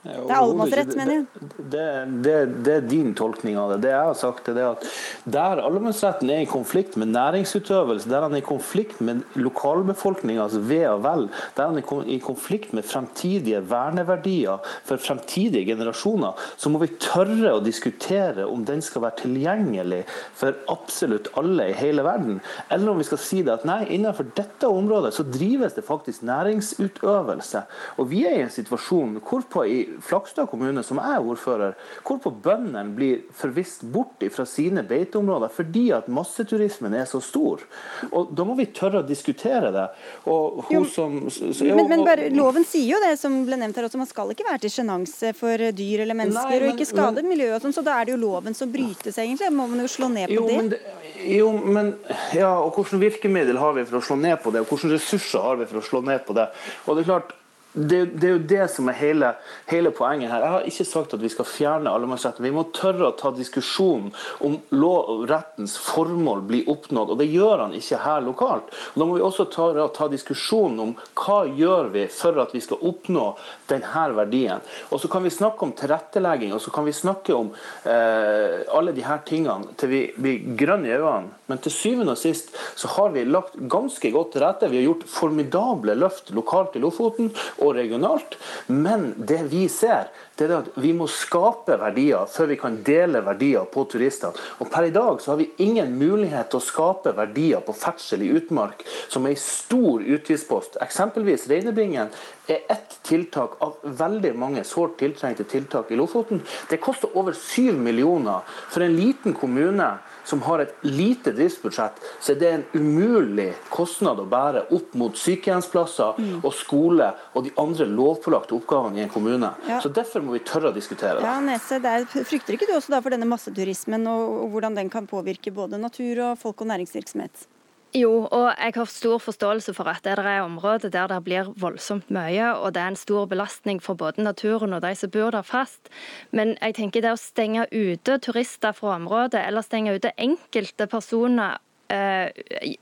Det 0.00 0.14
er 0.16 0.32
allemannsrett, 0.32 0.94
mener 0.96 1.12
jeg. 1.12 1.24
Det, 1.58 1.82
det, 2.24 2.34
det, 2.64 2.74
er 2.78 2.84
din 2.88 3.10
tolkning 3.16 3.58
av 3.60 3.74
det. 3.74 3.82
Det 3.84 3.90
jeg 3.92 4.06
har 4.08 4.16
sagt, 4.16 4.46
er 4.48 4.60
at 4.70 4.86
der 5.28 5.60
allemannsretten 5.60 6.30
er 6.32 6.40
i 6.40 6.48
konflikt 6.48 6.96
med 7.00 7.10
næringsutøvelse, 7.12 8.08
der 8.08 8.24
han 8.24 8.32
er 8.32 8.40
i 8.40 8.46
konflikt 8.46 9.02
med 9.04 9.20
lokalbefolkningas 9.36 10.56
ve 10.70 10.78
og 10.88 11.02
vel, 11.04 11.26
der 11.58 11.68
han 11.68 11.76
er 11.82 12.08
i 12.08 12.16
konflikt 12.24 12.72
med 12.76 12.88
fremtidige 12.88 13.60
verneverdier 13.68 14.64
for 14.88 14.96
fremtidige 14.96 15.66
generasjoner, 15.74 16.48
så 16.56 16.72
må 16.72 16.80
vi 16.80 16.94
tørre 16.96 17.52
å 17.58 17.60
diskutere 17.60 18.48
om 18.48 18.64
den 18.64 18.80
skal 18.84 19.04
være 19.04 19.26
tilgjengelig 19.26 20.00
for 20.40 20.56
absolutt 20.72 21.28
alle 21.36 21.68
i 21.74 21.76
hele 21.76 22.06
verden. 22.08 22.40
Eller 22.72 22.94
om 22.94 23.04
vi 23.04 23.08
skal 23.10 23.20
si 23.20 23.42
det 23.44 23.58
at 23.58 23.68
nei, 23.68 23.82
innenfor 23.98 24.32
dette 24.32 24.72
området 24.80 25.12
så 25.18 25.28
drives 25.28 25.76
det 25.76 25.84
faktisk 25.84 26.24
næringsutøvelse. 26.24 27.66
Og 28.00 28.08
vi 28.14 28.24
er 28.24 28.40
i 28.40 28.44
en 28.48 28.56
situasjon 28.56 29.18
hvorpå 29.20 29.68
i 29.68 29.80
Flakstad 30.04 30.48
kommune, 30.50 30.82
som 30.86 31.00
er 31.02 31.18
ordfører, 31.20 31.76
hvorpå 32.06 32.32
bøndene 32.44 32.94
blir 32.96 33.24
forvist 33.36 33.84
bort 33.92 34.22
fra 34.34 34.44
sine 34.48 34.82
beiteområder 34.86 35.52
fordi 35.54 35.86
at 35.96 36.08
masseturismen 36.12 36.94
er 36.96 37.06
så 37.08 37.20
stor. 37.24 37.64
Og 38.10 38.32
Da 38.36 38.44
må 38.46 38.56
vi 38.58 38.68
tørre 38.74 39.02
å 39.02 39.06
diskutere 39.06 39.72
det. 39.74 39.86
og 40.30 40.70
Jo, 40.72 40.84
som, 40.84 41.22
så, 41.30 41.50
men, 41.64 41.86
men 41.88 42.04
bare, 42.06 42.30
Loven 42.34 42.64
sier 42.68 42.94
jo 42.94 43.02
det 43.02 43.16
som 43.20 43.40
ble 43.46 43.58
nevnt 43.60 43.78
her 43.78 43.88
også, 43.88 44.00
man 44.00 44.10
skal 44.10 44.32
ikke 44.34 44.46
være 44.48 44.64
til 44.64 44.74
sjenanse 44.78 45.34
for 45.38 45.70
dyr 45.76 46.04
eller 46.04 46.18
mennesker, 46.18 46.56
nei, 46.56 46.60
men, 46.60 46.72
og 46.72 46.78
ikke 46.78 46.90
skade 46.90 47.26
miljøet 47.26 47.58
og 47.58 47.66
sånn, 47.66 47.76
så 47.80 47.86
da 47.86 47.98
er 48.00 48.08
det 48.08 48.16
jo 48.16 48.22
loven 48.24 48.56
som 48.56 48.72
brytes, 48.72 49.18
egentlig. 49.18 49.52
Må 49.54 49.68
man 49.70 49.82
jo 49.82 49.90
slå 49.90 50.10
ned 50.12 50.30
på 50.30 50.40
jo, 50.40 50.48
det. 50.48 50.58
Men 50.60 50.72
det 50.74 50.82
jo, 51.20 51.50
men 51.52 51.92
ja, 52.36 52.52
og 52.56 52.78
Hvilke 52.80 53.00
virkemidler 53.00 53.58
har 53.60 53.74
vi 53.76 53.84
for 53.88 54.00
å 54.00 54.04
slå 54.04 54.16
ned 54.20 54.40
på 54.42 54.52
det, 54.54 54.62
og 54.64 54.72
hvilke 54.72 54.94
ressurser 54.94 55.44
har 55.44 55.60
vi 55.60 55.68
for 55.68 55.80
å 55.80 55.84
slå 55.84 56.00
ned 56.06 56.24
på 56.24 56.36
det? 56.36 56.46
Og 56.86 56.96
det 56.96 57.04
er 57.04 57.10
klart, 57.10 57.34
det, 57.72 58.04
det, 58.04 58.26
er 58.26 58.32
jo 58.32 58.42
det 58.50 58.64
som 58.72 58.88
er 58.90 58.96
hele, 58.98 59.28
hele, 59.70 59.92
poenget 59.94 60.32
her. 60.32 60.42
Jeg 60.42 60.54
har 60.54 60.66
ikke 60.66 60.86
sagt 60.88 61.14
at 61.14 61.22
vi 61.22 61.30
skal 61.30 61.46
fjerne 61.46 61.92
allemannsretten. 61.92 62.42
Vi 62.42 62.54
må 62.54 62.64
tørre 62.74 63.10
å 63.10 63.16
ta 63.18 63.30
diskusjonen 63.34 64.10
om 64.46 64.56
lov, 64.74 65.26
rettens 65.30 65.76
formål 65.78 66.42
blir 66.48 66.70
oppnådd. 66.70 67.12
og 67.14 67.20
Det 67.20 67.28
gjør 67.30 67.66
han 67.66 67.76
ikke 67.78 68.02
her 68.02 68.24
lokalt. 68.26 68.72
Og 68.94 68.98
da 69.02 69.06
må 69.06 69.18
vi 69.18 69.24
også 69.26 69.46
tørre 69.54 69.86
å 69.86 69.92
ta 69.94 70.08
diskusjonen 70.10 70.82
om 70.82 70.94
hva 71.20 71.44
gjør 71.46 71.92
vi 71.94 72.06
for 72.10 72.40
at 72.42 72.54
vi 72.56 72.62
skal 72.64 72.82
oppnå 72.90 73.28
denne 73.70 74.06
verdien. 74.18 74.66
Og 74.90 75.00
Så 75.00 75.08
kan 75.08 75.22
vi 75.22 75.30
snakke 75.30 75.64
om 75.64 75.74
tilrettelegging 75.76 76.52
og 76.54 76.60
så 76.62 76.72
kan 76.74 76.84
vi 76.84 76.92
snakke 76.94 77.34
om 77.34 77.52
eh, 77.84 78.66
alle 78.74 78.94
disse 78.96 79.18
tingene 79.28 79.76
til 79.78 79.90
vi 79.90 80.00
blir 80.16 80.56
grønne 80.58 80.90
i 80.90 80.96
øynene. 80.96 81.36
Men 81.50 81.58
til 81.62 81.74
syvende 81.74 82.14
og 82.14 82.20
sist 82.20 82.52
så 82.78 82.90
har 82.96 83.14
vi 83.14 83.24
lagt 83.26 83.56
ganske 83.70 84.10
godt 84.14 84.34
til 84.34 84.44
rette. 84.44 84.68
Vi 84.70 84.80
har 84.80 84.86
gjort 84.86 85.06
formidable 85.10 85.96
løft 85.98 86.30
lokalt 86.34 86.76
i 86.78 86.82
Lofoten 86.82 87.30
og 87.60 87.74
regionalt. 87.76 88.36
Men 88.66 89.12
det 89.16 89.42
vi 89.52 89.66
ser, 89.68 90.10
det 90.36 90.48
er 90.48 90.56
at 90.60 90.70
vi 90.80 90.92
må 90.96 91.06
skape 91.10 91.76
verdier 91.80 92.28
før 92.30 92.50
vi 92.50 92.58
kan 92.60 92.78
dele 92.86 93.22
verdier 93.24 93.68
på 93.70 93.84
turistene. 93.90 94.36
Og 94.60 94.70
Per 94.72 94.88
i 94.88 94.94
dag 94.94 95.20
så 95.20 95.32
har 95.32 95.40
vi 95.40 95.50
ingen 95.62 95.92
mulighet 96.00 96.50
til 96.50 96.60
å 96.60 96.64
skape 96.64 97.12
verdier 97.16 97.62
på 97.64 97.74
ferdsel 97.76 98.24
i 98.24 98.30
utmark, 98.38 98.84
som 99.12 99.26
er 99.26 99.34
en 99.34 99.42
stor 99.42 100.04
utgiftspost. 100.04 100.78
Eksempelvis 100.84 101.48
Reinebringen 101.50 102.12
er 102.50 102.64
ett 102.72 102.96
tiltak 103.06 103.58
av 103.62 103.76
veldig 103.84 104.32
mange 104.38 104.64
sårt 104.66 104.96
tiltrengte 105.00 105.44
tiltak 105.50 105.90
i 105.90 105.98
Lofoten. 105.98 106.42
Det 106.70 106.80
koster 106.82 107.12
over 107.18 107.36
syv 107.36 107.78
millioner 107.78 108.46
for 108.70 108.84
en 108.84 108.96
liten 108.96 109.36
kommune 109.36 109.92
som 110.30 110.42
har 110.46 110.62
et 110.62 110.74
lite 110.86 111.34
driftsbudsjett, 111.34 111.98
så 112.22 112.32
er 112.32 112.40
det 112.40 112.50
en 112.54 112.64
umulig 112.72 113.50
kostnad 113.72 114.22
å 114.22 114.26
bære 114.30 114.66
opp 114.76 114.94
mot 114.98 115.18
sykehjemsplasser 115.18 116.20
mm. 116.22 116.34
og 116.40 116.54
skole 116.54 117.10
og 117.34 117.46
de 117.48 117.54
andre 117.60 117.88
lovpålagte 117.90 118.54
oppgavene 118.56 119.02
i 119.02 119.06
en 119.06 119.12
kommune. 119.12 119.52
Ja. 119.68 119.80
Så 119.82 119.92
Derfor 120.00 120.22
må 120.24 120.36
vi 120.38 120.44
tørre 120.46 120.70
å 120.70 120.76
diskutere 120.76 121.18
det. 121.18 121.26
Ja, 121.26 121.38
Nese, 121.44 121.80
det 121.82 121.94
er, 121.98 122.06
frykter 122.06 122.56
ikke 122.56 122.70
du 122.70 122.76
også 122.78 123.00
for 123.00 123.12
denne 123.12 123.28
masseturismen 123.30 124.06
og, 124.10 124.36
og 124.44 124.54
hvordan 124.54 124.78
den 124.78 124.92
kan 124.92 125.10
påvirke 125.10 125.52
både 125.54 125.80
natur 125.82 126.22
og 126.30 126.38
folk 126.40 126.62
og 126.62 126.70
næringsvirksomhet? 126.70 127.48
Jo, 127.90 128.28
og 128.30 128.52
jeg 128.54 128.72
har 128.76 128.86
stor 128.86 129.18
forståelse 129.18 129.72
for 129.74 129.88
at 129.90 130.04
det 130.04 130.12
er 130.14 130.44
områder 130.44 130.92
der 130.94 131.08
det 131.10 131.24
blir 131.26 131.48
voldsomt 131.58 132.10
mye, 132.14 132.52
og 132.54 132.74
det 132.74 132.82
er 132.82 132.92
en 132.92 132.96
stor 132.96 133.26
belastning 133.26 133.80
for 133.82 133.98
både 133.98 134.22
naturen 134.22 134.72
og 134.72 134.82
de 134.82 134.94
som 134.94 135.10
bor 135.10 135.30
der 135.34 135.42
fast. 135.42 135.90
Men 136.30 136.54
jeg 136.60 136.76
tenker 136.78 137.02
det 137.02 137.10
å 137.10 137.18
stenge 137.18 137.66
ute 137.72 138.18
turister 138.22 138.72
fra 138.72 138.94
området, 138.94 139.42
eller 139.42 139.66
stenge 139.66 139.96
ute 139.98 140.14
enkelte 140.16 140.86
personer 140.86 141.58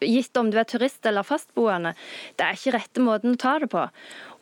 gitt 0.05 0.37
om 0.41 0.51
du 0.53 0.59
er 0.61 0.69
turist 0.69 1.07
eller 1.09 1.27
fastboende, 1.27 1.95
det 2.37 2.45
er 2.47 2.59
ikke 2.59 2.75
rette 2.77 3.05
måten 3.05 3.37
å 3.37 3.41
ta 3.41 3.57
det 3.63 3.71
på. 3.73 3.87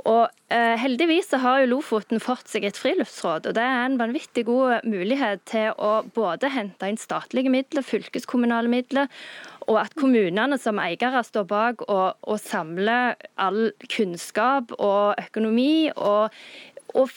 Og 0.06 0.54
eh, 0.54 0.74
Heldigvis 0.78 1.32
så 1.32 1.40
har 1.42 1.60
jo 1.60 1.70
Lofoten 1.72 2.22
fått 2.22 2.50
seg 2.50 2.66
et 2.68 2.78
friluftsråd, 2.78 3.48
og 3.48 3.56
det 3.56 3.62
er 3.62 3.86
en 3.86 3.98
vanvittig 3.98 4.46
god 4.46 4.86
mulighet 4.86 5.42
til 5.50 5.72
å 5.82 6.04
både 6.14 6.50
hente 6.54 6.90
inn 6.90 7.00
statlige 7.00 7.50
midler, 7.52 7.86
fylkeskommunale 7.86 8.70
midler, 8.70 9.10
og 9.66 9.80
at 9.82 9.96
kommunene 9.98 10.60
som 10.62 10.78
eiere 10.78 11.24
står 11.26 11.48
bak 11.50 11.82
og, 11.88 12.20
og 12.22 12.38
samler 12.38 13.16
all 13.34 13.72
kunnskap 13.90 14.76
og 14.78 15.18
økonomi. 15.26 15.90
og, 15.96 16.30
og 16.94 17.10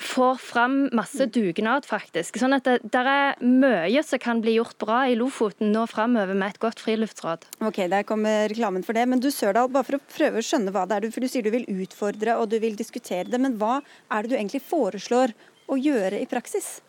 får 0.00 0.38
fram 0.40 0.76
masse 0.96 1.26
dugnad, 1.32 1.86
faktisk. 1.88 2.38
Sånn 2.40 2.56
at 2.56 2.66
det 2.66 2.78
der 2.92 3.08
er 3.10 3.40
mye 3.44 4.02
som 4.06 4.20
kan 4.22 4.40
bli 4.42 4.56
gjort 4.56 4.78
bra 4.80 5.02
i 5.10 5.16
Lofoten 5.18 5.72
nå 5.74 5.84
framover 5.90 6.34
med 6.34 6.54
et 6.54 6.60
godt 6.62 6.80
friluftsråd. 6.82 7.46
Ok, 7.68 7.82
Der 7.90 8.06
kommer 8.08 8.48
reklamen 8.48 8.84
for 8.86 8.96
det. 8.96 9.06
Men 9.08 9.20
du 9.20 9.30
Sørdal, 9.30 9.70
bare 9.72 9.86
for 9.86 9.98
å 9.98 10.04
prøve 10.16 10.40
å 10.40 10.46
skjønne 10.46 10.72
hva 10.72 10.86
det 10.88 10.96
er 10.96 11.06
du 11.06 11.10
For 11.10 11.20
du 11.20 11.28
sier 11.28 11.44
du 11.44 11.50
vil 11.52 11.68
utfordre 11.68 12.38
og 12.40 12.48
du 12.50 12.58
vil 12.62 12.76
diskutere 12.78 13.28
det. 13.28 13.40
Men 13.40 13.58
hva 13.60 13.80
er 14.10 14.22
det 14.22 14.32
du 14.32 14.38
egentlig 14.38 14.62
foreslår 14.64 15.34
å 15.70 15.76
gjøre 15.78 16.20
i 16.20 16.28
praksis? 16.30 16.80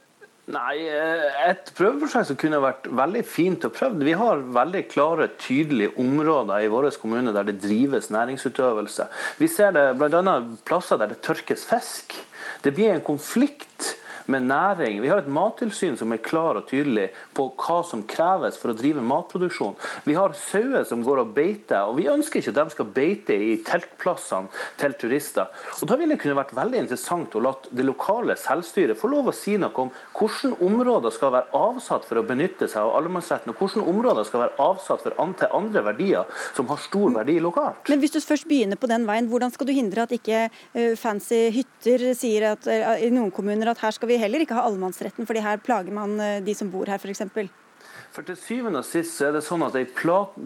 Nei, 0.50 0.88
eh, 0.90 1.50
Et 1.50 1.72
prøveprosjekt 1.78 2.32
som 2.32 2.38
kunne 2.40 2.62
vært 2.64 2.88
veldig 2.90 3.22
fint 3.30 3.66
å 3.68 3.70
prøve. 3.70 4.02
Vi 4.04 4.16
har 4.18 4.42
veldig 4.42 4.88
klare, 4.90 5.30
tydelige 5.38 5.94
områder 6.02 6.66
i 6.66 6.72
vår 6.72 6.90
kommune 7.00 7.34
der 7.34 7.44
det 7.44 7.62
drives 7.62 8.10
næringsutøvelse. 8.10 9.08
Vi 9.38 9.48
ser 9.48 9.72
det 9.72 9.86
bl.a. 9.98 10.42
plasser 10.66 10.98
der 10.98 11.14
det 11.14 11.22
tørkes 11.22 11.66
fisk. 11.70 12.18
Det 12.64 12.74
blir 12.74 12.92
en 12.92 13.06
konflikt 13.06 13.98
med 14.26 14.48
næring. 14.50 15.02
Vi 15.02 15.10
har 15.12 15.22
et 15.22 15.32
mattilsyn 15.32 15.98
som 16.00 16.12
er 16.14 16.22
klar 16.24 16.60
og 16.60 16.68
tydelig 16.70 17.10
på 17.38 17.48
hva 17.62 17.80
som 17.88 18.04
kreves 18.08 18.60
for 18.62 18.74
å 18.74 18.78
drive 18.78 19.04
matproduksjon. 19.06 19.78
Vi 20.06 20.18
har 20.18 20.36
sauer 20.38 20.86
som 20.88 21.04
går 21.06 21.24
og 21.24 21.34
beiter, 21.36 21.88
og 21.88 21.98
vi 22.00 22.10
ønsker 22.12 22.42
ikke 22.42 22.54
at 22.54 22.60
de 22.60 22.76
skal 22.76 22.92
beite 22.96 23.38
i 23.38 23.58
teltplassene 23.66 24.52
til 24.82 24.98
turister. 25.02 25.50
Og 25.82 25.88
Da 25.92 25.98
ville 26.00 26.16
det 26.16 26.22
kunne 26.22 26.38
vært 26.38 26.56
veldig 26.56 26.84
interessant 26.86 27.36
å 27.36 27.44
la 27.44 27.54
det 27.70 27.86
lokale 27.86 28.38
selvstyret 28.40 29.00
få 29.00 29.10
lov 29.12 29.32
å 29.32 29.36
si 29.36 29.58
noe 29.60 29.74
om 29.76 29.92
hvilke 30.18 30.54
områder 30.64 31.14
skal 31.14 31.34
være 31.36 31.52
avsatt 31.58 32.06
for 32.08 32.22
å 32.22 32.26
benytte 32.28 32.68
seg 32.72 32.82
av 32.84 32.96
allemannsretten, 33.00 33.52
og 33.52 33.60
hvilke 33.60 33.84
områder 33.88 34.28
skal 34.28 34.46
være 34.46 34.58
avsatt 34.62 35.04
for 35.04 35.12
til 35.42 35.54
andre 35.56 35.84
verdier 35.86 36.42
som 36.56 36.68
har 36.72 36.80
stor 36.82 37.14
verdi 37.16 37.38
lokalt. 37.44 37.90
Men 37.90 38.02
hvis 38.02 38.14
du 38.16 38.20
først 38.24 38.48
begynner 38.50 38.80
på 38.80 38.90
den 38.92 39.06
veien, 39.08 39.30
hvordan 39.32 39.54
skal 39.54 39.70
du 39.70 39.74
hindre 39.76 40.06
at 40.06 40.14
ikke 40.16 40.44
eh, 40.48 40.96
fancy 41.00 41.44
hytter 41.54 42.12
sier 42.18 42.52
at, 42.54 42.68
eh, 42.68 43.06
i 43.08 43.12
noen 43.14 43.32
kommuner 43.34 43.72
at 43.72 43.82
her 43.84 43.96
skal 43.96 44.11
vi 44.11 44.11
heller 44.20 44.44
ikke 44.44 44.58
ha 44.58 44.68
allemannsretten, 44.68 45.28
fordi 45.30 45.44
her 45.46 45.62
plager 45.64 45.96
man 45.96 46.20
eh, 46.20 46.40
de 46.44 46.56
som 46.58 46.72
bor 46.74 46.90
her 46.92 47.00
f.eks. 47.00 47.24
For 48.12 48.28
til 48.28 48.36
syvende 48.36 48.82
og 48.82 48.88
sist 48.88 49.16
så 49.16 49.30
er 49.30 49.38
det 49.38 49.42
sånn 49.46 49.62
at 49.64 49.76
en 49.80 49.88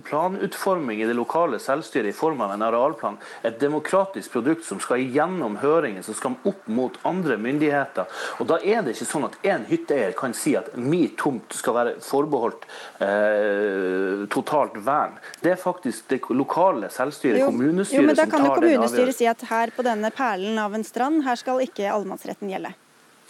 planutforming 0.06 1.00
i 1.02 1.08
det 1.10 1.16
lokale 1.18 1.58
selvstyret 1.62 2.12
i 2.12 2.16
form 2.16 2.44
av 2.46 2.54
en 2.54 2.62
arealplan 2.68 3.18
et 3.48 3.58
demokratisk 3.62 4.36
produkt 4.36 4.68
som 4.68 4.82
skal 4.84 5.02
gjennom 5.02 5.58
høringen, 5.64 6.06
som 6.06 6.18
skal 6.18 6.38
opp 6.46 6.68
mot 6.70 7.00
andre 7.10 7.40
myndigheter. 7.42 8.06
Og 8.38 8.52
Da 8.52 8.60
er 8.62 8.86
det 8.86 8.94
ikke 8.94 9.10
sånn 9.10 9.26
at 9.26 9.40
én 9.42 9.66
hytteeier 9.66 10.14
kan 10.18 10.38
si 10.38 10.54
at 10.60 10.76
min 10.78 11.10
tomt 11.18 11.58
skal 11.58 11.78
være 11.80 11.98
forbeholdt 12.06 12.70
eh, 13.02 14.26
totalt 14.30 14.78
vern. 14.86 15.18
Det 15.42 15.56
er 15.56 15.60
faktisk 15.62 16.06
det 16.14 16.22
lokale 16.30 16.94
selvstyret, 16.94 17.42
jo, 17.42 17.50
kommunestyret, 17.50 18.04
jo, 18.04 18.08
men 18.12 18.22
da 18.22 18.30
kan 18.30 18.46
jo 18.46 18.54
kommunestyret 18.60 19.18
si 19.18 19.26
at 19.26 19.42
her 19.50 19.74
på 19.74 19.86
denne 19.86 20.14
perlen 20.14 20.62
av 20.62 20.78
en 20.78 20.86
strand, 20.86 21.26
her 21.26 21.42
skal 21.42 21.66
ikke 21.66 21.90
allemannsretten 21.90 22.54
gjelde. 22.54 22.76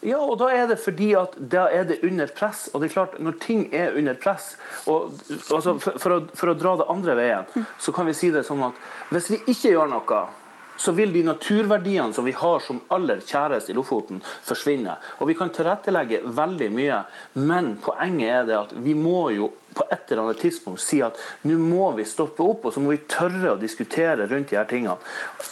Ja, 0.06 0.20
og 0.22 0.38
da 0.38 0.52
er 0.54 0.68
det 0.70 0.78
fordi 0.84 1.14
at 1.18 1.34
da 1.40 1.66
er 1.74 1.88
det 1.90 2.02
under 2.06 2.30
press. 2.30 2.68
Og 2.74 2.82
det 2.82 2.92
er 2.92 2.94
klart, 2.94 3.18
når 3.20 3.40
ting 3.42 3.68
er 3.74 3.98
under 3.98 4.18
press 4.22 4.54
og, 4.86 5.16
altså, 5.50 5.78
for, 5.82 5.98
for, 6.02 6.14
å, 6.14 6.20
for, 6.38 6.52
å, 6.52 6.58
dra 6.60 6.76
det 6.82 6.90
andre 6.94 7.16
veien, 7.18 7.68
så 7.82 7.94
kan 7.96 8.06
vi 8.06 8.14
si 8.18 8.30
det 8.34 8.46
sånn 8.46 8.68
at 8.68 8.82
hvis 9.10 9.32
vi 9.34 9.42
ikke 9.56 9.74
gjør 9.74 9.90
noe 9.96 10.26
så 10.78 10.92
vil 10.92 11.14
de 11.14 11.22
naturverdiene 11.24 12.14
som 12.14 12.26
vi 12.26 12.34
har 12.36 12.60
som 12.60 12.82
aller 12.92 13.22
kjærest 13.24 13.70
i 13.72 13.76
Lofoten, 13.78 14.22
forsvinne. 14.44 14.98
Og 15.24 15.30
Vi 15.30 15.38
kan 15.40 15.54
tilrettelegge 15.56 16.20
veldig 16.26 16.68
mye, 16.76 16.98
men 17.40 17.76
poenget 17.84 18.32
er 18.34 18.50
det 18.50 18.58
at 18.60 18.74
vi 18.84 18.96
må 18.98 19.30
jo 19.32 19.54
på 19.76 19.86
et 19.92 20.12
eller 20.12 20.24
annet 20.24 20.42
tidspunkt 20.42 20.82
si 20.84 21.02
at 21.04 21.20
nå 21.48 21.58
må 21.60 21.90
vi 21.98 22.06
stoppe 22.08 22.44
opp, 22.46 22.68
og 22.68 22.74
så 22.74 22.84
må 22.84 22.94
vi 22.94 23.02
tørre 23.12 23.54
å 23.54 23.60
diskutere 23.60 24.28
rundt 24.30 24.52
de 24.52 24.60
her 24.60 24.68
tingene. 24.70 24.96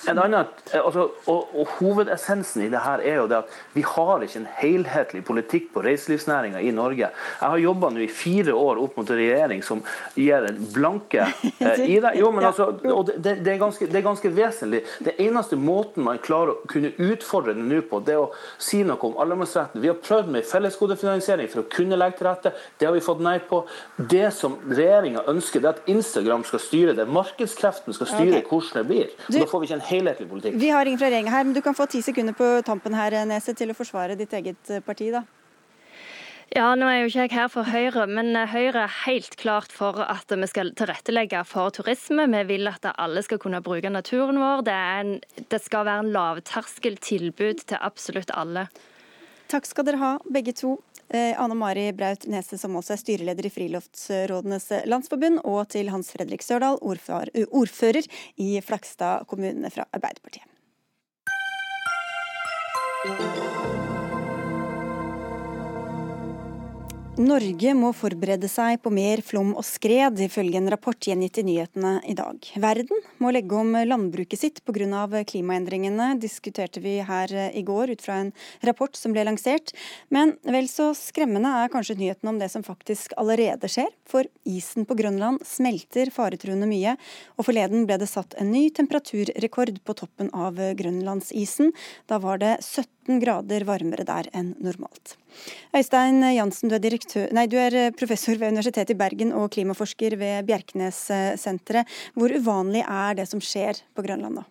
En 0.09 0.19
annen, 0.19 0.49
altså, 0.77 1.09
og, 1.31 1.53
og, 1.53 1.73
Hovedessensen 1.79 2.63
i 2.65 2.69
det 2.71 2.83
her 2.83 3.01
er 3.03 3.17
jo 3.21 3.27
det 3.31 3.39
at 3.41 3.55
vi 3.73 3.83
har 3.87 4.23
ikke 4.23 4.41
en 4.41 4.49
helhetlig 4.59 5.23
politikk 5.27 5.69
på 5.73 5.83
reiselivsnæringa 5.85 6.61
i 6.63 6.71
Norge. 6.75 7.09
Jeg 7.09 7.43
har 7.43 7.61
jobba 7.61 7.89
nå 7.93 8.03
i 8.05 8.09
fire 8.11 8.55
år 8.55 8.81
opp 8.83 8.97
mot 8.99 9.09
en 9.09 9.19
regjering 9.19 9.63
som 9.65 9.81
gir 10.19 10.47
en 10.47 10.59
blanke 10.73 11.25
eh, 11.59 11.83
i 11.87 11.99
det. 12.03 12.13
Jo, 12.19 12.31
men 12.35 12.47
altså, 12.47 12.69
og 12.93 13.09
det, 13.09 13.39
det, 13.43 13.55
er 13.55 13.61
ganske, 13.61 13.87
det, 13.89 13.99
er 13.99 14.05
ganske, 14.05 14.33
vesentlig. 14.33 14.83
Det 15.03 15.15
eneste 15.21 15.59
måten 15.59 16.05
man 16.07 16.21
klarer 16.23 16.55
å 16.55 16.69
kunne 16.69 16.93
utfordre 17.01 17.57
det 17.57 17.65
nå 17.67 17.81
på, 17.89 18.01
det 18.05 18.15
er 18.15 18.23
å 18.23 18.31
si 18.61 18.83
noe 18.87 19.01
om 19.07 19.17
allemannsretten. 19.21 19.81
Vi 19.83 19.91
har 19.91 19.99
prøvd 20.03 20.31
med 20.35 20.47
fellesgodefinansiering 20.47 21.51
for 21.51 21.63
å 21.63 21.69
kunne 21.73 21.99
legge 21.99 22.21
til 22.21 22.29
rette. 22.29 22.53
Det 22.79 22.87
har 22.87 22.95
vi 22.95 23.03
fått 23.03 23.23
nei 23.23 23.37
på 23.49 23.63
det 24.13 24.29
som 24.37 24.55
regjeringa 24.69 25.25
ønsker, 25.31 25.63
det 25.63 25.69
er 25.69 25.77
at 25.79 25.91
Instagram 25.91 26.45
skal 26.47 26.61
styre 26.61 26.95
det. 26.97 27.05
Markedskreftene 27.09 27.97
skal 27.97 28.11
styre 28.11 28.39
okay. 28.39 28.49
hvordan 28.49 28.79
det 28.79 28.87
blir. 28.89 29.13
Du, 29.27 29.37
da 29.39 29.47
får 29.49 29.63
vi 29.63 29.69
ikke 29.69 29.79
en 29.79 29.87
helhetlig 29.89 30.27
politikk. 30.31 30.59
Vi 30.61 30.73
har 30.73 30.89
ingen 30.89 31.01
fra 31.01 31.09
regjeringa 31.09 31.33
her, 31.33 31.47
men 31.47 31.57
du 31.57 31.63
kan 31.65 31.77
få 31.77 31.89
ti 31.91 32.03
sekunder 32.05 32.37
på 32.37 32.49
tampen 32.67 32.95
her, 32.97 33.23
Neset, 33.29 33.57
til 33.59 33.73
å 33.73 33.77
forsvare 33.77 34.17
ditt 34.19 34.33
eget 34.37 34.73
eh, 34.73 34.83
parti, 34.85 35.09
da. 35.13 35.25
Ja, 36.53 36.67
nå 36.77 36.85
er 36.85 36.99
jo 36.99 37.07
ikke 37.09 37.23
jeg 37.23 37.33
her 37.33 37.47
for 37.49 37.65
Høyre, 37.65 38.03
men 38.05 38.35
eh, 38.37 38.49
Høyre 38.51 38.83
er 38.85 38.97
helt 39.07 39.33
klart 39.41 39.73
for 39.73 39.97
at 40.05 40.29
vi 40.29 40.49
skal 40.51 40.69
tilrettelegge 40.77 41.41
for 41.49 41.73
turisme. 41.73 42.27
Vi 42.29 42.43
vil 42.51 42.69
at 42.69 42.85
alle 42.93 43.23
skal 43.25 43.41
kunne 43.41 43.63
bruke 43.65 43.89
naturen 43.89 44.37
vår. 44.37 44.61
Det, 44.67 44.75
en, 44.99 45.13
det 45.49 45.61
skal 45.63 45.87
være 45.89 46.05
en 46.05 46.11
lavterskeltilbud 46.13 47.65
til 47.71 47.81
absolutt 47.81 48.33
alle. 48.37 48.67
Takk 49.49 49.65
skal 49.69 49.87
dere 49.89 50.01
ha, 50.03 50.11
begge 50.29 50.53
to. 50.61 50.75
Eh, 51.13 51.41
Anne 51.41 51.53
Mari 51.55 51.91
Braut 51.93 52.25
Nese, 52.25 52.57
som 52.57 52.73
også 52.79 52.95
er 52.95 53.01
styreleder 53.03 53.45
i 53.45 53.51
Friluftsrådenes 53.53 54.65
landsforbund, 54.89 55.43
og 55.45 55.69
til 55.69 55.91
Hans 55.93 56.09
Fredrik 56.09 56.41
Sørdal, 56.41 56.79
ordfører 56.81 58.09
i 58.41 58.57
Flakstad 58.65 59.27
kommune 59.29 59.69
fra 59.69 59.85
Arbeiderpartiet. 59.93 60.49
Norge 67.13 67.75
må 67.77 67.91
forberede 67.93 68.47
seg 68.49 68.79
på 68.81 68.89
mer 68.89 69.21
flom 69.21 69.51
og 69.53 69.61
skred, 69.67 70.17
ifølge 70.25 70.57
en 70.57 70.69
rapport 70.73 70.97
gjengitt 70.97 71.37
i 71.37 71.43
nyhetene 71.45 71.91
i 72.09 72.15
dag. 72.17 72.39
Verden 72.57 73.03
må 73.21 73.29
legge 73.35 73.53
om 73.53 73.69
landbruket 73.85 74.41
sitt 74.41 74.61
pga. 74.65 75.21
klimaendringene, 75.29 76.15
diskuterte 76.17 76.81
vi 76.81 76.95
her 77.05 77.29
i 77.53 77.61
går 77.61 77.93
ut 77.93 78.01
fra 78.01 78.15
en 78.23 78.31
rapport 78.65 78.97
som 78.97 79.13
ble 79.13 79.27
lansert. 79.27 79.75
Men 80.09 80.33
vel 80.41 80.65
så 80.67 80.89
skremmende 80.97 81.51
er 81.53 81.69
kanskje 81.69 81.99
nyheten 82.01 82.29
om 82.29 82.39
det 82.41 82.49
som 82.49 82.65
faktisk 82.65 83.13
allerede 83.15 83.69
skjer. 83.69 83.93
For 84.09 84.25
isen 84.43 84.89
på 84.89 84.97
Grønland 84.97 85.45
smelter 85.45 86.09
faretruende 86.09 86.65
mye, 86.65 86.97
og 87.37 87.45
forleden 87.45 87.85
ble 87.85 87.99
det 88.01 88.09
satt 88.09 88.33
en 88.41 88.49
ny 88.49 88.71
temperaturrekord 88.73 89.83
på 89.85 89.97
toppen 90.01 90.33
av 90.33 90.57
grønlandsisen. 90.57 91.75
Da 92.09 92.17
var 92.17 92.41
det 92.41 92.57
17 92.63 92.89
grader 93.21 93.65
varmere 93.67 94.05
der 94.07 94.29
enn 94.33 94.53
normalt. 94.63 95.17
Øystein 95.75 96.21
Jansen, 96.35 96.69
du 96.69 96.77
er, 96.77 96.97
nei, 97.33 97.45
du 97.49 97.57
er, 97.57 97.91
professor 97.97 98.37
ved 98.37 98.53
Universitetet 98.53 98.93
i 98.93 98.99
Bergen 98.99 99.33
og 99.33 99.51
klimaforsker 99.55 100.17
ved 100.21 100.49
Bjerknessenteret. 100.49 101.89
Hvor 102.13 102.33
uvanlig 102.33 102.85
er 102.85 103.21
det 103.21 103.29
som 103.29 103.41
skjer 103.43 103.81
på 103.95 104.05
Grønland 104.05 104.41
nå? 104.41 104.47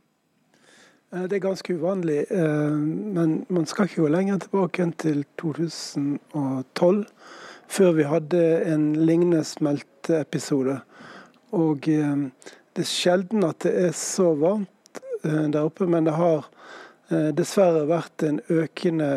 Eh, 1.13 1.25
det 1.29 1.37
er 1.37 1.45
ganske 1.45 1.77
uvanlig, 1.77 2.25
eh, 2.31 2.77
men 3.17 3.43
man 3.53 3.67
skal 3.69 3.89
ikke 3.89 4.07
gå 4.07 4.13
lenger 4.13 4.41
tilbake 4.47 4.85
enn 4.85 4.95
til 4.97 5.25
2012, 5.41 7.05
før 7.73 7.93
vi 7.99 8.09
hadde 8.09 8.43
en 8.73 8.87
lignende 8.97 9.43
smelteepisode. 9.45 10.79
Og 11.53 11.89
eh, 11.93 12.25
det 12.73 12.87
er 12.87 12.89
sjelden 12.89 13.45
at 13.45 13.61
det 13.67 13.75
er 13.89 13.93
så 13.97 14.33
varmt 14.41 14.71
der 15.23 15.61
oppe, 15.63 15.87
men 15.87 16.09
det 16.09 16.17
har 16.17 16.49
dessverre 17.37 17.85
vært 17.91 18.25
en 18.27 18.41
økende 18.53 19.09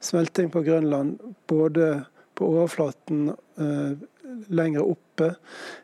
smelting 0.00 0.50
på 0.50 0.62
Grønland, 0.62 1.18
både 1.46 2.04
på 2.34 2.46
overflaten 2.46 3.28
eh, 3.58 3.92
lenger 4.48 4.80
oppe. 4.80 5.34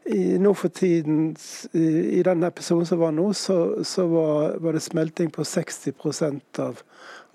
I, 0.05 0.39
nå 0.39 0.55
for 0.55 0.69
tiden, 0.69 1.37
i, 1.73 1.87
i 2.19 2.23
den 2.23 2.45
episoden 2.47 2.87
som 2.87 3.03
var 3.03 3.13
nå, 3.13 3.33
så, 3.35 3.85
så 3.85 4.07
var, 4.07 4.57
var, 4.65 4.73
det 4.73 4.81
smelting 4.81 5.31
på 5.31 5.45
60% 5.45 6.61
av 6.65 6.81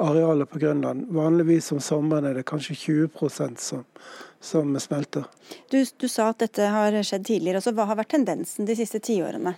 arealet 0.01 0.49
på 0.49 0.60
Grønland. 0.60 1.06
Vanligvis 1.13 1.71
om 1.71 1.82
sommeren 1.84 2.25
er 2.25 2.39
det 2.39 2.47
kanskje 2.49 2.80
20% 2.80 3.62
som, 3.62 3.86
som 4.39 4.73
smelter. 4.80 5.27
Du, 5.69 5.84
du, 5.84 6.08
sa 6.10 6.32
at 6.32 6.41
dette 6.41 6.71
har 6.73 6.97
skjedd 7.06 7.27
tidligere. 7.27 7.62
altså 7.62 7.75
Hva 7.77 7.91
har 7.91 7.99
vært 8.01 8.15
tendensen 8.15 8.65
de 8.65 8.77
siste 8.80 9.04
tiårene? 9.04 9.54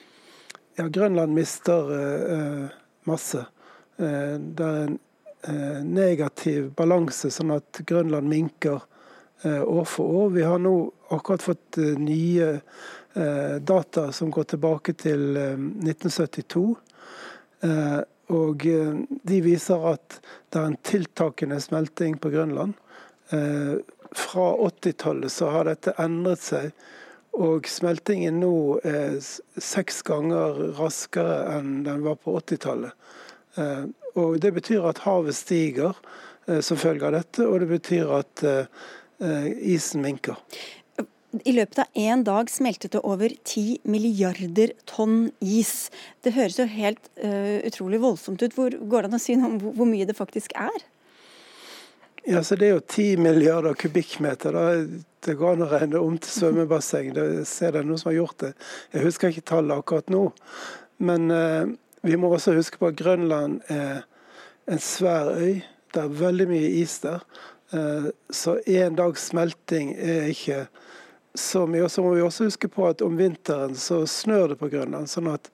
Ja, 0.75 0.89
Grønland 0.89 1.37
mister 1.37 1.95
eh, 1.95 2.79
masse. 3.07 3.45
Eh, 4.03 4.39
det 4.39 4.63
er 4.63 4.81
en 4.87 4.99
eh, 5.47 5.83
negativ 5.83 6.71
balanse, 6.77 7.31
sånn 7.31 7.53
at 7.55 7.83
Grønland 7.87 8.29
minker 8.29 8.81
eh, 9.43 9.61
år 9.61 9.87
for 9.89 10.17
år. 10.23 10.29
Vi 10.37 10.45
har 10.47 10.61
nå 10.61 10.75
akkurat 11.13 11.45
fått 11.51 11.77
nye 11.99 12.57
data 13.13 14.07
som 14.09 14.31
går 14.33 14.47
tilbake 14.49 14.95
til 14.97 15.35
1972. 15.37 16.63
og 18.33 18.63
de 19.29 19.37
viser 19.45 19.85
at 19.85 20.15
det 20.49 20.57
er 20.57 20.65
en 20.71 20.77
tiltakende 20.81 21.59
smelting 21.61 22.15
på 22.17 22.31
Grønland. 22.33 22.73
fra 24.13 24.47
80-tallet 24.65 25.31
så 25.31 25.51
har 25.53 25.69
dette 25.69 25.93
endret 26.01 26.41
seg. 26.41 26.71
Og 27.37 27.69
smeltingen 27.69 28.39
nå 28.41 28.79
er 28.81 29.21
seks 29.21 30.01
ganger 30.09 30.73
raskere 30.79 31.37
enn 31.53 31.83
den 31.85 32.01
var 32.01 32.17
på 32.17 32.33
80-tallet. 32.41 32.97
Eh, 33.57 33.85
og 34.19 34.39
Det 34.41 34.53
betyr 34.53 34.85
at 34.89 35.03
havet 35.05 35.35
stiger 35.35 35.97
eh, 36.47 36.61
som 36.61 36.77
følge 36.77 37.07
av 37.07 37.17
dette, 37.17 37.47
og 37.47 37.59
det 37.63 37.69
betyr 37.71 38.13
at 38.19 38.45
eh, 38.47 39.51
isen 39.73 40.03
minker. 40.03 40.39
I 41.41 41.53
løpet 41.55 41.79
av 41.81 41.97
én 41.97 42.21
dag 42.21 42.49
smeltet 42.51 42.93
det 42.93 43.01
over 43.01 43.31
10 43.33 43.89
milliarder 43.89 44.75
tonn 44.85 45.31
is. 45.41 45.89
Det 46.21 46.35
høres 46.35 46.59
jo 46.59 46.67
helt 46.69 47.07
uh, 47.23 47.57
utrolig 47.65 47.97
voldsomt 48.03 48.43
ut. 48.43 48.53
Hvor 48.53 48.75
Går 48.77 49.01
det 49.01 49.09
an 49.09 49.17
å 49.17 49.21
si 49.23 49.33
noe 49.39 49.49
om 49.49 49.55
hvor 49.63 49.89
mye 49.89 50.05
det 50.05 50.13
faktisk 50.13 50.53
er? 50.53 50.85
Ja, 52.29 52.43
så 52.45 52.55
Det 52.55 52.67
er 52.67 52.75
jo 52.75 52.85
10 52.85 53.17
milliarder 53.17 53.73
kubikkmeter. 53.73 54.53
Da. 54.53 54.85
Det 55.25 55.33
går 55.39 55.55
an 55.55 55.65
å 55.65 55.71
regne 55.73 56.03
om 56.05 56.21
til 56.21 56.35
svømmebasseng. 56.37 57.09
Det 57.17 57.47
ser 57.49 57.73
det 57.73 57.81
noen 57.87 57.97
som 57.97 58.11
har 58.11 58.19
gjort 58.21 58.37
det. 58.45 58.53
Jeg 58.93 59.07
husker 59.07 59.33
ikke 59.33 59.47
tallet 59.55 59.81
akkurat 59.81 60.13
nå. 60.13 60.27
Men 61.01 61.33
eh, 61.33 61.73
vi 62.03 62.17
må 62.19 62.31
også 62.33 62.55
huske 62.57 62.79
på 62.81 62.91
at 62.91 62.99
Grønland 62.99 63.61
er 63.71 64.03
en 64.67 64.79
svær 64.79 65.33
øy. 65.33 65.61
Det 65.93 66.01
er 66.01 66.15
veldig 66.19 66.47
mye 66.49 66.71
is 66.81 66.97
der. 67.03 67.23
Eh, 67.73 68.09
så 68.29 68.57
én 68.67 68.97
dags 68.97 69.29
smelting 69.31 69.93
er 69.95 70.29
ikke 70.33 70.65
så 71.35 71.65
mye. 71.67 71.85
Og 71.85 71.91
så 71.91 72.03
må 72.03 72.13
vi 72.13 72.25
også 72.25 72.49
huske 72.49 72.67
på 72.67 72.87
at 72.89 73.01
om 73.01 73.17
vinteren 73.17 73.75
så 73.79 74.03
snør 74.09 74.53
det 74.53 74.59
på 74.59 74.69
Grønland. 74.73 75.09
sånn 75.09 75.31
at 75.31 75.49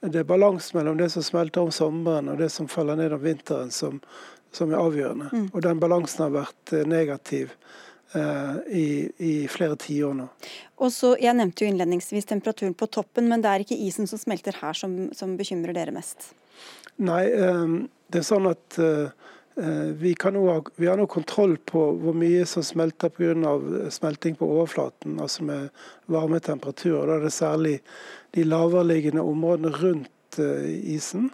det 0.00 0.20
er 0.20 0.28
balanse 0.28 0.76
mellom 0.76 1.00
det 1.00 1.10
som 1.10 1.22
smelter 1.22 1.64
om 1.64 1.72
sommeren 1.72 2.28
og 2.28 2.38
det 2.38 2.50
som 2.52 2.68
faller 2.68 3.00
ned 3.00 3.12
om 3.12 3.22
vinteren 3.24 3.70
som 3.70 4.00
som 4.54 4.72
er 4.72 4.78
avgjørende. 4.78 5.30
Mm. 5.32 5.46
Og 5.52 5.62
den 5.62 5.80
balansen 5.82 6.26
har 6.26 6.34
vært 6.34 6.74
eh, 6.74 6.86
negativ 6.86 7.54
i, 8.14 9.10
i, 9.18 9.32
flere 9.50 9.74
tiår 9.80 10.14
nå. 10.14 10.28
Og 10.84 10.92
så, 10.92 11.14
Jeg 11.18 11.34
nevnte 11.34 11.64
jo 11.64 11.70
innledningsvis 11.72 12.28
temperaturen 12.30 12.74
på 12.78 12.86
toppen, 12.86 13.28
men 13.30 13.42
det 13.42 13.50
er 13.50 13.64
ikke 13.64 13.78
isen 13.86 14.06
som 14.10 14.20
smelter 14.20 14.54
her 14.60 14.76
som, 14.78 15.08
som 15.16 15.36
bekymrer 15.38 15.74
dere 15.74 15.94
mest? 15.94 16.30
Nei, 17.02 17.24
um, 17.34 17.88
det 18.12 18.20
er 18.20 18.26
sånn 18.28 18.46
at 18.46 18.78
uh, 18.78 19.10
vi, 19.98 20.14
ha, 20.14 20.58
vi, 20.76 20.86
har 20.86 20.98
nå 21.00 21.08
kontroll 21.10 21.56
på 21.66 21.86
hvor 22.02 22.14
mye 22.18 22.44
som 22.46 22.62
smelter 22.66 23.10
pga. 23.14 23.56
smelting 23.90 24.38
på 24.38 24.46
overflaten, 24.46 25.18
altså 25.22 25.46
med 25.50 25.86
varme 26.10 26.38
temperaturer. 26.42 27.06
Da 27.06 27.18
er 27.18 27.26
det 27.26 27.34
særlig 27.34 27.74
de 28.34 28.46
lavereliggende 28.46 29.22
områdene 29.22 29.70
rundt 29.78 30.40
isen. 30.90 31.30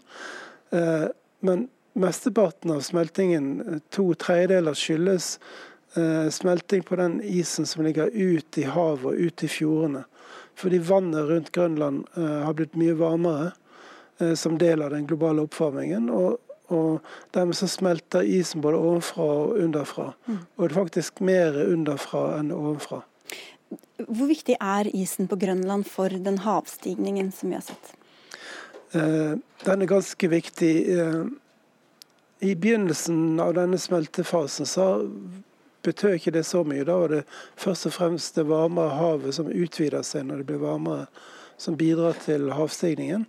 Men 1.41 1.69
Mesteparten 1.93 2.71
av 2.71 2.81
smeltingen, 2.87 3.81
to 3.91 4.13
tredjedeler, 4.15 4.77
skyldes 4.79 5.33
eh, 5.37 5.49
smelting 6.31 6.85
på 6.87 6.97
den 6.97 7.17
isen 7.27 7.67
som 7.67 7.83
ligger 7.83 8.13
ut 8.15 8.59
i 8.59 8.63
havet 8.63 9.09
og 9.11 9.19
ut 9.19 9.43
i 9.43 9.49
fjordene. 9.51 10.05
Fordi 10.61 10.79
vannet 10.79 11.29
rundt 11.29 11.53
Grønland 11.53 12.05
eh, 12.17 12.39
har 12.45 12.55
blitt 12.55 12.77
mye 12.77 12.95
varmere 12.99 13.53
eh, 14.19 14.35
som 14.35 14.59
del 14.61 14.83
av 14.83 14.93
den 14.93 15.07
globale 15.09 15.45
oppvarmingen. 15.47 16.11
Og, 16.13 16.37
og 16.69 16.99
dermed 17.35 17.57
så 17.57 17.69
smelter 17.71 18.27
isen 18.27 18.61
både 18.65 18.81
ovenfra 18.81 19.29
og 19.45 19.61
underfra. 19.65 20.11
Mm. 20.27 20.41
Og 20.57 20.65
det 20.67 20.71
er 20.71 20.81
faktisk 20.83 21.23
mer 21.25 21.57
underfra 21.65 22.25
enn 22.39 22.53
ovenfra. 22.55 23.03
Hvor 24.01 24.29
viktig 24.29 24.57
er 24.61 24.91
isen 24.97 25.29
på 25.31 25.39
Grønland 25.41 25.87
for 25.89 26.13
den 26.13 26.41
havstigningen 26.45 27.33
som 27.37 27.53
vi 27.53 27.59
har 27.59 27.65
sett? 27.65 27.95
Eh, 28.93 29.37
den 29.65 29.87
er 29.87 29.95
ganske 29.97 30.29
viktig. 30.33 30.75
Eh, 30.97 31.23
i 32.41 32.55
begynnelsen 32.57 33.41
av 33.41 33.53
denne 33.57 33.77
smeltefasen 33.81 34.69
så 34.69 34.85
betød 35.83 36.17
ikke 36.17 36.35
det 36.35 36.45
så 36.45 36.63
mye. 36.65 36.85
Da 36.85 36.97
var 37.01 37.13
det 37.13 37.23
først 37.61 37.89
og 37.89 37.95
fremst 37.97 38.39
det 38.39 38.47
varmere 38.49 38.97
havet 38.99 39.37
som 39.37 39.51
utvider 39.51 40.05
seg 40.07 40.27
når 40.29 40.43
det 40.43 40.49
blir 40.51 40.63
varmere, 40.63 41.07
som 41.61 41.77
bidrar 41.77 42.17
til 42.25 42.51
havstigningen. 42.57 43.27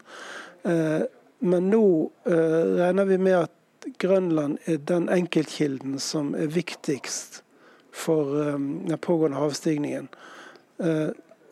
Eh, 0.63 1.01
men 1.39 1.69
nå 1.71 1.85
eh, 2.29 2.61
regner 2.81 3.09
vi 3.09 3.17
med 3.17 3.37
at 3.45 3.57
Grønland 3.99 4.59
er 4.69 4.77
den 4.85 5.07
enkeltkilden 5.09 5.97
som 5.99 6.35
er 6.37 6.51
viktigst 6.53 7.41
for 7.91 8.35
eh, 8.43 8.59
den 8.59 9.01
pågående 9.01 9.41
havstigningen. 9.41 10.11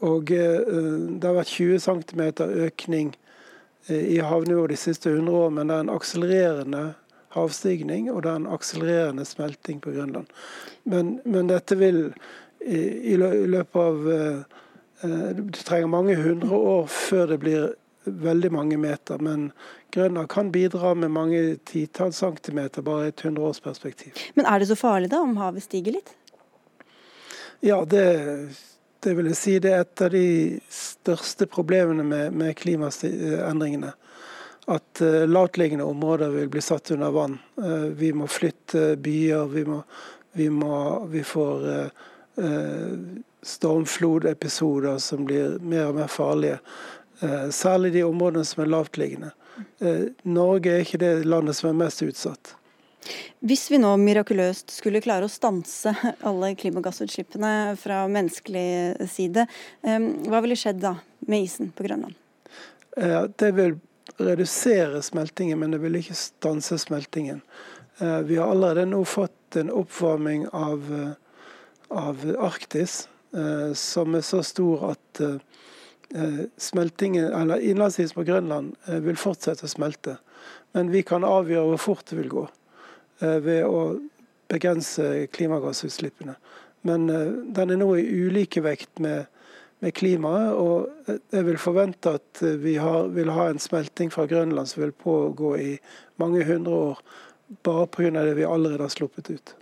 Og 0.01 0.31
det 0.31 1.21
har 1.21 1.35
vært 1.35 1.51
20 1.53 1.83
cm 1.83 2.21
økning 2.65 3.11
i 3.93 4.17
havnivået 4.25 4.71
de 4.71 4.77
siste 4.79 5.11
100 5.11 5.35
år, 5.37 5.51
men 5.53 5.69
det 5.69 5.75
er 5.75 5.83
en 5.83 5.91
akselererende 5.93 6.81
havstigning, 7.35 8.09
og 8.11 8.23
det 8.25 8.31
er 8.31 8.39
en 8.41 8.51
akselererende 8.53 9.25
smelting 9.25 9.81
på 9.83 9.93
Grønland. 9.93 10.29
Men, 10.89 11.17
men 11.25 11.49
dette 11.51 11.77
vil 11.77 12.07
i, 12.59 12.79
i 13.13 13.17
løpet 13.17 13.75
av 13.79 14.09
eh, 14.11 15.35
Du 15.37 15.43
trenger 15.55 15.87
mange 15.87 16.15
hundre 16.19 16.57
år 16.57 16.89
før 16.91 17.29
det 17.33 17.37
blir 17.43 17.69
veldig 18.03 18.51
mange 18.51 18.77
meter. 18.77 19.21
Men 19.23 19.51
Grønland 19.93 20.29
kan 20.29 20.51
bidra 20.51 20.93
med 20.93 21.11
mange 21.11 21.43
titalls 21.65 22.17
centimeter 22.17 22.81
bare 22.81 23.05
i 23.05 23.13
et 23.13 23.21
hundreårsperspektiv. 23.21 24.17
Men 24.35 24.45
er 24.45 24.59
det 24.59 24.67
så 24.71 24.75
farlig 24.79 25.11
da, 25.13 25.21
om 25.23 25.37
havet 25.39 25.63
stiger 25.63 25.99
litt? 25.99 26.11
Ja, 27.63 27.83
det, 27.85 28.05
det 29.03 29.15
vil 29.17 29.31
jeg 29.31 29.39
si 29.39 29.55
det 29.63 29.71
er 29.75 29.85
et 29.85 30.03
av 30.03 30.13
de 30.13 30.59
største 30.73 31.47
problemene 31.47 32.03
med, 32.07 32.35
med 32.35 32.55
klimaendringene 32.59 33.93
at 34.69 35.01
uh, 35.01 35.27
lavtliggende 35.27 35.83
områder 35.83 36.29
vil 36.29 36.49
bli 36.49 36.61
satt 36.61 36.91
under 36.91 37.11
vann. 37.11 37.39
Uh, 37.55 37.89
vi 37.97 38.13
må 38.13 38.27
flytte 38.27 38.95
byer, 39.01 39.47
vi, 39.47 39.65
må, 39.65 39.81
vi, 40.37 40.49
må, 40.49 41.05
vi 41.09 41.23
får 41.25 41.65
uh, 41.69 42.99
stormflodepisoder 43.41 44.97
som 45.01 45.25
blir 45.25 45.57
mer 45.59 45.89
og 45.89 45.97
mer 45.97 46.07
farlige. 46.07 46.59
særlig 47.51 47.91
de 47.93 48.03
områdene 48.03 48.45
som 48.47 48.61
er 48.63 48.69
lavtliggende. 48.71 49.31
Norge 50.23 50.71
er 50.71 50.85
ikke 50.85 51.01
det 51.01 51.25
landet 51.27 51.57
som 51.57 51.67
er 51.69 51.75
mest 51.81 52.03
utsatt. 52.05 52.53
Hvis 53.43 53.65
vi 53.71 53.79
nå 53.81 53.91
mirakuløst 53.99 54.71
skulle 54.71 55.01
klare 55.03 55.27
å 55.27 55.31
stanse 55.31 55.91
alle 56.29 56.53
klimagassutslippene 56.55 57.75
fra 57.81 58.05
menneskelig 58.07 59.09
side, 59.11 59.49
hva 59.83 60.41
ville 60.45 60.59
skjedd 60.59 60.79
da 60.85 60.93
med 61.27 61.43
isen 61.49 61.73
på 61.75 61.87
Grønland? 61.89 62.15
Det 62.95 63.51
vil 63.59 63.75
redusere 64.19 65.01
smeltingen, 65.01 65.59
men 65.59 65.71
det 65.71 65.79
vil 65.83 65.99
ikke 65.99 66.17
stanse 66.17 66.77
smeltingen. 66.81 67.41
Eh, 67.99 68.19
vi 68.19 68.37
har 68.37 68.51
allerede 68.51 68.85
nå 68.85 69.03
fått 69.05 69.55
en 69.55 69.71
oppvarming 69.71 70.47
av, 70.47 70.83
eh, 70.93 71.97
av 71.97 72.35
Arktis 72.39 73.07
eh, 73.33 73.73
som 73.73 74.15
er 74.15 74.21
så 74.21 74.43
stor 74.43 74.91
at 74.91 75.21
smeltingen, 76.57 77.27
eller 77.37 77.61
innlandsisen 77.61 78.15
på 78.17 78.23
Grønland 78.25 78.71
vil 79.05 79.17
fortsette 79.19 79.67
å 79.67 79.69
smelte. 79.69 80.15
Men 80.73 80.89
vi 80.89 81.03
kan 81.05 81.21
avgjøre 81.21 81.67
hvor 81.67 81.81
fort 81.83 82.07
det 82.09 82.17
vil 82.17 82.31
gå 82.31 82.45
ved 83.19 83.67
å 83.67 83.99
begrense 84.49 85.27
klimagassutslippene. 85.35 86.33
Men 86.81 87.05
den 87.53 87.75
er 87.75 87.77
nå 87.77 87.91
i 87.99 88.07
ulikevekt 88.25 88.97
med 89.05 89.29
med 89.79 89.95
klimaet. 89.95 90.53
Og 90.55 91.13
jeg 91.31 91.47
vil 91.47 91.61
forvente 91.61 92.15
at 92.19 92.43
vi 92.61 92.77
har, 92.81 93.09
vil 93.15 93.31
ha 93.35 93.49
en 93.49 93.61
smelting 93.61 94.11
fra 94.13 94.27
Grønland 94.29 94.71
som 94.71 94.83
vil 94.83 94.95
pågå 94.95 95.55
i 95.57 95.71
mange 96.21 96.43
hundre 96.47 96.83
år, 96.91 97.01
bare 97.65 97.87
pga. 97.87 98.11
det 98.23 98.37
vi 98.37 98.47
allerede 98.47 98.85
har 98.85 98.93
sluppet 98.93 99.29
ut. 99.29 99.55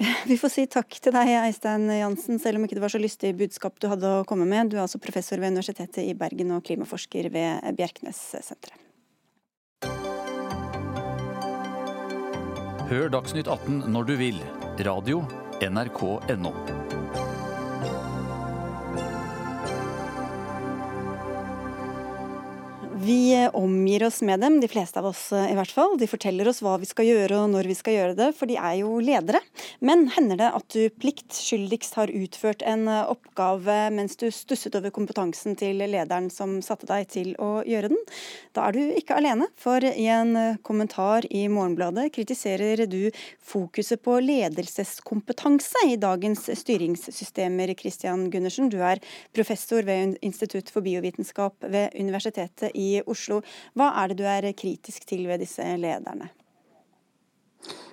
Vi 0.26 0.36
får 0.40 0.48
si 0.48 0.62
takk 0.64 0.96
til 0.96 1.12
deg, 1.12 1.28
Eistein 1.42 1.84
Jansen, 1.92 2.38
selv 2.40 2.56
om 2.56 2.64
ikke 2.64 2.78
det 2.78 2.84
var 2.86 2.92
så 2.92 3.00
lystig 3.00 3.34
budskap 3.36 3.76
du 3.76 3.84
hadde 3.90 4.08
å 4.08 4.22
komme 4.24 4.46
med. 4.48 4.70
Du 4.72 4.78
er 4.78 4.86
altså 4.86 4.96
professor 4.96 5.36
ved 5.36 5.52
Universitetet 5.52 6.06
i 6.06 6.14
Bergen 6.16 6.54
og 6.56 6.64
klimaforsker 6.64 7.28
ved 7.34 7.76
Bjerknessenteret. 7.76 8.72
Hør 12.90 13.12
Dagsnytt 13.12 13.46
18 13.46 13.84
når 13.92 14.08
du 14.08 14.16
vil. 14.18 14.40
Radio 14.82 15.20
NRK.no. 15.60 16.54
Vi 23.02 23.48
omgir 23.52 24.02
oss 24.02 24.22
med 24.22 24.40
dem, 24.40 24.60
de 24.60 24.68
fleste 24.68 24.98
av 24.98 25.06
oss 25.06 25.32
eh, 25.32 25.52
i 25.52 25.54
hvert 25.56 25.70
fall. 25.72 25.94
De 25.98 26.04
forteller 26.10 26.48
oss 26.50 26.58
hva 26.60 26.74
vi 26.82 26.88
skal 26.88 27.06
gjøre 27.08 27.38
og 27.40 27.52
når 27.54 27.68
vi 27.70 27.76
skal 27.78 27.94
gjøre 27.94 28.16
det, 28.18 28.26
for 28.36 28.50
de 28.50 28.58
er 28.60 28.74
jo 28.82 28.98
ledere. 29.00 29.40
Men 29.80 30.04
hender 30.12 30.36
det 30.36 30.50
at 30.58 30.66
du 30.74 30.82
pliktskyldigst 31.00 31.96
har 31.96 32.12
utført 32.12 32.60
en 32.68 32.84
eh, 32.92 33.08
oppgave 33.08 33.76
mens 33.96 34.20
du 34.20 34.26
stusset 34.28 34.76
over 34.76 34.92
kompetansen 34.92 35.56
til 35.56 35.80
lederen 35.80 36.28
som 36.34 36.58
satte 36.60 36.90
deg 36.90 37.08
til 37.08 37.30
å 37.40 37.62
gjøre 37.64 37.88
den? 37.94 38.02
Da 38.52 38.66
er 38.68 38.76
du 38.76 38.92
ikke 39.00 39.16
alene, 39.16 39.48
for 39.56 39.80
i 39.80 40.04
en 40.12 40.58
kommentar 40.66 41.24
i 41.32 41.46
Morgenbladet 41.48 42.10
kritiserer 42.12 42.84
du 42.90 43.08
fokuset 43.40 44.04
på 44.04 44.18
ledelseskompetanse 44.26 45.86
i 45.88 45.96
dagens 45.96 46.50
styringssystemer, 46.60 47.72
Christian 47.80 48.28
Gundersen. 48.28 48.68
Du 48.68 48.82
er 48.84 49.00
professor 49.32 49.88
ved 49.88 50.18
Institutt 50.20 50.68
for 50.68 50.84
biovitenskap 50.84 51.64
ved 51.64 51.96
Universitetet 51.96 52.76
i 52.76 52.89
Oslo. 53.06 53.40
Hva 53.78 53.92
er 54.02 54.10
det 54.10 54.20
du 54.20 54.26
er 54.28 54.50
kritisk 54.58 55.06
til 55.08 55.26
ved 55.30 55.42
disse 55.44 55.64
lederne? 55.80 56.30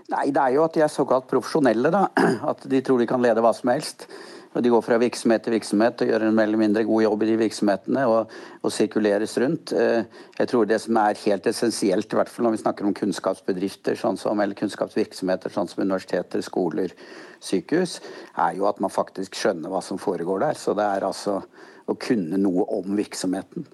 Nei, 0.08 0.30
Det 0.32 0.40
er 0.40 0.56
jo 0.56 0.64
at 0.64 0.76
de 0.78 0.82
er 0.86 0.92
såkalt 0.92 1.28
profesjonelle. 1.28 1.92
da. 1.92 2.08
At 2.52 2.64
de 2.64 2.82
tror 2.82 3.02
de 3.02 3.08
kan 3.10 3.22
lede 3.22 3.44
hva 3.44 3.52
som 3.56 3.70
helst. 3.74 4.08
Og 4.56 4.64
De 4.64 4.70
går 4.72 4.82
fra 4.82 4.98
virksomhet 4.98 5.44
til 5.44 5.54
virksomhet 5.54 6.02
og 6.02 6.08
gjør 6.10 6.24
en 6.26 6.36
mer 6.36 6.48
eller 6.48 6.58
mindre 6.58 6.86
god 6.88 7.04
jobb 7.04 7.24
i 7.24 7.28
de 7.30 7.36
virksomhetene 7.44 8.06
og, 8.10 8.32
og 8.64 8.72
sirkuleres 8.74 9.36
rundt. 9.44 9.74
Eh, 9.76 10.08
jeg 10.40 10.50
tror 10.50 10.66
det 10.66 10.80
som 10.82 10.98
er 10.98 11.20
helt 11.26 11.50
essensielt, 11.52 12.08
i 12.08 12.18
hvert 12.18 12.32
fall 12.32 12.48
når 12.48 12.56
vi 12.56 12.62
snakker 12.64 12.88
om 12.88 12.96
kunnskapsbedrifter 12.98 14.00
sånn 14.00 14.18
som, 14.18 14.40
eller 14.42 14.58
kunnskapsvirksomheter, 14.58 15.54
sånn 15.54 15.70
som 15.70 15.84
universiteter, 15.84 16.42
skoler, 16.42 16.96
sykehus, 17.44 18.00
er 18.40 18.58
jo 18.58 18.66
at 18.72 18.80
man 18.82 18.94
faktisk 18.94 19.38
skjønner 19.38 19.70
hva 19.70 19.84
som 19.86 20.02
foregår 20.02 20.42
der. 20.48 20.58
Så 20.58 20.74
det 20.80 20.88
er 20.88 21.06
altså 21.06 21.42
å 21.86 22.00
kunne 22.00 22.40
noe 22.42 22.66
om 22.80 22.98
virksomheten. 22.98 23.68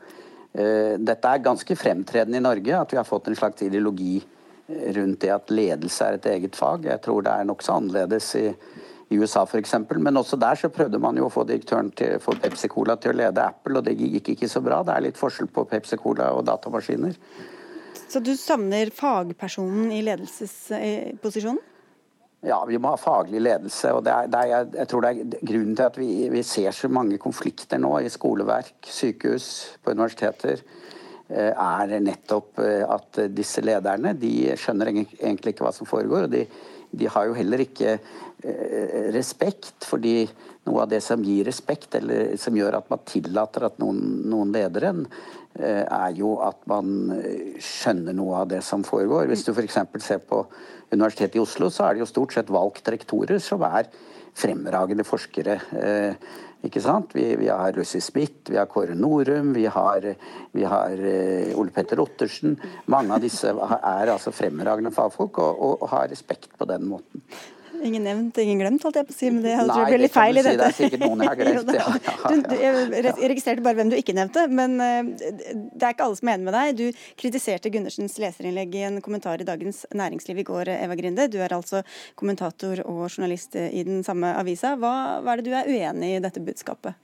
Eh, 0.54 0.96
dette 1.02 1.30
er 1.30 1.42
ganske 1.42 1.76
fremtredende 1.76 2.38
i 2.38 2.44
Norge, 2.44 2.78
at 2.78 2.92
vi 2.94 3.00
har 3.00 3.08
fått 3.08 3.28
en 3.28 3.38
slags 3.38 3.64
ideologi 3.66 4.20
eh, 4.20 4.92
rundt 4.94 5.24
det 5.24 5.32
at 5.34 5.54
ledelse 5.54 6.06
er 6.06 6.20
et 6.20 6.28
eget 6.36 6.58
fag. 6.58 6.86
Jeg 6.86 7.02
tror 7.02 7.26
det 7.26 7.34
er 7.34 7.48
nokså 7.50 7.80
annerledes 7.80 8.28
i, 8.38 8.46
i 9.10 9.18
USA 9.18 9.48
f.eks. 9.48 9.74
Men 9.98 10.22
også 10.22 10.38
der 10.38 10.62
så 10.62 10.70
prøvde 10.74 11.02
man 11.02 11.18
jo 11.18 11.26
å 11.26 11.34
få 11.34 11.48
direktøren 11.50 11.90
til, 11.98 12.20
for 12.22 12.38
Pepsi 12.38 12.70
Cola 12.70 13.00
til 13.02 13.16
å 13.16 13.20
lede 13.24 13.48
Apple, 13.50 13.80
og 13.80 13.90
det 13.90 13.98
gikk 13.98 14.36
ikke 14.36 14.52
så 14.52 14.62
bra. 14.62 14.84
Det 14.86 14.94
er 14.94 15.08
litt 15.08 15.20
forskjell 15.20 15.50
på 15.54 15.66
Pepsi 15.74 15.98
Cola 15.98 16.30
og 16.38 16.46
datamaskiner. 16.52 17.18
Så 18.14 18.22
du 18.22 18.36
savner 18.38 18.94
fagpersonen 18.94 19.90
i 19.94 20.04
ledelsesposisjonen? 20.06 21.73
Ja, 22.44 22.58
vi 22.68 22.76
må 22.82 22.92
ha 22.92 23.00
faglig 23.00 23.40
ledelse. 23.40 23.94
og 23.96 24.04
det 24.04 24.12
er, 24.12 24.28
det 24.28 24.40
er, 24.44 24.66
jeg 24.82 24.90
tror 24.92 25.06
det 25.06 25.12
er 25.14 25.46
Grunnen 25.48 25.78
til 25.80 25.86
at 25.86 26.00
vi, 26.00 26.10
vi, 26.34 26.44
ser 26.44 26.76
så 26.76 26.90
mange 26.92 27.18
konflikter 27.22 27.80
nå 27.80 27.94
i 28.04 28.12
skoleverk, 28.12 28.76
sykehus, 28.84 29.48
på 29.80 29.94
universiteter, 29.96 30.60
eh, 31.30 31.54
er 31.54 31.94
nettopp 32.04 32.60
eh, 32.60 32.84
at 32.84 33.22
disse 33.32 33.64
lederne 33.64 34.12
de 34.20 34.34
skjønner 34.60 34.92
egentlig 34.92 35.56
ikke 35.56 35.68
hva 35.70 35.72
som 35.76 35.88
foregår. 35.88 36.28
og 36.28 36.36
de, 36.36 36.44
de 36.92 37.10
har 37.10 37.30
jo 37.30 37.38
heller 37.38 37.64
ikke 37.64 37.96
respekt, 39.14 39.86
fordi 39.88 40.26
noe 40.68 40.84
av 40.84 40.90
det 40.92 41.00
som 41.04 41.24
gir 41.24 41.46
respekt, 41.48 41.96
eller 41.96 42.36
som 42.40 42.56
gjør 42.58 42.80
at 42.80 42.90
man 42.92 43.04
tillater 43.08 43.68
at 43.68 43.80
noen, 43.80 44.00
noen 44.32 44.52
leder 44.56 44.90
en, 44.90 45.06
er 45.54 46.16
jo 46.18 46.34
at 46.42 46.64
man 46.68 47.12
skjønner 47.62 48.16
noe 48.18 48.40
av 48.42 48.50
det 48.52 48.64
som 48.66 48.84
foregår. 48.88 49.28
Hvis 49.30 49.46
du 49.46 49.52
f.eks. 49.54 49.78
ser 50.02 50.24
på 50.28 50.42
Universitetet 50.94 51.38
i 51.38 51.44
Oslo, 51.44 51.70
så 51.74 51.88
er 51.88 51.96
det 51.96 52.04
jo 52.04 52.10
stort 52.10 52.34
sett 52.36 52.52
valgt 52.54 52.90
rektorer 52.92 53.40
som 53.44 53.64
er 53.68 53.88
fremragende 54.38 55.06
forskere. 55.06 55.60
Eh, 55.78 56.28
ikke 56.64 56.82
sant? 56.82 57.12
Vi, 57.18 57.26
vi 57.38 57.50
har 57.52 57.76
Lucy 57.76 58.00
Smith, 58.02 58.50
vi 58.50 58.58
har 58.58 58.70
Kåre 58.72 58.96
Norum, 58.96 59.52
vi 59.54 59.66
har, 59.68 60.06
vi 60.56 60.64
har 60.64 61.02
Ole 61.60 61.74
Petter 61.76 62.00
Ottersen. 62.00 62.56
Mange 62.94 63.18
av 63.18 63.24
disse 63.24 63.52
er 63.52 64.14
altså 64.14 64.32
fremragende 64.32 64.94
fagfolk 64.96 65.42
og, 65.44 65.66
og 65.84 65.90
har 65.92 66.08
respekt 66.14 66.56
på 66.58 66.70
den 66.70 66.88
måten. 66.88 67.26
Ingen 67.84 68.06
nevnt, 68.08 68.38
ingen 68.42 68.62
glemt, 68.62 68.84
holdt 68.86 69.00
jeg 69.00 69.08
på 69.10 69.14
å 69.14 69.18
si. 69.18 69.30
Men 69.34 69.44
det, 69.46 69.54
Nei, 69.68 69.84
det 69.92 70.00
litt 70.02 70.16
feil 70.16 70.40
i 70.40 70.44
dette. 70.46 70.58
det 70.62 70.70
er 70.70 70.78
sikkert 70.78 71.04
noen 71.06 71.24
jeg 71.24 71.32
har 71.32 71.40
glemt. 71.42 71.74
ja, 71.76 71.88
ja, 72.08 72.16
ja. 72.24 72.72
Du, 72.88 73.10
jeg 73.10 73.32
registrerte 73.34 73.66
bare 73.66 73.80
hvem 73.80 73.92
du 73.94 73.98
ikke 74.00 74.16
nevnte, 74.18 74.46
men 74.52 74.76
eh, 74.84 75.12
det 75.14 75.84
er 75.84 75.96
ikke 75.96 76.08
alle 76.08 76.20
som 76.20 76.32
er 76.32 76.40
enig 76.40 76.48
med 76.50 76.58
deg. 76.58 76.74
Du 76.80 77.06
kritiserte 77.20 77.74
Gundersens 77.74 78.18
leserinnlegg 78.24 78.80
i 78.80 78.86
en 78.88 79.00
kommentar 79.06 79.44
i 79.44 79.48
Dagens 79.48 79.84
Næringsliv 79.94 80.42
i 80.44 80.48
går, 80.48 80.74
Eva 80.78 80.98
Grinde. 81.00 81.30
Du 81.34 81.40
er 81.44 81.56
altså 81.56 81.84
kommentator 82.20 82.84
og 82.88 83.06
journalist 83.10 83.56
i 83.60 83.86
den 83.88 84.04
samme 84.08 84.34
avisa. 84.40 84.76
Hva, 84.80 84.94
hva 85.24 85.36
er 85.36 85.42
det 85.44 85.50
du 85.52 85.56
er 85.58 85.70
uenig 85.72 86.16
i 86.18 86.22
dette 86.24 86.44
budskapet? 86.44 86.98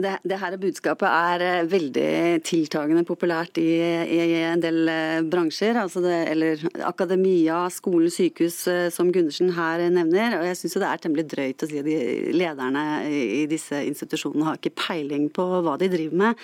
Det, 0.00 0.12
det, 0.24 0.38
her 0.40 0.54
budskapet 0.56 1.04
er 1.04 1.42
eh, 1.44 1.66
veldig 1.68 2.40
tiltagende 2.48 3.02
populært 3.04 3.58
i, 3.60 3.68
i 3.76 4.38
en 4.40 4.62
del 4.62 4.88
eh, 4.88 5.18
bransjer. 5.28 5.76
Altså 5.76 6.00
det, 6.00 6.14
eller 6.32 6.62
akademia, 6.88 7.58
skole, 7.70 8.08
sykehus, 8.12 8.56
eh, 8.72 8.86
som 8.94 9.10
Gundersen 9.12 9.52
her 9.52 9.84
nevner. 9.92 10.38
Og 10.38 10.46
jeg 10.48 10.58
syns 10.62 10.78
det 10.80 10.88
er 10.88 11.02
temmelig 11.02 11.26
drøyt 11.28 11.64
å 11.66 11.68
si 11.68 11.80
at 11.82 11.88
de 11.88 11.98
lederne 12.32 12.84
i 13.12 13.44
disse 13.50 13.82
institusjonene 13.84 14.48
har 14.48 14.58
ikke 14.58 14.72
peiling 14.80 15.28
på 15.34 15.44
hva 15.66 15.76
de 15.80 15.90
driver 15.92 16.22
med. 16.22 16.40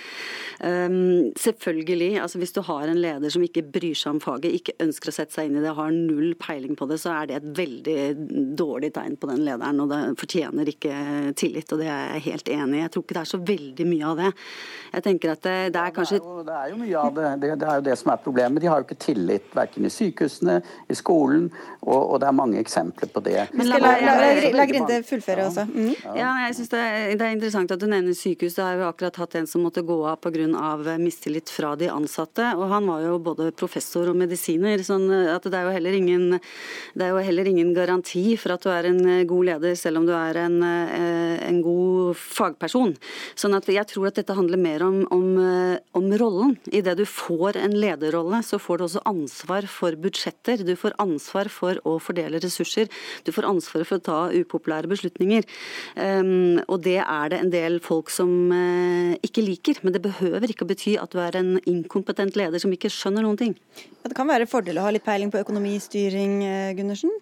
Um, 0.58 1.30
selvfølgelig, 1.38 2.18
altså 2.20 2.40
hvis 2.42 2.52
du 2.52 2.60
har 2.66 2.90
en 2.90 3.00
leder 3.00 3.32
som 3.32 3.44
ikke 3.46 3.64
bryr 3.64 3.96
seg 3.96 4.16
om 4.16 4.20
faget, 4.22 4.52
ikke 4.58 4.76
ønsker 4.84 5.12
å 5.12 5.14
sette 5.14 5.38
seg 5.38 5.48
inn 5.48 5.58
i 5.60 5.64
det, 5.64 5.72
har 5.78 5.94
null 5.94 6.34
peiling 6.40 6.76
på 6.76 6.88
det, 6.90 7.00
så 7.00 7.14
er 7.16 7.30
det 7.30 7.38
et 7.38 7.48
veldig 7.58 7.98
dårlig 8.58 8.92
tegn 8.98 9.16
på 9.16 9.32
den 9.32 9.44
lederen. 9.48 9.80
Og 9.84 9.92
det 9.92 10.02
fortjener 10.20 10.72
ikke 10.74 10.94
tillit, 11.38 11.72
og 11.72 11.80
det 11.80 11.88
er 11.88 12.18
jeg 12.18 12.26
helt 12.28 12.54
enig 12.58 12.80
i. 12.80 12.84
Jeg 12.84 12.94
tror 12.94 13.06
ikke 13.06 13.18
det 13.18 13.24
er 13.24 13.32
så 13.32 13.37
veldig 13.46 13.86
mye 13.88 14.10
av 14.12 14.20
det. 14.22 14.32
Jeg 14.88 15.04
tenker 15.04 15.34
at 15.34 15.42
det, 15.44 15.56
det 15.74 15.80
er 15.82 15.94
kanskje 15.94 16.18
det 16.18 16.24
er, 16.24 16.30
jo, 16.32 16.44
det 16.46 16.54
er, 16.56 16.68
jo, 16.72 16.76
mye 16.80 17.00
av 17.02 17.10
det. 17.16 17.28
det. 17.42 17.50
det. 17.60 17.68
er 17.68 17.80
jo 17.80 17.84
det 17.88 17.96
som 18.00 18.12
er 18.12 18.20
problemet. 18.24 18.62
De 18.62 18.70
har 18.70 18.80
jo 18.80 18.86
ikke 18.86 18.98
tillit 19.02 19.56
verken 19.56 19.84
i 19.84 19.92
sykehusene, 19.92 20.58
i 20.88 20.96
skolen, 20.96 21.48
og, 21.82 21.98
og 21.98 22.20
det 22.22 22.30
er 22.30 22.36
mange 22.36 22.60
eksempler 22.62 23.12
på 23.12 23.22
det. 23.26 23.36
Men 23.52 23.68
la, 23.68 23.80
la, 23.82 23.92
la, 24.00 24.16
la 24.56 24.66
Grinde 24.68 25.00
fullføre 25.06 25.48
også. 25.48 25.66
Mm. 25.68 25.92
Ja, 26.16 26.30
jeg 26.46 26.56
synes 26.58 26.72
det 26.72 26.80
er, 26.84 26.98
det, 27.12 27.26
er 27.26 27.36
interessant 27.36 27.74
at 27.74 27.82
du 27.82 27.88
nevner 27.90 28.16
sykehus. 28.16 28.56
Det 28.56 28.64
har 28.64 28.80
jo 28.80 28.88
akkurat 28.88 29.20
hatt 29.22 29.38
en 29.40 29.50
som 29.50 29.64
måtte 29.66 29.84
gå 29.86 29.98
av 30.08 30.20
pga. 30.24 30.96
mistillit 31.00 31.52
fra 31.52 31.74
de 31.76 31.90
ansatte. 31.92 32.52
og 32.56 32.68
Han 32.72 32.88
var 32.88 33.04
jo 33.04 33.18
både 33.22 33.50
professor 33.52 34.08
og 34.08 34.16
medisiner. 34.16 34.82
sånn 34.84 35.08
at 35.28 35.44
det 35.44 35.54
er 35.58 35.68
jo 35.68 35.74
heller 35.76 35.96
ingen, 35.98 36.38
det 36.94 37.06
er 37.06 37.12
jo 37.12 37.24
heller 37.24 37.48
ingen 37.48 37.74
garanti 37.76 38.36
for 38.40 38.56
at 38.56 38.64
du 38.64 38.70
er 38.72 38.88
en 38.88 39.02
god 39.28 39.44
leder, 39.52 39.76
selv 39.78 40.00
om 40.00 40.06
du 40.08 40.14
er 40.16 40.36
en, 40.44 40.62
eh, 40.62 41.48
en 41.48 41.62
god 41.62 42.16
fagperson. 42.16 42.96
Sånn 43.38 43.56
at 43.56 43.68
jeg 43.68 43.84
tror 43.90 44.08
at 44.08 44.18
dette 44.18 44.36
handler 44.36 44.60
mer 44.60 44.84
om, 44.86 45.00
om, 45.14 45.26
eh, 45.42 45.78
om 45.98 46.08
rollen. 46.20 46.56
Idet 46.72 46.96
du 46.98 47.04
får 47.08 47.58
en 47.60 47.76
lederrolle, 47.76 48.40
så 48.46 48.60
får 48.62 48.78
du 48.78 48.86
også 48.86 49.04
ansvar 49.08 49.68
for 49.70 49.98
budsjetter. 49.98 50.64
Du 50.66 50.74
får 50.78 50.96
ansvar 51.02 51.50
for 51.52 51.80
å 51.88 51.98
fordele 52.02 52.40
ressurser. 52.42 52.88
Du 53.26 53.32
får 53.34 53.48
ansvar 53.48 53.84
for 53.88 53.98
å 53.98 54.06
ta 54.08 54.18
upopulære 54.32 54.90
beslutninger. 54.90 55.46
Um, 55.96 56.60
og 56.68 56.82
det 56.86 56.98
er 57.02 57.32
det 57.32 57.42
en 57.42 57.52
del 57.52 57.78
folk 57.84 58.12
som 58.14 58.52
uh, 58.52 59.14
ikke 59.24 59.44
liker. 59.44 59.82
Men 59.84 59.96
det 59.96 60.04
behøver 60.04 60.50
ikke 60.50 60.66
å 60.66 60.72
bety 60.72 60.96
at 61.00 61.14
du 61.14 61.22
er 61.22 61.38
en 61.38 61.56
inkompetent 61.68 62.38
leder 62.38 62.62
som 62.62 62.72
ikke 62.74 62.92
skjønner 62.92 63.26
noen 63.26 63.40
ting. 63.40 63.56
Ja, 64.02 64.10
det 64.10 64.18
kan 64.18 64.30
være 64.30 64.48
fordel 64.50 64.80
å 64.80 64.86
ha 64.86 64.92
litt 64.94 65.06
peiling 65.06 65.32
på 65.34 65.42
økonomistyring, 65.42 66.38
eh, 66.44 66.74
Gundersen? 66.78 67.12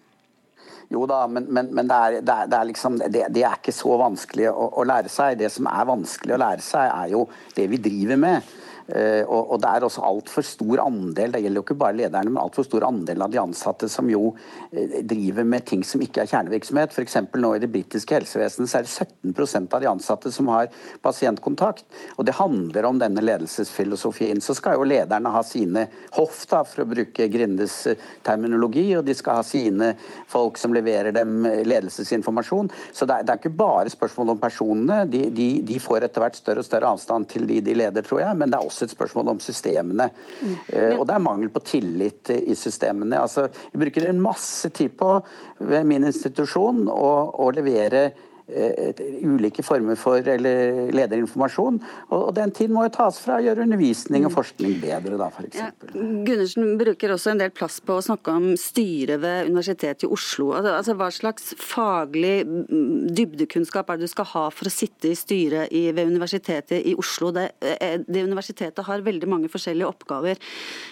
Jo 0.89 1.03
da, 1.09 1.25
men, 1.27 1.49
men, 1.51 1.67
men 1.75 1.87
det, 1.89 1.95
er, 1.95 2.21
det, 2.21 2.33
er, 2.33 2.47
det, 2.47 2.57
er 2.57 2.67
liksom, 2.69 2.99
det, 3.01 3.25
det, 3.35 3.43
er 3.43 3.57
ikke 3.59 3.75
så 3.75 3.97
vanskelig 3.99 4.47
å, 4.53 4.69
å, 4.79 4.85
lære 4.87 5.11
seg. 5.11 5.35
Det 5.41 5.49
som 5.51 5.67
er 5.67 5.89
vanskelig 5.89 6.35
å 6.35 6.39
lære 6.39 6.63
seg, 6.63 6.87
er 6.87 7.11
jo 7.11 7.25
det 7.57 7.67
vi 7.73 7.81
driver 7.89 8.21
med. 8.21 8.53
Uh, 8.87 9.23
og, 9.27 9.51
og, 9.51 9.57
det 9.59 9.67
er 9.67 9.83
også 9.83 10.03
altfor 10.07 10.45
stor 10.47 10.79
andel, 10.85 11.33
det 11.33 11.41
gjelder 11.43 11.59
jo 11.59 11.63
ikke 11.65 11.75
bare 11.81 11.97
lederne, 11.97 12.31
men 12.31 12.39
altfor 12.39 12.63
stor 12.63 12.85
andel 12.87 13.25
av 13.25 13.33
de 13.33 13.39
ansatte 13.41 13.89
som 13.91 14.07
jo 14.07 14.29
uh, 14.31 14.93
driver 15.03 15.43
med 15.43 15.65
ting 15.67 15.83
som 15.83 16.03
ikke 16.03 16.23
er 16.23 16.29
kjernevirksomhet. 16.31 16.95
F.eks. 16.95 17.17
nå 17.35 17.51
i 17.55 17.61
det 17.63 17.69
britiske 17.73 18.15
helsevesenet 18.15 18.71
så 18.71 18.79
er 18.79 18.87
det 18.87 19.33
17% 19.33 19.75
av 19.75 19.83
de 19.83 19.89
ansatte 19.91 20.31
som 20.31 20.47
har 20.53 20.69
pasientkontakt. 21.03 21.83
Og 22.15 22.29
det 22.29 22.37
handler 22.37 22.87
om 22.87 23.01
denne 23.01 23.23
ledelsesfilosofien. 23.25 24.39
Så 24.43 24.55
skal 24.55 24.79
jo 24.79 24.87
lederne 24.87 25.35
ha 25.35 25.43
sine 25.43 25.89
hoff, 26.15 26.45
da, 26.47 26.63
for 26.63 26.85
å 26.85 26.87
bruke 26.93 27.27
Grindes 27.33 27.75
uh, 27.91 27.99
terminologi, 28.23 28.87
og 28.95 29.03
de 29.09 29.17
skal 29.19 29.41
ha 29.41 29.45
sine 29.47 29.91
folk 30.31 30.55
som 30.61 30.75
leverer 30.75 31.11
dem 31.15 31.43
ledelsesinformasjon. 31.43 32.71
Så 32.95 33.03
det 33.03 33.19
er, 33.19 33.27
det 33.27 33.35
er 33.35 33.43
ikke 33.43 33.53
bare 33.59 33.91
spørsmål 33.91 34.37
om 34.37 34.41
personene. 34.47 35.03
De, 35.11 35.25
de, 35.35 35.51
de 35.67 35.83
får 35.83 36.07
etter 36.07 36.23
hvert 36.23 36.39
større 36.39 36.63
og 36.63 36.71
større 36.71 36.95
avstand 36.95 37.27
til 37.35 37.43
de 37.49 37.59
de 37.67 37.75
leder, 37.75 38.01
tror 38.05 38.21
jeg. 38.21 38.35
men 38.37 38.51
det 38.51 38.57
er 38.57 38.65
også 38.65 38.76
også 38.77 38.87
et 38.87 38.93
spørsmål 38.93 39.33
om 39.33 39.41
systemene. 39.41 40.09
Mm. 40.41 40.55
Uh, 40.69 40.93
og 40.99 41.03
det 41.09 41.17
er 41.17 41.25
mangel 41.25 41.51
på 41.53 41.63
tillit 41.65 42.31
i 42.37 42.55
systemene. 42.57 43.19
Altså, 43.19 43.47
vi 43.73 43.81
bruker 43.81 44.07
en 44.07 44.21
masse 44.21 44.69
tid 44.69 44.93
på 44.99 45.17
ved 45.65 45.89
min 45.89 46.05
institusjon 46.07 46.85
å, 46.93 47.11
å 47.41 47.49
levere 47.55 48.11
ulike 48.47 49.63
former 49.65 49.97
for 49.99 50.23
eller 50.23 50.91
lederinformasjon. 50.95 51.79
Og, 52.15 52.29
den 52.37 52.51
tiden 52.55 52.75
må 52.77 52.85
jo 52.85 52.93
tas 52.95 53.19
fra 53.19 53.39
å 53.39 53.43
gjøre 53.43 53.65
undervisning 53.65 54.27
og 54.27 54.33
forskning 54.37 54.77
bedre, 54.81 55.17
da, 55.19 55.27
f.eks. 55.33 55.57
Ja, 55.59 55.71
Gundersen 55.93 56.77
bruker 56.79 57.13
også 57.15 57.33
en 57.33 57.41
del 57.41 57.51
plass 57.55 57.79
på 57.83 57.97
å 57.97 58.05
snakke 58.05 58.35
om 58.37 58.49
styret 58.59 59.21
ved 59.23 59.51
Universitetet 59.51 60.07
i 60.07 60.11
Oslo. 60.13 60.53
Altså, 60.57 60.75
altså 60.79 60.95
Hva 60.99 61.09
slags 61.13 61.51
faglig 61.59 62.35
mm, 62.47 63.09
dybdekunnskap 63.17 63.91
er 63.91 63.99
det 63.99 64.07
du 64.07 64.13
skal 64.13 64.29
ha 64.31 64.45
for 64.53 64.69
å 64.69 64.73
sitte 64.73 65.11
i 65.11 65.17
styret 65.17 65.73
i, 65.75 65.87
ved 65.91 66.13
Universitetet 66.13 66.87
i 66.87 66.95
Oslo? 66.99 67.33
Det, 67.35 67.49
eh, 67.59 67.99
det, 68.05 68.23
universitetet 68.27 68.85
har 68.87 69.05
veldig 69.05 69.29
mange 69.29 69.51
forskjellige 69.51 69.89
oppgaver, 69.91 70.39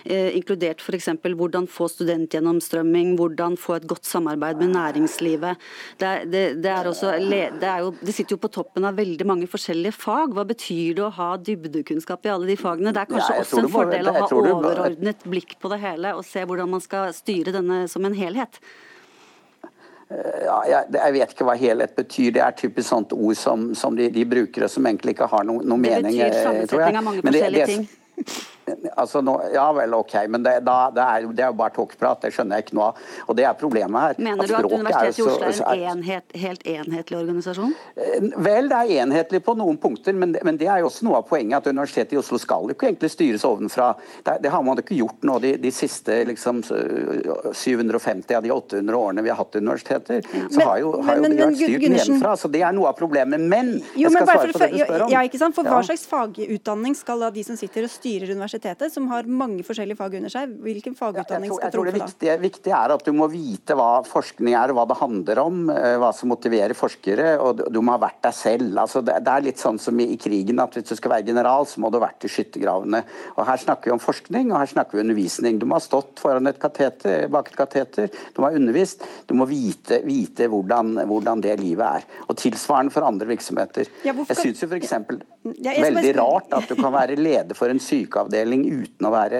eh, 0.03 0.35
inkludert 0.35 0.83
f.eks. 0.83 1.11
hvordan 1.23 1.69
få 1.71 1.87
studentgjennomstrømming, 1.93 3.15
hvordan 3.19 3.57
få 3.59 3.79
et 3.79 3.87
godt 3.87 4.07
samarbeid 4.09 4.59
med 4.63 4.75
næringslivet. 4.75 5.63
Det, 6.01 6.13
det, 6.31 6.45
det, 6.63 6.71
er 6.71 6.91
også, 6.91 7.15
er 7.53 7.83
jo, 7.83 7.91
det 8.01 8.15
sitter 8.15 8.35
jo 8.35 8.41
på 8.43 8.51
toppen 8.53 8.87
av 8.87 8.97
veldig 8.99 9.27
mange 9.27 9.49
forskjellige 9.51 9.95
fag. 9.97 10.33
Hva 10.35 10.45
betyr 10.47 10.97
det 10.97 11.05
å 11.05 11.11
ha 11.17 11.29
dybdekunnskap 11.37 12.25
i 12.27 12.33
alle 12.33 12.49
de 12.49 12.57
fagene? 12.59 12.93
Det 12.95 13.03
er 13.03 13.11
kanskje 13.11 13.37
ja, 13.37 13.45
også 13.45 13.61
en 13.61 13.71
fordel 13.73 14.09
å 14.11 14.15
ha 14.17 14.25
overordnet 14.31 15.23
blikk 15.29 15.57
på 15.61 15.71
det 15.73 15.79
hele 15.83 16.15
og 16.17 16.25
se 16.27 16.43
hvordan 16.45 16.73
man 16.75 16.83
skal 16.83 17.13
styre 17.15 17.55
denne 17.55 17.85
som 17.91 18.05
en 18.07 18.17
helhet. 18.17 18.59
Ja, 20.09 20.59
jeg, 20.69 20.91
jeg, 20.93 21.13
vet 21.15 21.31
ikke 21.33 21.47
hva 21.47 21.55
helhet 21.57 21.95
betyr. 21.97 22.33
Det 22.35 22.41
er 22.45 22.57
typisk 22.57 22.91
sånt 22.91 23.13
ord 23.15 23.37
som, 23.39 23.71
som 23.77 23.95
de, 23.97 24.11
de, 24.13 24.25
bruker, 24.29 24.67
og 24.67 24.71
som 24.71 24.85
egentlig 24.85 25.15
ikke 25.15 25.29
har 25.31 25.47
noen 25.47 25.65
no 25.65 25.79
mening. 25.81 26.13
Det 26.13 26.27
betyr 26.29 26.37
eh, 26.37 26.43
sammensetning 26.45 26.99
av 26.99 27.07
mange 27.07 27.25
forskjellige 27.25 27.71
ting. 27.71 27.87
Altså 28.95 29.21
nå, 29.21 29.35
ja 29.53 29.65
vel, 29.75 29.93
ok, 29.93 30.13
men 30.31 30.43
det, 30.45 30.55
da, 30.65 30.75
det, 30.93 31.03
er, 31.03 31.25
det 31.37 31.43
er 31.45 31.51
jo 31.51 31.57
bare 31.59 31.73
tåkeprat. 31.75 32.23
Det 32.23 32.31
skjønner 32.33 32.57
jeg 32.57 32.65
ikke 32.65 32.77
noe 32.79 32.87
av. 32.91 33.01
Og 33.29 33.37
det 33.37 33.45
er 33.45 33.57
problemet 33.59 34.01
her. 34.01 34.21
Mener 34.25 34.41
at 34.41 34.49
du 34.49 34.55
at 34.57 34.65
Universitetet 34.65 35.19
i 35.19 35.25
Oslo 35.25 35.51
er 35.69 35.83
en 35.85 35.99
enhet, 35.99 36.35
helt 36.41 36.65
enhetlig 36.69 37.19
organisasjon? 37.19 37.75
Eh, 37.93 38.25
vel, 38.47 38.69
det 38.71 38.79
er 38.79 39.03
enhetlig 39.03 39.41
på 39.45 39.55
noen 39.59 39.77
punkter, 39.81 40.17
men, 40.17 40.33
men, 40.41 40.57
det 40.57 40.69
er 40.71 40.81
jo 40.81 40.89
også 40.89 41.05
noe 41.05 41.19
av 41.21 41.27
poenget. 41.29 41.59
At 41.59 41.69
Universitetet 41.69 42.15
i 42.17 42.21
Oslo 42.21 42.39
skal 42.41 42.65
jo 42.65 42.77
ikke 42.77 42.89
egentlig 42.89 43.11
styres 43.13 43.45
ovenfra. 43.47 43.91
Det, 44.25 44.39
det 44.45 44.53
har 44.55 44.65
man 44.65 44.79
jo 44.79 44.85
ikke 44.85 44.97
gjort 44.97 45.29
nå 45.29 45.37
de, 45.45 45.53
de 45.61 45.73
siste 45.75 46.17
liksom, 46.31 46.63
750 46.65 48.39
av 48.39 48.47
de 48.47 48.53
800 48.55 48.97
årene 48.97 49.25
vi 49.25 49.33
har 49.33 49.39
hatt 49.43 49.59
universiteter. 49.59 50.25
Så 50.25 50.57
men, 50.57 50.65
har 50.65 50.81
jo, 50.81 50.95
har 51.05 51.21
men, 51.21 51.37
jo 51.37 51.49
vært 51.51 51.61
styrt 51.61 51.87
nedenfra. 51.99 52.33
Så 52.39 52.51
det 52.53 52.65
er 52.65 52.73
noe 52.75 52.89
av 52.89 52.97
problemet. 52.97 53.45
Men 53.45 53.75
jo, 53.93 54.07
jeg 54.07 54.15
skal 54.15 54.31
svare 54.31 54.57
på 54.57 54.63
det 54.65 54.71
du 54.73 54.79
spør 54.81 55.05
om. 55.05 55.13
Ja, 55.13 55.23
ikke 55.29 55.41
sant? 55.41 55.57
For 55.57 55.69
Hva 55.69 55.83
slags 55.85 56.09
fagutdanning 56.09 56.97
skal 56.97 57.21
da 57.27 57.31
de 57.35 57.45
som 57.45 57.59
sitter 57.59 57.85
og 57.85 57.93
styrer 57.93 58.33
universitetet 58.33 58.54
universitetet, 58.55 58.93
som 58.93 59.07
har 59.07 59.27
mange 59.27 59.63
forskjellige 59.63 59.97
fag 59.99 60.15
under 60.19 60.31
seg. 60.31 60.53
Hvilken 60.63 60.95
fagutdanning 60.95 61.51
skal 61.51 61.71
tro 61.71 61.83
på 61.83 61.91
da? 61.91 61.91
Det 61.91 62.03
viktige, 62.05 62.35
viktige, 62.41 62.75
er 62.77 62.93
at 62.95 63.05
du 63.05 63.11
må 63.13 63.27
vite 63.31 63.75
hva 63.75 64.03
forskning 64.07 64.55
er, 64.55 64.71
og 64.71 64.79
hva 64.79 64.85
det 64.89 64.97
handler 64.99 65.41
om. 65.43 65.69
Eh, 65.69 65.97
hva 66.01 66.11
som 66.15 66.31
motiverer 66.31 66.75
forskere. 66.77 67.35
Og 67.43 67.65
du 67.71 67.81
må 67.81 67.95
ha 67.95 68.01
vært 68.01 68.21
deg 68.25 68.35
selv. 68.35 68.71
Altså, 68.81 69.03
det, 69.05 69.17
er 69.19 69.45
litt 69.45 69.61
sånn 69.61 69.79
som 69.81 69.99
i, 69.99 70.15
krigen, 70.21 70.61
at 70.63 70.75
hvis 70.75 70.87
du 70.89 70.95
skal 70.95 71.17
være 71.17 71.27
general, 71.29 71.67
så 71.67 71.83
må 71.83 71.91
du 71.91 71.99
ha 71.99 72.05
vært 72.07 72.27
i 72.27 72.31
skyttergravene. 72.31 73.03
Og 73.35 73.43
Her 73.45 73.61
snakker 73.61 73.91
vi 73.91 73.95
om 73.95 74.03
forskning, 74.03 74.51
og 74.51 74.59
her 74.61 74.71
snakker 74.71 74.97
vi 74.97 75.05
undervisning. 75.05 75.59
Du 75.59 75.67
må 75.69 75.79
ha 75.79 75.83
stått 75.83 76.21
foran 76.23 76.49
et 76.49 76.61
kateter, 76.61 77.27
bak 77.31 77.51
et 77.51 77.59
kateter, 77.59 78.11
du 78.33 78.41
må 78.41 78.49
ha 78.49 78.57
undervist. 78.57 79.03
Du 79.27 79.35
må 79.37 79.47
vite, 79.49 80.01
vite 80.05 80.49
hvordan, 80.51 80.95
hvordan, 81.05 81.43
det 81.43 81.57
livet 81.59 81.85
er. 82.01 82.19
Og 82.29 82.37
tilsvarende 82.39 82.93
for 82.93 83.05
andre 83.05 83.27
virksomheter. 83.29 83.89
Ja, 84.05 84.15
jeg 84.15 84.39
syns 84.39 84.63
jo 84.63 84.69
f.eks. 84.71 84.93
Ja, 85.61 85.75
veldig 85.77 86.13
rart 86.17 86.53
at 86.57 86.69
du 86.69 86.77
kan 86.79 86.93
være 86.93 87.17
leder 87.19 87.57
for 87.57 87.69
en 87.69 87.81
sykeavdeling 87.81 88.44
avdeling 88.45 88.65
uten 88.83 89.07
å 89.07 89.11
være, 89.13 89.39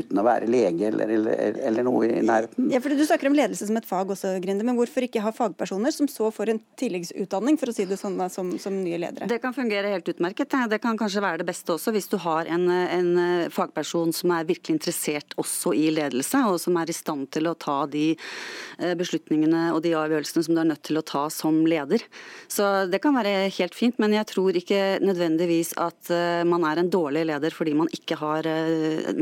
uten 0.00 0.20
å 0.20 0.24
være 0.24 0.48
lege 0.50 0.88
eller, 0.88 1.10
eller, 1.16 1.58
eller, 1.68 1.86
noe 1.86 2.08
i 2.08 2.22
nærheten. 2.24 2.70
Ja, 2.72 2.80
for 2.80 2.94
Du 2.96 3.04
snakker 3.04 3.28
om 3.28 3.36
ledelse 3.36 3.68
som 3.68 3.76
et 3.76 3.86
fag 3.86 4.10
også, 4.12 4.36
Grinde, 4.42 4.64
men 4.64 4.76
hvorfor 4.78 5.04
ikke 5.04 5.22
ha 5.24 5.32
fagpersoner 5.34 5.92
som 5.94 6.08
så 6.08 6.30
får 6.34 6.54
en 6.54 6.60
tilleggsutdanning 6.80 7.58
for 7.60 7.70
å 7.70 7.76
si 7.76 7.86
det 7.88 7.98
sånn 8.00 8.18
som, 8.32 8.54
som 8.60 8.76
nye 8.80 9.00
ledere? 9.00 9.28
Det 9.28 9.40
kan 9.42 9.54
fungere 9.56 9.92
helt 9.92 10.08
utmerket. 10.08 10.54
Det 10.70 10.80
kan 10.82 10.98
kanskje 10.98 11.24
være 11.24 11.42
det 11.42 11.48
beste 11.50 11.74
også 11.76 11.92
hvis 11.94 12.08
du 12.12 12.16
har 12.22 12.48
en, 12.52 12.68
en 12.70 13.10
fagperson 13.52 14.14
som 14.16 14.32
er 14.36 14.48
virkelig 14.48 14.78
interessert 14.78 15.36
også 15.40 15.74
i 15.76 15.88
ledelse, 15.94 16.40
og 16.48 16.60
som 16.62 16.78
er 16.80 16.90
i 16.90 16.96
stand 16.96 17.28
til 17.36 17.50
å 17.50 17.56
ta 17.58 17.82
de 17.90 18.08
eh, 18.14 18.94
beslutningene 18.98 19.68
og 19.74 19.82
de 19.84 19.94
avgjørelsene 19.98 20.46
som 20.46 20.56
du 20.56 20.62
er 20.62 20.70
nødt 20.72 20.84
til 20.86 21.00
å 21.00 21.04
ta 21.06 21.26
som 21.32 21.62
leder. 21.68 22.04
Så 22.48 22.86
det 22.90 23.02
kan 23.04 23.16
være 23.16 23.50
helt 23.52 23.76
fint, 23.76 23.98
men 24.02 24.16
jeg 24.16 24.30
tror 24.32 24.56
ikke 24.56 24.98
nødvendigvis 25.04 25.74
at 25.82 26.12
eh, 26.14 26.42
man 26.48 26.64
er 26.68 26.80
en 26.80 26.92
dårlig 26.92 27.26
leder 27.28 27.54
fordi 27.54 27.76
man 27.76 27.90
ikke 27.92 28.18
har 28.20 28.45
Eh, 28.45 28.45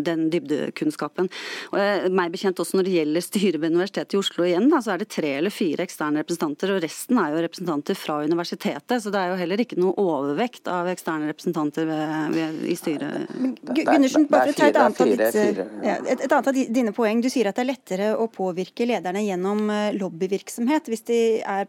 den 0.07 0.29
dybdekunnskapen. 0.33 1.31
Og 1.73 1.79
eh, 1.81 2.07
meg 2.13 2.33
bekjent 2.35 2.61
også 2.61 2.79
Når 2.79 2.89
det 2.89 2.95
gjelder 2.97 3.25
styret 3.25 3.61
ved 3.63 3.75
Universitetet 3.75 4.17
i 4.17 4.21
Oslo, 4.21 4.47
igjen, 4.47 4.69
da, 4.73 4.81
så 4.85 4.95
er 4.95 5.03
det 5.03 5.11
tre 5.15 5.35
eller 5.39 5.55
fire 5.55 5.85
eksterne 5.87 6.23
representanter. 6.23 6.75
og 6.75 6.83
Resten 6.85 7.21
er 7.21 7.35
jo 7.35 7.43
representanter 7.45 7.99
fra 7.99 8.19
universitetet. 8.25 8.97
Så 9.03 9.13
det 9.15 9.21
er 9.21 9.33
jo 9.33 9.39
heller 9.41 9.65
ikke 9.65 9.79
noe 9.81 9.95
overvekt 10.01 10.71
av 10.73 10.91
eksterne 10.93 11.31
representanter 11.33 11.89
ved, 11.89 12.37
ved, 12.37 12.63
i 12.71 12.77
styret. 12.79 13.35
Gundersen, 13.75 14.29
bare 14.31 14.53
for 14.53 14.55
å 14.55 14.59
ta 14.59 14.71
et 14.71 14.81
annet, 14.83 15.01
av 15.01 15.39
fire, 15.39 15.69
ja, 15.85 15.99
et, 16.03 16.25
et 16.27 16.31
annet 16.31 16.51
av 16.53 16.63
dine 16.79 16.95
poeng. 16.97 17.23
Du 17.25 17.31
sier 17.33 17.51
at 17.51 17.59
det 17.59 17.67
er 17.67 17.71
lettere 17.73 18.11
å 18.19 18.29
påvirke 18.33 18.89
lederne 18.89 19.25
gjennom 19.25 19.69
eh, 19.73 19.91
lobbyvirksomhet 19.99 20.91
hvis 20.93 21.07
de 21.09 21.21
er 21.41 21.69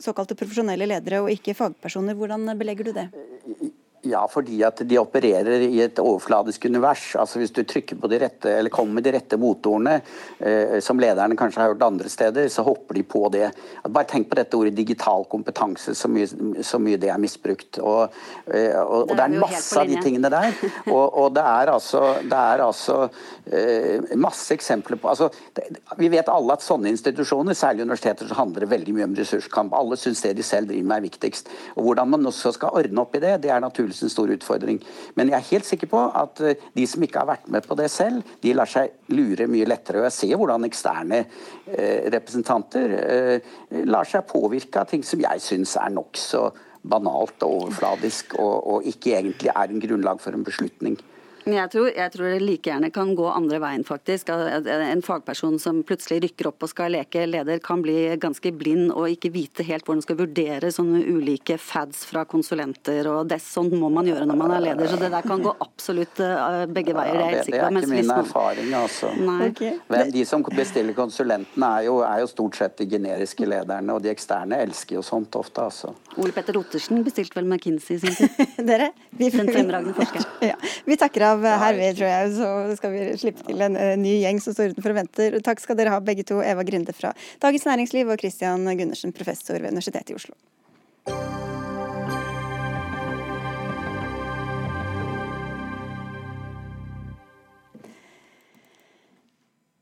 såkalte 0.00 0.36
profesjonelle 0.38 0.88
ledere 0.88 1.22
og 1.24 1.32
ikke 1.32 1.56
fagpersoner. 1.58 2.16
Hvordan 2.18 2.48
belegger 2.58 2.88
du 2.88 2.96
det? 2.96 3.08
Ja, 4.06 4.20
fordi 4.30 4.60
at 4.62 4.78
de 4.86 4.98
opererer 5.00 5.64
i 5.66 5.80
et 5.82 5.98
overfladisk 5.98 6.68
univers. 6.70 7.16
Altså 7.18 7.40
Hvis 7.40 7.50
du 7.50 7.64
trykker 7.66 7.98
på 7.98 8.06
de 8.10 8.20
rette, 8.22 8.52
eller 8.60 8.70
kommer 8.70 8.94
med 8.94 9.04
de 9.08 9.12
rette 9.16 9.38
motorene, 9.40 9.96
eh, 10.38 10.78
som 10.84 11.00
lederne 11.02 11.34
kanskje 11.38 11.64
har 11.64 11.72
gjort 11.72 11.82
andre 11.82 12.12
steder, 12.12 12.46
så 12.48 12.62
hopper 12.62 12.94
de 12.94 13.02
på 13.02 13.24
det. 13.34 13.48
Bare 13.88 14.06
tenk 14.06 14.28
på 14.30 14.38
dette 14.38 14.54
ordet 14.54 14.76
digital 14.76 15.26
kompetanse, 15.26 15.96
så 15.98 16.10
mye, 16.10 16.28
så 16.62 16.78
mye 16.78 17.00
det 17.00 17.10
er 17.10 17.18
misbrukt. 17.18 17.80
Og, 17.82 18.14
eh, 18.46 18.76
og, 18.78 19.10
og 19.10 19.16
det, 19.16 19.24
er 19.24 19.42
masse 19.42 19.82
av 19.82 19.90
de 19.90 19.98
tingene 20.04 20.30
der. 20.30 20.54
Og, 20.88 21.18
og 21.20 21.34
det 21.34 21.42
er 21.44 21.70
altså, 21.72 22.00
det 22.24 22.38
er 22.38 22.62
altså 22.64 22.94
eh, 23.44 24.14
masse 24.16 24.54
eksempler 24.54 24.96
på 25.00 25.10
altså, 25.10 25.28
det, 25.56 25.66
Vi 25.98 26.08
vet 26.12 26.30
alle 26.32 26.54
at 26.54 26.64
sånne 26.64 26.88
institusjoner, 26.92 27.56
særlig 27.58 27.84
universiteter, 27.84 28.28
så 28.30 28.38
handler 28.38 28.64
det 28.64 28.70
veldig 28.70 28.94
mye 28.96 29.08
om 29.08 29.16
ressurskamp. 29.18 29.74
Alle 29.76 29.98
syns 30.00 30.22
det 30.24 30.36
de 30.38 30.46
selv 30.46 30.70
driver 30.70 30.88
med 30.88 31.00
er 31.00 31.06
viktigst. 31.08 31.52
Og 31.76 31.88
Hvordan 31.88 32.14
man 32.14 32.30
også 32.30 32.54
skal 32.56 32.78
ordne 32.78 33.04
opp 33.04 33.16
i 33.18 33.22
det, 33.24 33.34
det 33.44 33.52
er 33.52 33.62
naturlig 33.62 33.87
en 33.90 34.12
stor 34.12 34.30
utfordring. 34.34 34.80
Men 35.18 35.32
jeg 35.32 35.38
er 35.38 35.50
helt 35.50 35.68
sikker 35.68 35.90
på 35.90 36.02
at 36.20 36.42
eh, 36.44 36.64
de 36.76 36.86
som 36.90 37.04
ikke 37.04 37.22
har 37.22 37.30
vært 37.30 37.50
med 37.52 37.66
på 37.66 37.76
det 37.78 37.88
selv, 37.92 38.22
de 38.42 38.54
lar 38.56 38.70
seg 38.70 38.94
lure 39.14 39.48
mye 39.50 39.68
lettere. 39.68 40.02
Og 40.02 40.08
jeg 40.08 40.16
ser 40.18 40.40
hvordan 40.40 40.68
eksterne 40.68 41.20
eh, 41.24 42.08
representanter 42.14 42.96
eh, 43.00 43.52
lar 43.88 44.08
seg 44.08 44.26
påvirke 44.28 44.82
av 44.82 44.90
ting 44.90 45.04
som 45.06 45.22
jeg 45.24 45.44
syns 45.44 45.76
er 45.80 45.94
nokså 45.94 46.48
banalt 46.88 47.42
og 47.44 47.64
overfladisk, 47.64 48.38
og, 48.38 48.54
og 48.72 48.88
ikke 48.88 49.16
egentlig 49.18 49.50
er 49.52 49.72
en 49.72 49.82
grunnlag 49.82 50.20
for 50.22 50.36
en 50.36 50.46
beslutning. 50.46 50.98
Jeg 51.48 51.70
tror, 51.72 51.88
jeg 51.96 52.12
tror, 52.12 52.28
det 52.32 52.40
like 52.44 52.70
gjerne 52.70 52.90
kan 52.94 53.14
gå 53.16 53.26
andre 53.30 53.60
veien, 53.62 53.84
faktisk. 53.86 54.30
En 54.32 55.02
fagperson 55.04 55.58
som 55.62 55.80
plutselig 55.86 56.20
rykker 56.26 56.50
opp 56.50 56.66
og 56.66 56.72
skal 56.72 56.92
leke 56.92 57.24
leder, 57.28 57.60
kan 57.64 57.82
bli 57.84 57.96
ganske 58.20 58.52
blind 58.56 58.92
og 58.92 59.08
ikke 59.12 59.32
vite 59.34 59.66
helt 59.66 59.86
hvordan 59.86 59.98
man 59.98 60.04
skal 60.04 60.18
vurdere 60.20 60.70
sånne 60.74 61.00
ulike 61.08 61.56
fads 61.58 62.04
fra 62.08 62.24
konsulenter. 62.28 63.08
og 63.10 63.28
det, 63.30 63.40
Sånn 63.42 63.70
må 63.80 63.88
man 63.92 64.06
gjøre 64.06 64.26
når 64.28 64.38
man 64.38 64.54
er 64.54 64.64
leder. 64.66 64.90
Så 64.90 64.98
det 65.00 65.10
der 65.14 65.26
kan 65.26 65.42
gå 65.42 65.54
absolutt 65.64 66.20
eh, 66.22 66.64
begge 66.70 66.94
veier. 66.96 67.16
det 67.16 67.24
er 67.24 67.32
helt 67.32 67.48
sikker 67.48 67.64
på. 67.64 67.70
Det 67.72 67.80
er 67.80 67.86
ikke 67.86 67.94
min 67.94 68.12
erfaring, 68.14 68.74
altså. 68.78 69.12
Okay. 69.48 69.72
Men 69.90 70.12
de 70.14 70.24
som 70.28 70.44
bestiller 70.46 70.96
konsulentene, 70.96 71.70
er 71.78 71.88
jo, 71.88 71.98
er 72.06 72.22
jo, 72.22 72.28
stort 72.30 72.58
sett 72.60 72.76
de 72.78 72.86
generiske 72.90 73.46
lederne, 73.48 73.94
og 73.94 74.04
de 74.04 74.12
eksterne 74.12 74.60
elsker 74.66 74.98
jo 74.98 75.04
sånt 75.06 75.34
ofte, 75.40 75.64
altså. 75.64 75.94
Ole 76.18 76.34
Petter 76.36 76.58
Ottersen 76.60 77.02
bestilte 77.06 77.38
vel 77.38 77.48
McKinsey 77.48 77.96
i 77.96 78.02
sin 78.04 78.14
tid. 78.18 78.54
Dere, 78.68 78.90
vi, 79.10 79.30
Den 79.32 79.50
fremragende 79.50 79.96
forskeren. 79.96 80.28
Ja, 80.52 80.58
vi 80.84 80.98
takker 81.00 81.26
av 81.32 81.37
av 81.46 81.62
herved, 81.62 81.98
tror 81.98 82.10
jeg. 82.10 82.34
Så 82.38 82.76
skal 82.80 82.94
vi 82.94 83.06
slippe 83.20 83.46
til 83.46 83.64
en 83.68 83.78
ny 84.02 84.18
gjeng 84.24 84.42
som 84.42 84.56
står 84.56 84.74
utenfor 84.74 84.94
og 84.94 85.00
venter. 85.02 85.40
Takk 85.44 85.62
skal 85.62 85.78
dere 85.78 85.94
ha 85.94 86.02
begge 86.04 86.26
to, 86.28 86.40
Eva 86.42 86.66
Grinde 86.66 86.94
fra 86.96 87.14
Dagens 87.42 87.66
Næringsliv 87.68 88.10
og 88.10 88.20
Christian 88.22 88.66
Gundersen, 88.68 89.14
professor 89.16 89.58
ved 89.58 89.70
Universitetet 89.70 90.14
i 90.14 90.18
Oslo. 90.18 90.36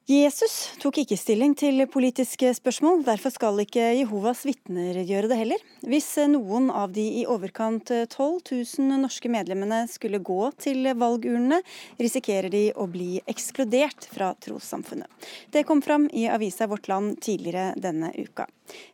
Jesus 0.06 0.52
tok 0.78 1.00
ikke 1.02 1.16
stilling 1.18 1.56
til 1.58 1.82
politiske 1.90 2.52
spørsmål, 2.54 3.00
derfor 3.08 3.32
skal 3.34 3.56
ikke 3.58 3.88
Jehovas 3.98 4.44
vitner 4.46 5.00
gjøre 5.02 5.26
det 5.32 5.38
heller. 5.40 5.64
Hvis 5.82 6.12
noen 6.30 6.68
av 6.70 6.92
de 6.94 7.02
i 7.18 7.24
overkant 7.26 7.90
12 7.90 8.12
000 8.14 9.00
norske 9.02 9.26
medlemmene 9.34 9.80
skulle 9.90 10.20
gå 10.22 10.52
til 10.62 10.86
valgurnene, 10.94 11.58
risikerer 11.98 12.54
de 12.54 12.60
å 12.78 12.86
bli 12.86 13.16
ekskludert 13.26 14.06
fra 14.12 14.28
trossamfunnet. 14.46 15.10
Det 15.50 15.64
kom 15.66 15.82
fram 15.82 16.06
i 16.14 16.28
avisa 16.30 16.70
Vårt 16.70 16.86
Land 16.86 17.18
tidligere 17.26 17.72
denne 17.74 18.12
uka. 18.14 18.46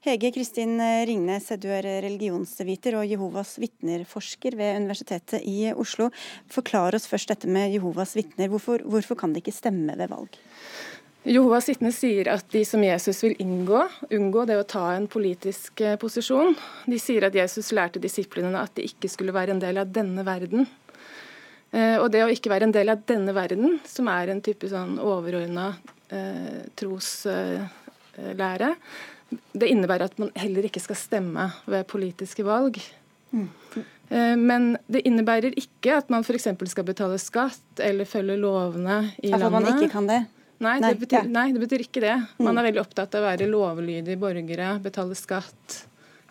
Hege 0.08 0.32
Kristin 0.32 0.80
Ringnes, 0.80 1.50
du 1.60 1.68
er 1.76 1.90
religionsviter 2.06 2.96
og 2.96 3.04
Jehovas 3.08 3.58
vitner-forsker 3.60 4.56
ved 4.56 4.80
Universitetet 4.80 5.44
i 5.44 5.74
Oslo. 5.76 6.08
Forklar 6.56 6.96
oss 6.96 7.04
først 7.08 7.36
dette 7.36 7.52
med 7.52 7.76
Jehovas 7.76 8.16
vitner. 8.16 8.48
Hvorfor, 8.48 8.80
hvorfor 8.88 9.20
kan 9.20 9.36
det 9.36 9.44
ikke 9.44 9.58
stemme 9.60 10.00
ved 10.00 10.08
valg? 10.12 10.40
Jehovas 11.22 11.68
vitner 11.70 11.92
sier 11.94 12.26
at 12.32 12.48
de 12.50 12.64
som 12.66 12.82
Jesus 12.82 13.20
vil 13.22 13.36
inngå, 13.42 13.84
unngå 14.10 14.44
det 14.48 14.56
å 14.58 14.66
ta 14.66 14.88
en 14.96 15.06
politisk 15.10 15.80
eh, 15.84 15.94
posisjon. 16.00 16.56
De 16.90 16.98
sier 16.98 17.28
at 17.28 17.36
Jesus 17.38 17.70
lærte 17.76 18.02
disiplene 18.02 18.58
at 18.58 18.74
de 18.74 18.88
ikke 18.88 19.10
skulle 19.12 19.34
være 19.34 19.54
en 19.54 19.62
del 19.62 19.78
av 19.78 19.92
denne 19.94 20.24
verden. 20.26 20.66
Eh, 21.70 21.94
og 22.00 22.10
det 22.12 22.24
å 22.24 22.32
ikke 22.32 22.50
være 22.50 22.66
en 22.68 22.74
del 22.74 22.90
av 22.90 23.06
denne 23.06 23.34
verden, 23.36 23.78
som 23.86 24.10
er 24.10 24.32
en 24.32 24.42
type 24.42 24.66
sånn 24.72 24.98
overordna 24.98 25.70
eh, 26.10 26.66
troslære, 26.80 28.72
eh, 28.74 28.76
det 29.56 29.70
innebærer 29.70 30.10
at 30.10 30.18
man 30.20 30.34
heller 30.36 30.66
ikke 30.68 30.82
skal 30.82 30.98
stemme 30.98 31.48
ved 31.70 31.86
politiske 31.88 32.44
valg. 32.44 32.82
Mm. 33.30 33.48
Eh, 34.12 34.36
men 34.36 34.72
det 34.92 35.06
innebærer 35.08 35.54
ikke 35.56 35.96
at 36.02 36.10
man 36.12 36.26
f.eks. 36.26 36.50
skal 36.74 36.84
betale 36.84 37.16
skatt 37.22 37.80
eller 37.80 38.10
følge 38.10 38.36
lovene 38.42 39.04
i 39.22 39.30
altså, 39.30 39.46
landet. 39.46 39.56
At 39.56 39.70
man 39.70 39.78
ikke 39.78 39.94
kan 39.94 40.10
det? 40.10 40.22
Nei, 40.62 40.76
det 40.84 40.96
betyr, 41.00 41.30
nei, 41.30 41.48
det 41.54 41.62
betyr 41.64 41.86
ikke 41.86 42.02
det. 42.04 42.18
Man 42.38 42.52
mm. 42.52 42.60
er 42.60 42.68
veldig 42.68 42.82
opptatt 42.84 43.16
av 43.18 43.24
å 43.24 43.30
være 43.30 43.48
lovlydige 43.50 44.20
borgere, 44.20 44.76
betale 44.84 45.16
skatt 45.18 45.82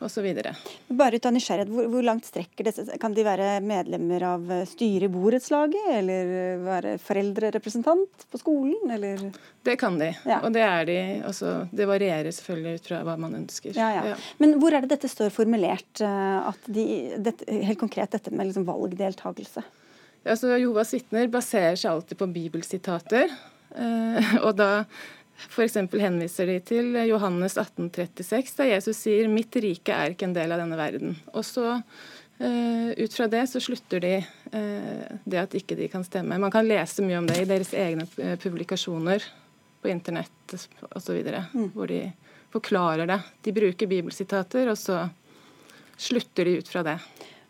osv. 0.02 0.28
Bare 0.88 1.16
ut 1.16 1.26
av 1.26 1.34
nysgjerrighet, 1.36 1.70
hvor, 1.72 1.88
hvor, 1.92 2.06
langt 2.06 2.26
strekker 2.26 2.68
det 2.68 2.74
seg? 2.76 2.90
Kan 3.02 3.16
de 3.18 3.26
være 3.26 3.50
medlemmer 3.66 4.26
av 4.26 4.48
styret 4.70 5.08
i 5.08 5.12
borettslaget, 5.12 5.90
eller 6.00 6.64
være 6.66 6.96
foreldrerepresentant 7.02 8.26
på 8.32 8.42
skolen, 8.42 8.96
eller? 8.96 9.28
Det 9.66 9.78
kan 9.82 10.00
de, 10.02 10.12
ja. 10.26 10.42
og 10.42 10.56
det 10.56 10.64
er 10.66 10.88
de. 10.90 10.98
Altså, 11.28 11.54
det 11.76 11.90
varierer 11.90 12.34
selvfølgelig 12.34 12.82
ut 12.82 12.90
fra 12.92 13.04
hva 13.08 13.18
man 13.22 13.38
ønsker. 13.44 13.78
Ja, 13.78 13.92
ja. 14.12 14.18
Men 14.42 14.58
hvor 14.62 14.74
er 14.74 14.86
det 14.86 14.96
dette 14.96 15.12
står 15.12 15.34
formulert, 15.36 16.02
eh, 16.02 16.50
at 16.50 16.72
de, 16.72 16.88
dette, 17.22 17.48
helt 17.52 17.82
konkret 17.82 18.18
dette 18.18 18.34
med 18.34 18.50
liksom 18.50 18.66
valgdeltakelse? 18.70 19.64
Altså, 20.22 20.54
Jehovas 20.54 20.94
vitner 20.94 21.30
baserer 21.34 21.78
seg 21.78 21.94
alltid 21.94 22.20
på 22.20 22.30
bibelsitater. 22.30 23.32
Eh, 23.76 24.32
og 24.46 24.56
da 24.60 24.72
F.eks. 25.50 25.78
henviser 25.98 26.50
de 26.52 26.58
til 26.66 26.96
Johannes 27.10 27.58
1836, 27.58 28.56
der 28.60 28.74
Jesus 28.76 29.00
sier 29.02 29.30
'mitt 29.30 29.56
rike 29.58 29.94
er 29.94 30.14
ikke 30.14 30.28
en 30.30 30.38
del 30.38 30.52
av 30.52 30.62
denne 30.62 30.80
verden'. 30.80 31.16
Og 31.34 31.46
så 31.46 31.82
Uh, 32.42 32.90
ut 32.98 33.14
fra 33.14 33.28
det 33.30 33.44
så 33.52 33.60
slutter 33.62 34.00
de 34.02 34.16
uh, 34.18 35.18
det 35.30 35.38
at 35.38 35.52
ikke 35.54 35.76
de 35.78 35.86
kan 35.92 36.02
stemme. 36.02 36.40
Man 36.42 36.50
kan 36.50 36.66
lese 36.66 37.04
mye 37.06 37.20
om 37.20 37.28
det 37.30 37.36
i 37.38 37.46
deres 37.46 37.70
egne 37.78 38.08
publikasjoner 38.42 39.22
på 39.78 39.92
internett 39.92 40.56
osv., 40.90 41.20
mm. 41.22 41.68
hvor 41.76 41.92
de 41.92 42.00
forklarer 42.50 43.06
det. 43.06 43.20
De 43.46 43.54
bruker 43.54 43.86
bibelsitater, 43.86 44.72
og 44.74 44.80
så 44.80 45.04
slutter 46.02 46.50
de 46.50 46.58
ut 46.64 46.72
fra 46.72 46.82
det. 46.88 46.98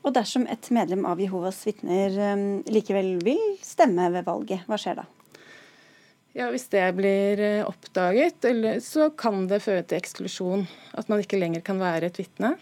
Og 0.04 0.12
dersom 0.12 0.44
et 0.52 0.68
medlem 0.76 1.08
av 1.08 1.24
Jehovas 1.24 1.64
vitner 1.70 2.20
likevel 2.68 3.14
vil 3.24 3.56
stemme 3.64 4.12
ved 4.12 4.28
valget, 4.28 4.68
hva 4.68 4.76
skjer 4.82 5.00
da? 5.00 5.08
Ja, 6.34 6.48
Hvis 6.52 6.70
det 6.72 6.86
blir 6.96 7.40
eh, 7.44 7.68
oppdaget, 7.68 8.46
så 8.84 9.10
kan 9.12 9.48
det 9.52 9.60
føre 9.66 9.84
til 9.84 10.00
eksklusjon. 10.00 10.66
At 10.96 11.12
man 11.12 11.20
ikke 11.20 11.40
lenger 11.40 11.64
kan 11.66 11.82
være 11.82 12.08
et 12.08 12.20
vitne. 12.22 12.56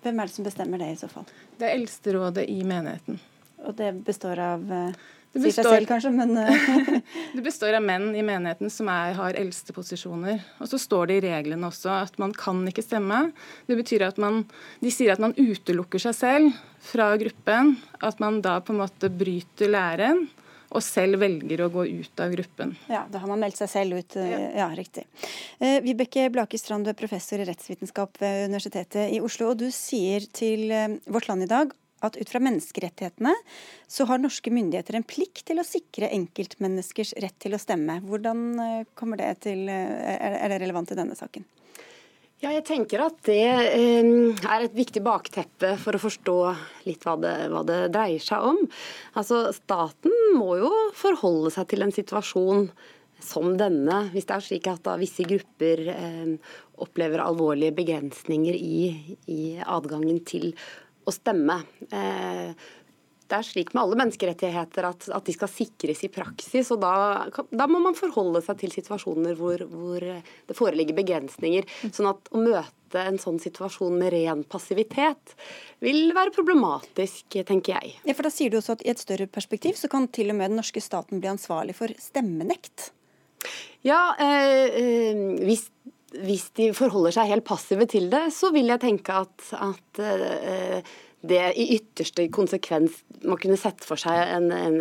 Hvem 0.00 0.16
er 0.20 0.28
det 0.28 0.34
som 0.34 0.46
bestemmer 0.46 0.80
det 0.80 0.94
i 0.94 1.00
så 1.00 1.10
fall? 1.12 1.28
Det 1.60 1.68
er 1.68 1.76
eldsterådet 1.76 2.46
i 2.48 2.62
menigheten. 2.64 3.20
Og 3.68 3.76
det 3.76 3.92
består 4.06 4.40
av 4.40 4.64
eh, 4.72 4.96
det 5.30 5.44
består, 5.44 5.68
selv 5.76 5.86
kanskje, 5.86 6.10
men 6.10 6.32
eh, 6.40 6.88
Det 7.36 7.44
består 7.44 7.76
av 7.76 7.84
menn 7.84 8.08
i 8.16 8.24
menigheten 8.24 8.72
som 8.72 8.88
er, 8.90 9.12
har 9.14 9.36
eldste 9.38 9.76
posisjoner. 9.76 10.40
Og 10.58 10.72
så 10.72 10.80
står 10.80 11.10
det 11.10 11.20
i 11.20 11.24
reglene 11.28 11.68
også 11.68 11.92
at 12.00 12.16
man 12.22 12.32
kan 12.34 12.64
ikke 12.66 12.86
stemme. 12.86 13.26
Det 13.68 13.76
betyr 13.78 14.08
at 14.08 14.18
man 14.18 14.46
De 14.80 14.90
sier 14.90 15.12
at 15.12 15.22
man 15.22 15.36
utelukker 15.36 16.02
seg 16.02 16.16
selv 16.16 16.58
fra 16.88 17.12
gruppen. 17.20 17.76
At 18.00 18.24
man 18.24 18.40
da 18.42 18.56
på 18.64 18.72
en 18.72 18.82
måte 18.82 19.12
bryter 19.12 19.70
læren 19.70 20.30
og 20.70 20.82
selv 20.84 21.18
velger 21.22 21.64
å 21.64 21.70
gå 21.72 21.84
ut 21.88 22.22
av 22.22 22.32
gruppen. 22.34 22.74
Ja, 22.90 23.04
Da 23.10 23.18
har 23.18 23.28
man 23.30 23.42
meldt 23.42 23.58
seg 23.58 23.70
selv 23.72 23.98
ut. 23.98 24.16
Ja, 24.16 24.40
ja 24.62 24.68
riktig. 24.76 25.06
Eh, 25.58 25.80
Vibeke 25.82 26.28
Blake 26.30 26.58
Strand, 26.58 26.86
du 26.86 26.92
er 26.92 26.98
professor 26.98 27.42
i 27.42 27.46
rettsvitenskap 27.48 28.20
ved 28.22 28.46
Universitetet 28.50 29.10
i 29.10 29.20
Oslo. 29.20 29.50
og 29.50 29.58
Du 29.58 29.70
sier 29.74 30.26
til 30.32 30.70
eh, 30.70 30.98
Vårt 31.10 31.28
Land 31.28 31.46
i 31.46 31.50
dag 31.50 31.74
at 32.00 32.16
ut 32.16 32.30
fra 32.32 32.40
menneskerettighetene 32.40 33.34
så 33.90 34.06
har 34.08 34.22
norske 34.22 34.48
myndigheter 34.54 34.96
en 34.96 35.04
plikt 35.04 35.42
til 35.50 35.60
å 35.60 35.66
sikre 35.66 36.08
enkeltmenneskers 36.14 37.12
rett 37.20 37.36
til 37.42 37.52
å 37.52 37.60
stemme. 37.60 37.98
Hvordan 38.06 38.44
eh, 38.62 38.84
kommer 38.94 39.20
det 39.20 39.34
til, 39.44 39.66
er 39.68 40.48
det 40.48 40.62
relevant 40.62 40.94
i 40.94 40.98
denne 40.98 41.18
saken? 41.18 41.44
Ja, 42.40 42.54
jeg 42.54 42.62
tenker 42.64 43.02
at 43.04 43.18
det 43.28 43.42
eh, 43.44 44.06
er 44.48 44.62
et 44.64 44.72
viktig 44.72 45.02
bakteppe 45.04 45.74
for 45.80 45.92
å 45.92 46.00
forstå 46.00 46.36
litt 46.86 47.02
hva 47.04 47.18
det, 47.20 47.34
hva 47.52 47.60
det, 47.68 47.80
dreier 47.92 48.22
seg 48.24 48.46
om. 48.54 48.62
Altså, 49.12 49.42
Staten 49.52 50.14
må 50.38 50.54
jo 50.56 50.70
forholde 50.96 51.52
seg 51.52 51.68
til 51.68 51.84
en 51.84 51.92
situasjon 51.92 52.70
som 53.20 53.52
denne, 53.60 54.06
hvis 54.14 54.24
det 54.30 54.38
er 54.38 54.46
slik 54.46 54.70
at 54.72 54.80
da 54.88 54.96
visse 54.96 55.26
grupper 55.28 55.84
eh, 55.92 56.54
opplever 56.80 57.20
alvorlige 57.20 57.76
begrensninger 57.76 58.56
i, 58.56 58.80
i, 59.28 59.40
adgangen 59.60 60.22
til 60.24 60.54
å 61.04 61.12
stemme. 61.12 61.58
Eh, 61.92 62.56
det 63.30 63.38
er 63.38 63.46
slik 63.46 63.72
med 63.74 63.84
alle 63.84 63.98
menneskerettigheter 64.00 64.88
at, 64.88 65.06
at 65.14 65.26
de 65.26 65.34
skal 65.36 65.50
sikres 65.52 66.02
i 66.06 66.10
praksis. 66.12 66.70
og 66.74 66.82
da, 66.82 66.92
da, 67.50 67.68
må 67.70 67.80
man 67.82 67.98
forholde 67.98 68.42
seg 68.44 68.60
til 68.62 68.74
situasjoner 68.74 69.38
hvor, 69.38 69.64
hvor, 69.70 70.04
det 70.04 70.58
foreligger 70.58 70.98
begrensninger. 70.98 71.68
sånn 71.88 72.10
at 72.10 72.30
å 72.34 72.42
møte 72.42 73.04
en 73.06 73.20
sånn 73.22 73.38
situasjon 73.42 73.94
med 74.00 74.10
ren 74.16 74.42
passivitet 74.50 75.36
vil 75.84 76.10
være 76.16 76.34
problematisk, 76.34 77.38
tenker 77.46 77.76
jeg. 77.76 77.94
Ja, 78.02 78.16
for 78.18 78.26
da 78.26 78.34
sier 78.34 78.50
du 78.50 78.58
også 78.58 78.78
at 78.78 78.84
I 78.86 78.90
et 78.94 79.02
større 79.02 79.30
perspektiv 79.30 79.78
så 79.78 79.90
kan 79.92 80.10
til 80.10 80.34
og 80.34 80.40
med 80.40 80.50
den 80.50 80.58
norske 80.58 80.82
staten 80.82 81.22
bli 81.22 81.30
ansvarlig 81.30 81.78
for 81.78 81.94
stemmenekt? 82.02 82.90
Ja, 83.86 84.10
eh, 84.20 84.66
eh, 84.82 85.24
hvis 85.46 85.70
hvis 86.10 86.48
de 86.58 86.70
forholder 86.74 87.14
seg 87.14 87.30
helt 87.30 87.46
passive 87.46 87.86
til 87.90 88.08
det, 88.10 88.24
så 88.34 88.50
vil 88.54 88.70
jeg 88.72 88.82
tenke 88.82 89.20
at, 89.22 89.44
at 89.54 90.00
eh, 90.02 90.94
det 91.20 91.52
i 91.60 91.66
ytterste 91.76 92.28
konsekvens 92.32 93.02
man 93.20 93.36
kunne 93.36 93.58
sett 93.60 93.84
for 93.84 94.00
seg 94.00 94.16
en, 94.16 94.48
en 94.54 94.78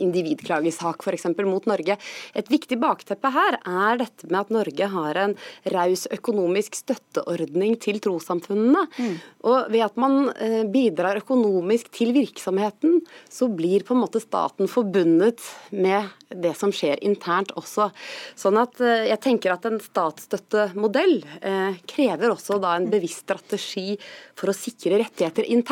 individklagesak 0.00 1.02
f.eks. 1.04 1.26
mot 1.44 1.66
Norge. 1.68 1.98
Et 2.32 2.50
viktig 2.50 2.78
bakteppe 2.80 3.28
her 3.34 3.58
er 3.60 4.00
dette 4.00 4.30
med 4.30 4.38
at 4.40 4.52
Norge 4.54 4.88
har 4.94 5.20
en 5.20 5.34
raus 5.74 6.06
økonomisk 6.14 6.78
støtteordning 6.78 7.76
til 7.82 8.00
trossamfunnene. 8.00 8.86
Mm. 8.96 9.16
Og 9.50 9.68
ved 9.74 9.84
at 9.84 10.00
man 10.00 10.30
eh, 10.32 10.62
bidrar 10.72 11.20
økonomisk 11.20 11.90
til 11.92 12.14
virksomheten, 12.16 13.02
så 13.28 13.50
blir 13.52 13.84
på 13.84 13.92
en 13.92 14.04
måte 14.06 14.24
staten 14.24 14.70
forbundet 14.72 15.44
med 15.76 16.08
det 16.32 16.56
som 16.58 16.72
skjer 16.74 17.02
internt 17.06 17.52
også. 17.60 17.90
Sånn 18.38 18.56
at 18.62 18.80
eh, 18.80 19.10
jeg 19.10 19.20
tenker 19.26 19.52
at 19.52 19.68
en 19.68 19.78
statsstøttemodell 19.84 21.18
eh, 21.42 21.76
krever 21.84 22.32
også 22.32 22.56
da 22.62 22.78
en 22.78 22.88
bevisst 22.92 23.26
strategi 23.26 23.98
for 24.36 24.48
å 24.52 24.56
sikre 24.56 25.02
rettigheter 25.04 25.44
internt. 25.44 25.65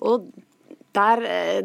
Og 0.00 0.30
der, 0.96 1.22
eh, 1.28 1.62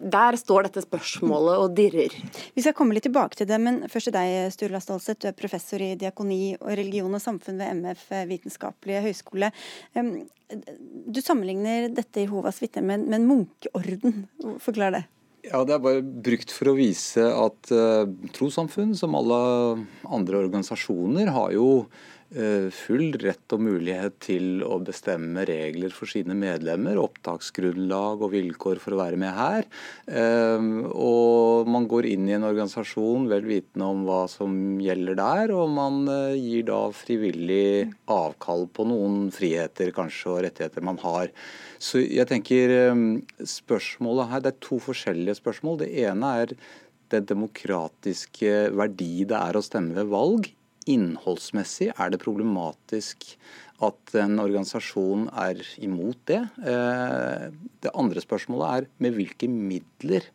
der, 0.00 0.36
står 0.40 0.68
dette 0.68 0.84
spørsmålet 0.84 1.60
og 1.60 1.74
dirrer. 1.76 2.14
Vi 2.54 2.64
skal 2.64 2.76
komme 2.76 2.96
litt 2.96 3.04
tilbake 3.04 3.36
til 3.36 3.48
det, 3.50 3.58
men 3.60 3.82
først 3.92 4.08
til 4.08 4.16
deg, 4.16 4.52
Sturla 4.54 4.80
Stålseth. 4.80 5.20
Du 5.20 5.28
er 5.28 5.36
professor 5.36 5.82
i 5.84 5.94
diakoni 6.00 6.56
og 6.60 6.70
religion 6.72 7.12
og 7.12 7.22
samfunn 7.22 7.60
ved 7.60 7.82
MF 7.82 8.06
vitenskapelige 8.30 9.04
høgskole. 9.08 9.50
Du 9.94 11.20
sammenligner 11.20 11.90
dette 11.92 12.24
i 12.24 12.30
Hovas 12.30 12.62
vitne 12.62 12.84
med, 12.86 13.04
med 13.04 13.20
en 13.20 13.28
munkeorden. 13.28 14.24
Forklar 14.64 14.96
det. 14.96 15.04
Ja, 15.44 15.60
Det 15.60 15.74
er 15.74 15.84
bare 15.84 16.00
brukt 16.00 16.52
for 16.56 16.70
å 16.70 16.76
vise 16.78 17.20
at 17.20 17.68
uh, 17.68 18.08
trossamfunn, 18.32 18.94
som 18.96 19.12
alle 19.18 19.40
andre 20.08 20.40
organisasjoner, 20.40 21.28
har 21.34 21.52
jo 21.52 21.66
uh, 21.82 22.13
full 22.74 23.14
rett 23.22 23.54
og 23.54 23.62
mulighet 23.62 24.16
til 24.24 24.64
å 24.66 24.80
bestemme 24.82 25.44
regler 25.46 25.92
for 25.94 26.10
sine 26.10 26.34
medlemmer, 26.34 26.98
opptaksgrunnlag 26.98 28.24
og 28.24 28.32
vilkår 28.34 28.80
for 28.82 28.96
å 28.96 29.00
være 29.02 29.20
med 29.20 29.34
her. 29.36 29.68
Uh, 30.08 30.88
og 30.90 31.70
man 31.70 31.86
går 31.90 32.08
inn 32.10 32.26
i 32.28 32.34
en 32.36 32.46
organisasjon 32.48 33.28
vel 33.30 33.46
vitende 33.46 33.86
om 33.86 34.02
hva 34.08 34.24
som 34.30 34.56
gjelder 34.82 35.18
der, 35.20 35.54
og 35.54 35.70
man 35.76 36.02
gir 36.34 36.66
da 36.68 36.80
frivillig 36.94 37.92
avkall 38.10 38.66
på 38.74 38.86
noen 38.88 39.28
friheter 39.34 39.92
kanskje 39.94 40.32
og 40.32 40.42
rettigheter 40.46 40.84
man 40.84 40.98
har. 41.02 41.30
Så 41.84 42.00
jeg 42.02 42.26
tenker 42.30 42.72
ehm, 42.72 43.06
spørsmålet 43.38 44.30
her, 44.30 44.40
Det 44.44 44.52
er 44.54 44.64
to 44.68 44.80
forskjellige 44.82 45.38
spørsmål. 45.40 45.82
Det 45.82 45.90
ene 46.04 46.34
er 46.42 46.54
den 47.12 47.26
demokratiske 47.28 48.52
verdi 48.74 49.24
det 49.28 49.38
er 49.38 49.56
å 49.56 49.64
stemme 49.64 49.96
ved 49.98 50.12
valg. 50.12 50.48
Innholdsmessig 50.90 51.90
er 51.94 52.12
det 52.12 52.20
problematisk 52.22 53.30
at 53.84 54.14
en 54.20 54.38
organisasjon 54.42 55.28
er 55.32 55.60
imot 55.82 56.20
det. 56.30 56.40
Eh, 56.60 57.46
det 57.82 57.92
andre 57.94 58.22
spørsmålet 58.22 58.70
er 58.70 58.88
med 59.02 59.16
hvilke 59.16 59.48
midler 59.50 60.28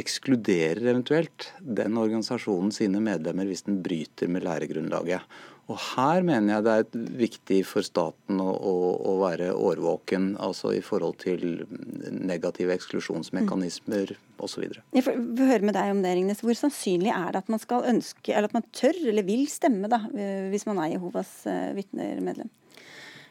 ekskluderer 0.00 0.80
eventuelt 0.80 1.50
den 1.60 1.98
organisasjonen 2.00 2.72
sine 2.74 3.02
medlemmer 3.04 3.48
hvis 3.48 3.66
den 3.66 3.80
bryter 3.84 4.30
med 4.32 4.46
læregrunnlaget. 4.46 5.24
Og 5.70 5.78
Her 5.78 6.24
mener 6.26 6.56
jeg 6.56 6.66
det 6.66 6.74
er 6.74 7.16
viktig 7.20 7.60
for 7.68 7.86
staten 7.86 8.40
å, 8.42 8.50
å, 8.50 8.74
å 9.12 9.12
være 9.20 9.52
årvåken 9.54 10.32
altså 10.42 10.72
i 10.74 10.80
forhold 10.82 11.20
til 11.22 11.62
negative 12.10 12.74
eksklusjonsmekanismer 12.74 14.14
mm. 14.16 14.24
osv. 14.42 14.66
Jeg 14.96 15.06
får 15.06 15.20
høre 15.38 15.68
med 15.68 15.78
deg 15.78 15.92
om 15.94 16.02
det, 16.02 16.16
Ringnes. 16.18 16.42
Hvor 16.42 16.58
sannsynlig 16.58 17.12
er 17.14 17.30
det 17.30 17.44
at 17.44 17.52
man 17.52 17.62
skal 17.62 17.86
ønske, 17.92 18.32
eller 18.32 18.50
at 18.50 18.56
man 18.56 18.66
tør 18.74 18.98
eller 19.12 19.26
vil 19.28 19.46
stemme 19.52 19.90
da, 19.92 20.02
hvis 20.50 20.66
man 20.66 20.82
er 20.82 20.96
Jehovas 20.96 21.36
eh, 21.46 21.70
vitnermedlem? 21.78 22.50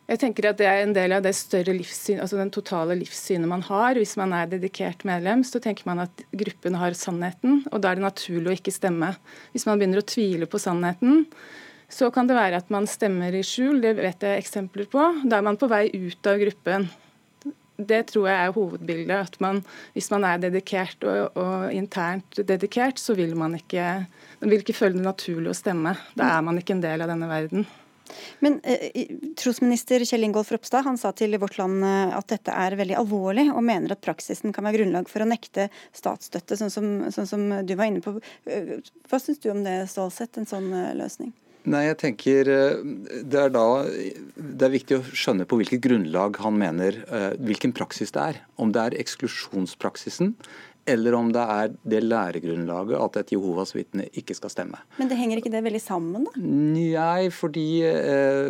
Jeg 0.10 0.24
tenker 0.24 0.48
at 0.50 0.58
Det 0.58 0.66
er 0.66 0.80
en 0.82 0.96
del 0.96 1.14
av 1.14 1.22
det 1.22 1.36
større 1.38 1.74
livssyn, 1.76 2.18
altså 2.24 2.40
den 2.40 2.50
totale 2.50 2.96
livssynet 2.98 3.50
man 3.52 3.62
har. 3.68 4.00
Hvis 4.00 4.16
man 4.18 4.32
er 4.34 4.48
dedikert 4.50 5.04
medlem, 5.06 5.44
så 5.46 5.62
tenker 5.62 5.86
man 5.86 6.02
at 6.08 6.24
gruppen 6.34 6.80
har 6.82 6.98
sannheten, 6.98 7.66
og 7.70 7.84
da 7.84 7.92
er 7.92 8.00
det 8.00 8.08
naturlig 8.08 8.50
å 8.50 8.56
ikke 8.58 8.74
stemme. 8.74 9.12
Hvis 9.54 9.68
man 9.70 9.78
begynner 9.78 10.02
å 10.02 10.08
tvile 10.10 10.50
på 10.50 10.62
sannheten, 10.62 11.28
så 11.90 12.12
kan 12.14 12.30
det 12.30 12.38
være 12.38 12.62
at 12.62 12.70
man 12.74 12.88
stemmer 12.90 13.34
i 13.34 13.44
skjul. 13.46 13.82
Det 13.82 13.96
vet 13.98 14.26
jeg 14.26 14.44
eksempler 14.44 14.90
på. 14.92 15.06
Da 15.26 15.40
er 15.40 15.46
man 15.46 15.58
på 15.60 15.70
vei 15.72 15.88
ut 15.90 16.30
av 16.30 16.40
gruppen. 16.42 16.90
Det 17.80 18.02
tror 18.12 18.28
jeg 18.28 18.38
er 18.46 18.56
hovedbildet. 18.56 19.16
at 19.16 19.40
man, 19.42 19.64
Hvis 19.94 20.12
man 20.12 20.26
er 20.28 20.38
dedikert 20.38 21.04
og, 21.04 21.38
og 21.40 21.74
internt 21.74 22.42
dedikert, 22.46 23.00
så 23.00 23.16
vil 23.16 23.36
man 23.40 23.56
ikke, 23.56 24.06
man 24.42 24.50
vil 24.52 24.62
ikke 24.62 24.78
føle 24.78 25.00
det 25.00 25.06
naturlig 25.08 25.54
å 25.54 25.58
stemme. 25.58 25.96
Da 26.20 26.36
er 26.38 26.42
man 26.46 26.60
ikke 26.60 26.76
en 26.78 26.84
del 26.84 27.02
av 27.02 27.12
denne 27.12 27.30
verden. 27.32 27.66
Men 28.44 28.60
eh, 28.64 29.06
Trosminister 29.38 30.04
Kjell 30.06 30.26
Ingolf 30.26 30.52
Ropstad 30.52 30.86
han 30.88 30.98
sa 30.98 31.12
til 31.16 31.38
Vårt 31.42 31.60
Land 31.60 31.84
eh, 31.86 32.16
at 32.18 32.32
dette 32.32 32.54
er 32.54 32.78
veldig 32.80 32.98
alvorlig, 33.00 33.50
og 33.54 33.66
mener 33.66 33.94
at 33.94 34.04
praksisen 34.04 34.56
kan 34.56 34.66
være 34.68 34.82
grunnlag 34.82 35.12
for 35.12 35.24
å 35.24 35.30
nekte 35.30 35.70
statsstøtte, 35.96 36.58
sånn 36.60 36.74
som, 36.74 36.90
sånn 37.14 37.30
som 37.30 37.46
du 37.66 37.76
var 37.76 37.92
inne 37.92 38.04
på. 38.04 38.18
Eh, 38.50 38.80
hva 39.10 39.22
syns 39.22 39.42
du 39.44 39.52
om 39.54 39.62
det, 39.66 39.82
Stålsett, 39.92 40.42
en 40.42 40.50
sånn 40.50 40.72
eh, 40.74 40.96
løsning? 41.00 41.34
Nei, 41.70 41.84
jeg 41.86 41.98
tenker 42.02 42.48
Det 42.50 43.38
er 43.38 43.52
da 43.54 43.66
det 43.86 44.66
er 44.66 44.74
viktig 44.74 44.98
å 44.98 45.04
skjønne 45.06 45.46
på 45.46 45.60
hvilket 45.60 45.84
grunnlag 45.84 46.40
han 46.42 46.58
mener 46.58 46.98
hvilken 47.38 47.76
praksis 47.78 48.12
det 48.16 48.24
er. 48.24 48.40
Om 48.60 48.74
det 48.74 48.82
er 48.82 48.98
eksklusjonspraksisen 49.04 50.34
eller 50.90 51.16
om 51.18 51.30
det 51.34 51.44
er 51.54 51.74
det 51.92 52.02
læregrunnlaget 52.06 52.98
at 53.00 53.18
et 53.22 53.34
Jehovas 53.36 53.74
vitne 53.76 54.08
ikke 54.18 54.36
skal 54.38 54.54
stemme. 54.54 54.80
Men 54.98 55.10
det 55.12 55.18
henger 55.20 55.42
ikke 55.42 55.52
det 55.54 55.64
veldig 55.66 55.82
sammen, 55.84 56.28
da? 56.28 56.34
Nei, 56.42 57.30
fordi 57.34 57.68
eh, 57.86 58.50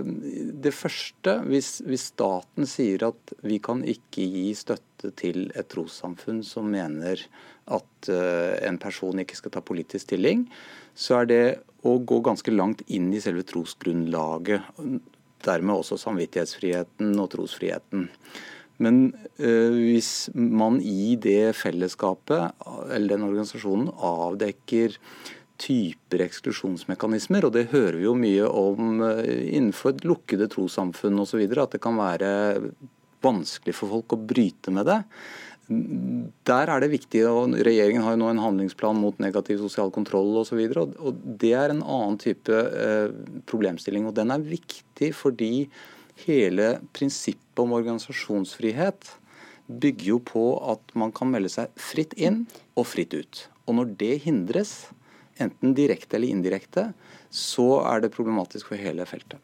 det 0.63 0.73
første 0.75 1.39
hvis, 1.49 1.79
hvis, 1.87 2.09
staten 2.13 2.69
sier 2.69 3.09
at 3.09 3.35
vi 3.45 3.59
kan 3.63 3.83
ikke 3.83 4.25
gi 4.25 4.47
støtte 4.57 5.13
til 5.19 5.47
et 5.57 5.69
trossamfunn 5.71 6.41
som 6.45 6.69
mener 6.71 7.21
at 7.69 8.11
eh, 8.11 8.55
en 8.67 8.79
person 8.81 9.19
ikke 9.21 9.37
skal 9.39 9.55
ta 9.55 9.63
politisk 9.65 10.07
stilling, 10.07 10.47
så 10.97 11.21
er 11.21 11.29
det 11.29 11.43
å 11.87 11.95
gå 12.03 12.19
ganske 12.25 12.51
langt 12.53 12.83
inn 12.87 13.11
i 13.13 13.21
selve 13.23 13.45
trosgrunnlaget. 13.47 14.79
Dermed 15.45 15.79
også 15.79 15.99
samvittighetsfriheten 16.01 17.13
og 17.21 17.29
trosfriheten. 17.33 18.09
Men 18.79 19.01
øh, 19.43 19.75
hvis 19.75 20.29
man 20.35 20.79
i 20.79 21.15
det 21.19 21.51
fellesskapet 21.59 22.55
eller 22.87 23.15
den 23.15 23.25
organisasjonen 23.27 23.91
avdekker 23.91 24.95
typer 25.59 26.23
eksklusjonsmekanismer, 26.23 27.43
og 27.43 27.55
det 27.57 27.67
hører 27.73 27.97
vi 27.99 28.07
jo 28.07 28.15
mye 28.15 28.47
om 28.47 29.03
øh, 29.03 29.41
innenfor 29.49 29.99
lukkede 30.07 30.47
trossamfunn 30.51 31.19
osv., 31.19 31.43
at 31.59 31.75
det 31.75 31.83
kan 31.83 31.99
være 31.99 32.31
vanskelig 33.23 33.75
for 33.75 33.91
folk 33.97 34.15
å 34.15 34.21
bryte 34.31 34.71
med 34.71 34.87
det. 34.87 35.01
Der 35.69 36.71
er 36.73 36.81
det 36.81 36.89
viktig, 36.89 37.21
og 37.29 37.53
Regjeringen 37.53 38.01
har 38.01 38.15
jo 38.15 38.21
nå 38.23 38.31
en 38.31 38.41
handlingsplan 38.41 38.97
mot 38.97 39.19
negativ 39.21 39.59
sosial 39.61 39.91
kontroll 39.93 40.39
osv. 40.41 40.63
Det 41.37 41.53
er 41.53 41.69
en 41.69 41.83
annen 41.83 42.17
type 42.21 42.49
eh, 42.49 43.13
problemstilling. 43.49 44.07
og 44.09 44.15
Den 44.17 44.33
er 44.33 44.41
viktig 44.41 45.11
fordi 45.13 45.69
hele 46.25 46.79
prinsippet 46.97 47.61
om 47.61 47.75
organisasjonsfrihet 47.77 49.13
bygger 49.69 50.07
jo 50.15 50.19
på 50.25 50.43
at 50.73 50.95
man 50.97 51.13
kan 51.13 51.29
melde 51.29 51.51
seg 51.53 51.69
fritt 51.77 52.15
inn 52.17 52.47
og 52.73 52.89
fritt 52.89 53.13
ut. 53.13 53.45
Og 53.69 53.77
når 53.77 53.93
det 54.01 54.15
hindres, 54.25 54.73
enten 55.37 55.75
direkte 55.77 56.17
eller 56.17 56.33
indirekte, 56.33 56.89
så 57.29 57.83
er 57.85 58.01
det 58.01 58.15
problematisk 58.15 58.71
for 58.71 58.81
hele 58.81 59.05
feltet. 59.05 59.37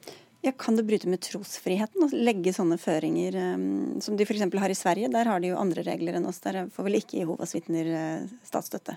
Ja, 0.45 0.51
kan 0.51 0.75
det 0.77 0.83
bryte 0.85 1.09
med 1.09 1.23
trosfriheten 1.25 2.05
å 2.05 2.11
legge 2.13 2.51
sånne 2.53 2.77
føringer 2.77 3.33
um, 3.55 3.95
som 4.03 4.13
de 4.13 4.27
f.eks. 4.27 4.43
har 4.61 4.69
i 4.69 4.77
Sverige? 4.77 5.09
Der 5.09 5.25
har 5.25 5.41
de 5.41 5.49
jo 5.49 5.57
andre 5.57 5.81
regler 5.87 6.19
enn 6.19 6.27
oss. 6.29 6.37
Der 6.43 6.67
får 6.69 6.85
vel 6.85 6.99
ikke 6.99 7.17
Jehovas 7.17 7.55
vitner 7.57 7.89
uh, 7.89 8.35
statsstøtte? 8.45 8.93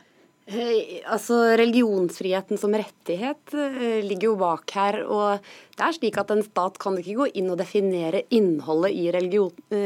Altså, 0.49 1.36
Religionsfriheten 1.61 2.57
som 2.57 2.72
rettighet 2.72 3.53
eh, 3.53 3.99
ligger 4.01 4.30
jo 4.30 4.36
bak 4.40 4.72
her. 4.72 5.03
og 5.05 5.42
det 5.76 5.84
er 5.84 5.94
slik 5.94 6.16
at 6.18 6.30
En 6.32 6.40
stat 6.42 6.78
kan 6.80 6.96
ikke 6.96 7.16
gå 7.18 7.26
inn 7.38 7.51
og 7.53 7.59
definere 7.61 8.24
innholdet 8.32 8.94
i 8.96 9.05
eh, 9.11 9.18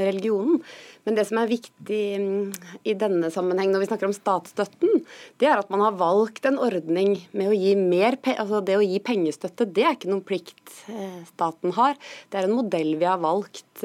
religionen. 0.07 0.61
Men 1.03 1.19
det 1.19 1.27
som 1.27 1.41
er 1.43 1.51
viktig 1.51 2.05
mm, 2.23 2.53
i 2.87 2.95
denne 2.95 3.33
sammenheng 3.35 3.73
når 3.73 3.83
vi 3.83 3.91
snakker 3.91 4.07
om 4.07 4.15
statsstøtten, 4.15 5.03
det 5.43 5.51
er 5.51 5.59
at 5.59 5.73
man 5.75 5.83
har 5.83 5.99
valgt 5.99 6.47
en 6.47 6.61
ordning 6.63 7.17
med 7.35 7.51
å 7.51 7.59
gi 7.59 7.75
mer 7.75 8.21
altså 8.37 8.63
Det 8.63 8.79
å 8.79 8.87
gi 8.87 9.03
pengestøtte, 9.03 9.67
det 9.67 9.83
er 9.83 9.99
ikke 9.99 10.13
noen 10.13 10.25
plikt 10.27 10.79
eh, 10.87 11.21
staten 11.35 11.75
har. 11.75 11.99
Det 12.31 12.39
er 12.39 12.47
en 12.47 12.57
modell 12.61 12.95
vi 13.03 13.09
har 13.09 13.19
valgt 13.19 13.83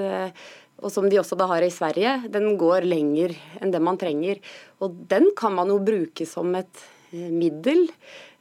og 0.78 0.94
som 0.94 1.08
de 1.10 1.20
også 1.20 1.38
da 1.40 1.48
har 1.50 1.66
i 1.66 1.74
Sverige, 1.74 2.20
den 2.34 2.56
går 2.60 2.86
lenger 2.86 3.34
enn 3.62 3.74
det 3.74 3.82
man 3.84 3.98
trenger. 4.00 4.42
Og 4.84 4.94
den 5.10 5.32
kan 5.38 5.56
man 5.58 5.72
jo 5.74 5.82
bruke 5.84 6.28
som 6.30 6.54
et 6.58 6.84
eh, 7.12 7.30
middel 7.34 7.88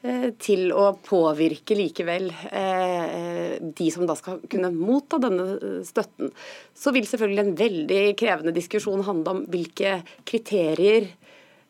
eh, 0.05 0.29
til 0.43 0.69
å 0.77 0.91
påvirke 1.01 1.79
likevel 1.79 2.29
eh, 2.51 3.57
de 3.61 3.89
som 3.93 4.05
da 4.09 4.19
skal 4.19 4.43
kunne 4.53 4.73
motta 4.75 5.21
denne 5.23 5.81
støtten. 5.89 6.33
Så 6.77 6.93
vil 6.97 7.09
selvfølgelig 7.09 7.45
en 7.45 7.57
veldig 7.63 8.03
krevende 8.21 8.57
diskusjon 8.57 9.07
handle 9.09 9.39
om 9.39 9.47
hvilke 9.53 10.01
kriterier 10.29 11.09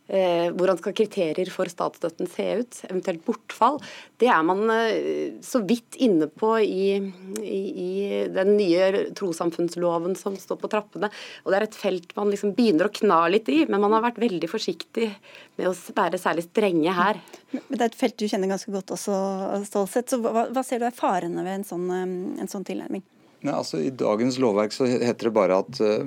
hvordan 0.06 0.78
skal 0.78 0.94
kriterier 0.94 1.48
for 1.50 1.66
statsstøtten 1.70 2.28
se 2.30 2.44
ut, 2.60 2.76
eventuelt 2.86 3.24
bortfall. 3.26 3.80
Det 4.20 4.28
er 4.30 4.44
man 4.46 4.62
eh, 4.70 5.34
så 5.44 5.60
vidt 5.66 5.98
inne 6.02 6.28
på 6.30 6.52
i, 6.62 7.00
i, 7.42 7.60
i, 7.82 7.90
den 8.32 8.54
nye 8.58 9.08
trossamfunnsloven 9.18 10.14
som 10.18 10.36
står 10.38 10.60
på 10.62 10.70
trappene. 10.70 11.10
Og 11.44 11.50
Det 11.50 11.58
er 11.58 11.66
et 11.66 11.80
felt 11.80 12.14
man 12.18 12.30
liksom 12.30 12.54
begynner 12.56 12.88
å 12.88 12.94
kna 12.94 13.24
litt 13.32 13.50
i, 13.50 13.64
men 13.66 13.82
man 13.82 13.96
har 13.96 14.06
vært 14.06 14.22
veldig 14.22 14.50
forsiktig 14.52 15.10
med 15.58 15.72
å 15.72 15.74
være 15.96 16.22
særlig 16.22 16.46
strenge 16.46 16.94
her. 16.94 17.20
Men 17.56 17.74
Det 17.74 17.82
er 17.82 17.90
et 17.90 18.00
felt 18.04 18.18
du 18.20 18.28
kjenner 18.30 18.54
ganske 18.54 18.72
godt 18.72 18.94
også, 18.94 19.18
Stålsett. 19.66 20.12
Så 20.12 20.22
hva, 20.22 20.46
hva 20.52 20.64
ser 20.66 20.80
du 20.80 20.88
er 20.88 20.96
farene 20.96 21.42
ved 21.42 21.60
en 21.60 21.68
sånn, 21.68 21.90
eh, 21.90 22.08
en 22.44 22.52
sånn 22.52 22.66
tilnærming? 22.68 23.04
Nei, 23.44 23.52
altså 23.52 23.78
I 23.84 23.92
dagens 23.92 24.38
lovverk 24.40 24.72
så 24.72 24.86
heter 24.88 25.28
det 25.28 25.34
bare 25.36 25.58
at 25.60 25.78
uh, 25.84 26.04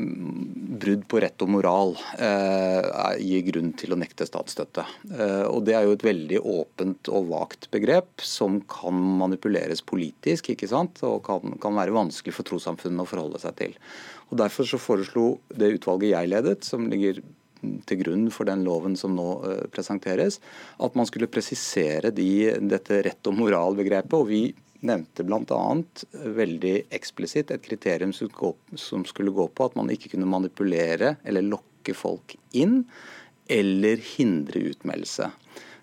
brudd 0.82 1.06
på 1.12 1.20
rett 1.22 1.44
og 1.46 1.52
moral 1.54 1.94
uh, 2.18 3.14
gir 3.22 3.44
grunn 3.52 3.70
til 3.78 3.94
å 3.94 4.00
nekte 4.02 4.26
statsstøtte. 4.26 4.86
Uh, 5.14 5.46
og 5.46 5.62
Det 5.68 5.76
er 5.78 5.86
jo 5.86 5.94
et 5.94 6.06
veldig 6.08 6.40
åpent 6.42 7.12
og 7.14 7.30
vagt 7.30 7.68
begrep 7.74 8.24
som 8.26 8.60
kan 8.72 8.98
manipuleres 9.22 9.86
politisk 9.86 10.50
ikke 10.56 10.70
sant? 10.72 11.04
og 11.06 11.22
kan, 11.28 11.54
kan 11.62 11.78
være 11.78 11.94
vanskelig 11.96 12.34
for 12.34 12.50
trossamfunnene 12.50 13.06
å 13.06 13.12
forholde 13.12 13.42
seg 13.44 13.60
til. 13.62 13.76
Og 14.32 14.40
Derfor 14.42 14.66
så 14.70 14.80
foreslo 14.82 15.28
det 15.54 15.76
utvalget 15.78 16.16
jeg 16.16 16.32
ledet, 16.34 16.64
som 16.66 16.90
ligger 16.90 17.22
til 17.86 18.00
grunn 18.00 18.30
for 18.32 18.48
den 18.48 18.64
loven 18.64 18.96
som 18.98 19.12
nå 19.18 19.28
presenteres, 19.74 20.38
at 20.80 20.96
man 20.96 21.08
skulle 21.10 21.28
presisere 21.28 22.08
de, 22.16 22.30
dette 22.72 23.02
rett 23.04 23.30
og 23.30 23.36
moral-begrepet. 23.36 24.16
og 24.16 24.30
vi 24.32 24.42
nevnte 24.86 25.26
bl.a. 25.28 25.64
veldig 26.40 26.76
eksplisitt 26.96 27.52
et 27.52 27.64
kriterium 27.66 28.14
som 28.14 29.06
skulle 29.08 29.34
gå 29.36 29.48
på 29.52 29.68
at 29.68 29.78
man 29.80 29.92
ikke 29.92 30.14
kunne 30.14 30.30
manipulere 30.30 31.16
eller 31.24 31.46
lokke 31.46 31.96
folk 31.98 32.36
inn 32.56 32.84
eller 33.50 34.02
hindre 34.16 34.62
utmeldelse. 34.72 35.32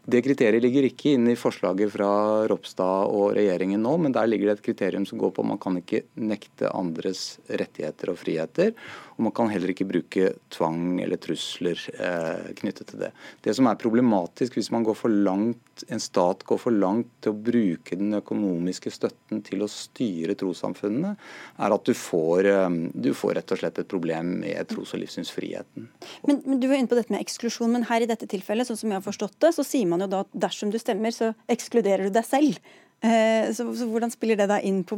Det 0.06 0.20
kriteriet 0.22 0.62
ligger 0.62 0.86
ikke 0.86 1.16
inne 1.16 1.32
i 1.34 1.38
forslaget 1.38 1.90
fra 1.90 2.08
Ropstad 2.46 3.10
og 3.10 3.32
regjeringen 3.34 3.82
nå, 3.82 3.96
men 3.98 4.14
der 4.14 4.28
ligger 4.30 4.52
det 4.52 4.60
et 4.60 4.66
kriterium 4.68 5.06
som 5.08 5.18
går 5.18 5.32
på 5.34 5.42
at 5.42 5.50
man 5.50 5.58
kan 5.62 5.80
ikke 5.80 6.04
nekte 6.22 6.70
andres 6.70 7.40
rettigheter 7.50 8.12
og 8.12 8.20
friheter. 8.20 8.70
Og 9.16 9.24
man 9.24 9.32
kan 9.32 9.48
heller 9.48 9.72
ikke 9.72 9.88
bruke 9.88 10.28
tvang 10.52 10.98
eller 11.00 11.16
trusler 11.20 11.80
eh, 11.96 12.50
knyttet 12.58 12.90
til 12.90 13.00
det. 13.00 13.10
Det 13.42 13.54
som 13.56 13.68
er 13.68 13.78
problematisk 13.80 14.58
hvis 14.58 14.68
man 14.74 14.84
går 14.84 14.98
for 14.98 15.12
langt, 15.12 15.84
en 15.92 16.00
stat 16.00 16.44
går 16.48 16.60
for 16.60 16.76
langt 16.76 17.08
til 17.24 17.32
å 17.32 17.38
bruke 17.48 17.96
den 17.96 18.12
økonomiske 18.18 18.92
støtten 18.92 19.40
til 19.44 19.64
å 19.64 19.70
styre 19.72 20.36
trossamfunnene, 20.36 21.14
er 21.56 21.76
at 21.76 21.88
du 21.88 21.94
får, 21.96 22.50
eh, 22.52 22.76
du 22.92 23.10
får 23.16 23.38
rett 23.40 23.56
og 23.56 23.62
slett 23.62 23.80
et 23.80 23.88
problem 23.88 24.36
med 24.44 24.68
tros- 24.68 24.92
og 24.92 25.00
livssynsfriheten. 25.00 25.88
Men, 26.28 26.42
men, 26.44 26.60
Du 26.60 26.68
var 26.68 26.76
inne 26.76 26.88
på 26.88 26.98
dette 26.98 27.12
med 27.12 27.24
eksklusjon, 27.24 27.72
men 27.72 27.88
her 27.88 28.04
i 28.04 28.10
dette 28.10 28.28
tilfellet, 28.28 28.68
sånn 28.68 28.80
som 28.80 28.90
jeg 28.92 29.00
har 29.00 29.06
forstått 29.06 29.40
det, 29.40 29.54
så 29.56 29.64
sier 29.64 29.88
man 29.88 29.95
jo 30.04 30.10
da 30.10 30.24
dersom 30.46 30.72
du 30.72 30.78
stemmer, 30.82 31.14
så 31.14 31.32
ekskluderer 31.52 32.08
du 32.08 32.14
deg 32.14 32.26
selv. 32.26 32.60
Eh, 33.04 33.52
så, 33.52 33.66
så, 33.76 33.86
hvordan 33.90 34.12
spiller 34.12 34.38
det 34.40 34.48
da 34.48 34.56
inn 34.64 34.80
på 34.88 34.96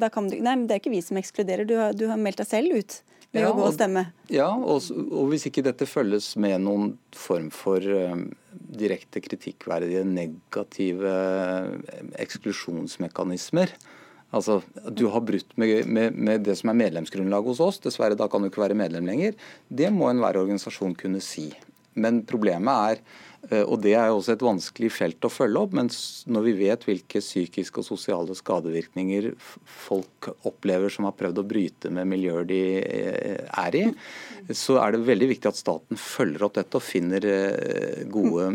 da 0.00 0.08
kan 0.10 0.26
du, 0.26 0.34
Nei, 0.42 0.56
men 0.56 0.66
det 0.66 0.74
er 0.74 0.80
ikke 0.82 0.90
vi 0.96 1.04
som 1.04 1.20
ekskluderer, 1.20 1.68
du 1.68 1.76
har, 1.78 1.94
du 1.94 2.08
har 2.10 2.18
meldt 2.18 2.42
deg 2.42 2.48
selv 2.50 2.80
ut 2.80 2.98
ved 3.30 3.44
ja, 3.44 3.50
å 3.52 3.56
gå 3.58 3.66
og 3.68 3.74
stemme. 3.76 4.06
Ja, 4.32 4.48
og, 4.56 4.88
og, 4.90 5.28
hvis 5.30 5.46
ikke 5.50 5.62
dette 5.66 5.86
følges 5.88 6.32
med 6.40 6.64
noen 6.64 6.94
form 7.14 7.50
for 7.54 7.84
um, 7.84 8.24
direkte 8.52 9.22
kritikkverdige 9.24 10.04
negative 10.08 11.14
eksklusjonsmekanismer, 12.26 13.76
Altså, 14.28 14.58
Du 14.92 15.06
har 15.08 15.22
brutt 15.24 15.54
med, 15.56 15.86
med, 15.88 16.12
med, 16.12 16.42
det 16.44 16.58
som 16.58 16.68
er 16.68 16.76
medlemsgrunnlaget 16.76 17.48
hos 17.48 17.62
oss. 17.64 17.78
Dessverre, 17.80 18.12
da 18.12 18.26
kan 18.28 18.42
du 18.44 18.50
ikke 18.50 18.60
være 18.60 18.76
medlem 18.76 19.06
lenger. 19.08 19.38
Det 19.72 19.88
må 19.88 20.10
enhver 20.10 20.36
organisasjon 20.36 20.92
kunne 21.00 21.22
si. 21.24 21.46
Men 21.96 22.20
problemet 22.28 22.90
er 22.90 23.00
Eh, 23.00 23.27
og 23.48 23.78
Det 23.80 23.94
er 23.96 24.10
jo 24.10 24.18
også 24.18 24.34
et 24.34 24.42
vanskelig 24.44 24.90
felt 24.92 25.24
å 25.24 25.30
følge 25.32 25.60
opp, 25.62 25.74
men 25.76 25.88
når 26.28 26.42
vi 26.44 26.54
vet 26.58 26.82
hvilke 26.84 27.22
psykiske 27.22 27.80
og 27.80 27.86
sosiale 27.86 28.34
skadevirkninger 28.36 29.30
folk 29.64 30.28
opplever 30.48 30.92
som 30.92 31.06
har 31.08 31.14
prøvd 31.16 31.40
å 31.40 31.46
bryte 31.48 31.92
med 31.94 32.10
miljøer 32.10 32.48
de 32.48 32.60
eh, 32.82 33.46
er 33.48 33.78
i, 33.78 33.84
så 34.52 34.78
er 34.82 34.94
det 34.94 35.04
veldig 35.06 35.30
viktig 35.32 35.50
at 35.50 35.60
staten 35.60 36.00
følger 36.00 36.44
opp 36.44 36.58
dette 36.58 36.76
og 36.76 36.84
finner 36.84 37.24
eh, 37.30 38.04
gode 38.10 38.50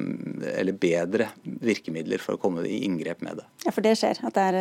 eller 0.54 0.78
bedre 0.78 1.30
virkemidler 1.44 2.22
for 2.22 2.38
å 2.38 2.42
komme 2.44 2.66
i 2.68 2.84
inngrep 2.86 3.24
med 3.26 3.42
det. 3.42 3.48
Ja, 3.66 3.74
For 3.74 3.86
det 3.86 3.96
skjer? 4.02 4.22
At 4.28 4.38
det 4.38 4.48
er, 4.52 4.60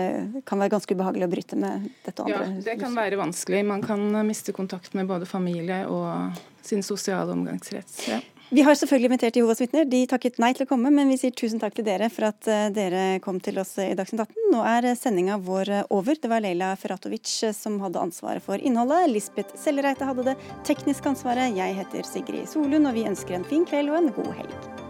kan 0.49 0.63
være 0.63 0.77
ganske 0.79 0.97
ubehagelig 0.97 1.29
å 1.29 1.33
bryte 1.35 1.61
med 1.61 1.91
dette 2.07 2.25
andre? 2.25 2.47
Ja, 2.47 2.65
det 2.71 2.79
kan 2.81 2.97
være 2.97 3.21
vanskelig. 3.21 3.65
Man 3.69 3.85
kan 3.85 4.07
miste 4.29 4.55
kontakt 4.57 4.97
med 4.97 5.11
både 5.11 5.29
familie 5.29 5.85
og 5.91 6.41
sin 6.63 6.85
sosiale 6.87 7.35
omgangskrets. 7.35 8.07
Ja. 8.09 8.23
Vi 8.53 8.61
har 8.61 8.75
selvfølgelig 8.77 9.09
invitert 9.09 9.37
Jehovas 9.39 9.63
vitner. 9.63 9.87
De 9.89 10.03
takket 10.05 10.37
nei 10.43 10.51
til 10.53 10.67
å 10.67 10.69
komme, 10.69 10.91
men 10.93 11.09
vi 11.09 11.17
sier 11.17 11.33
tusen 11.33 11.61
takk 11.63 11.73
til 11.79 11.87
dere 11.87 12.11
for 12.13 12.29
at 12.29 12.51
eh, 12.53 12.67
dere 12.77 13.05
kom 13.25 13.39
til 13.41 13.57
oss 13.63 13.71
i 13.81 13.95
Dagsnytt 13.97 14.27
18. 14.27 14.51
Nå 14.53 14.61
er 14.69 14.91
sendinga 14.93 15.39
vår 15.41 15.73
eh, 15.73 15.89
over. 15.89 16.21
Det 16.21 16.29
var 16.29 16.45
Leila 16.45 16.75
Feratovic 16.77 17.33
eh, 17.49 17.57
som 17.57 17.81
hadde 17.81 18.05
ansvaret 18.05 18.45
for 18.45 18.61
innholdet. 18.61 19.09
Lisbeth 19.09 19.57
Sellereite 19.57 20.05
hadde 20.05 20.29
det 20.29 20.39
tekniske 20.69 21.15
ansvaret. 21.15 21.57
Jeg 21.57 21.81
heter 21.81 22.05
Sigrid 22.13 22.45
Solund, 22.53 22.93
og 22.93 23.01
vi 23.01 23.09
ønsker 23.09 23.41
en 23.41 23.49
fin 23.49 23.65
kveld 23.65 23.89
og 23.89 24.03
en 24.03 24.17
god 24.21 24.35
helg. 24.43 24.82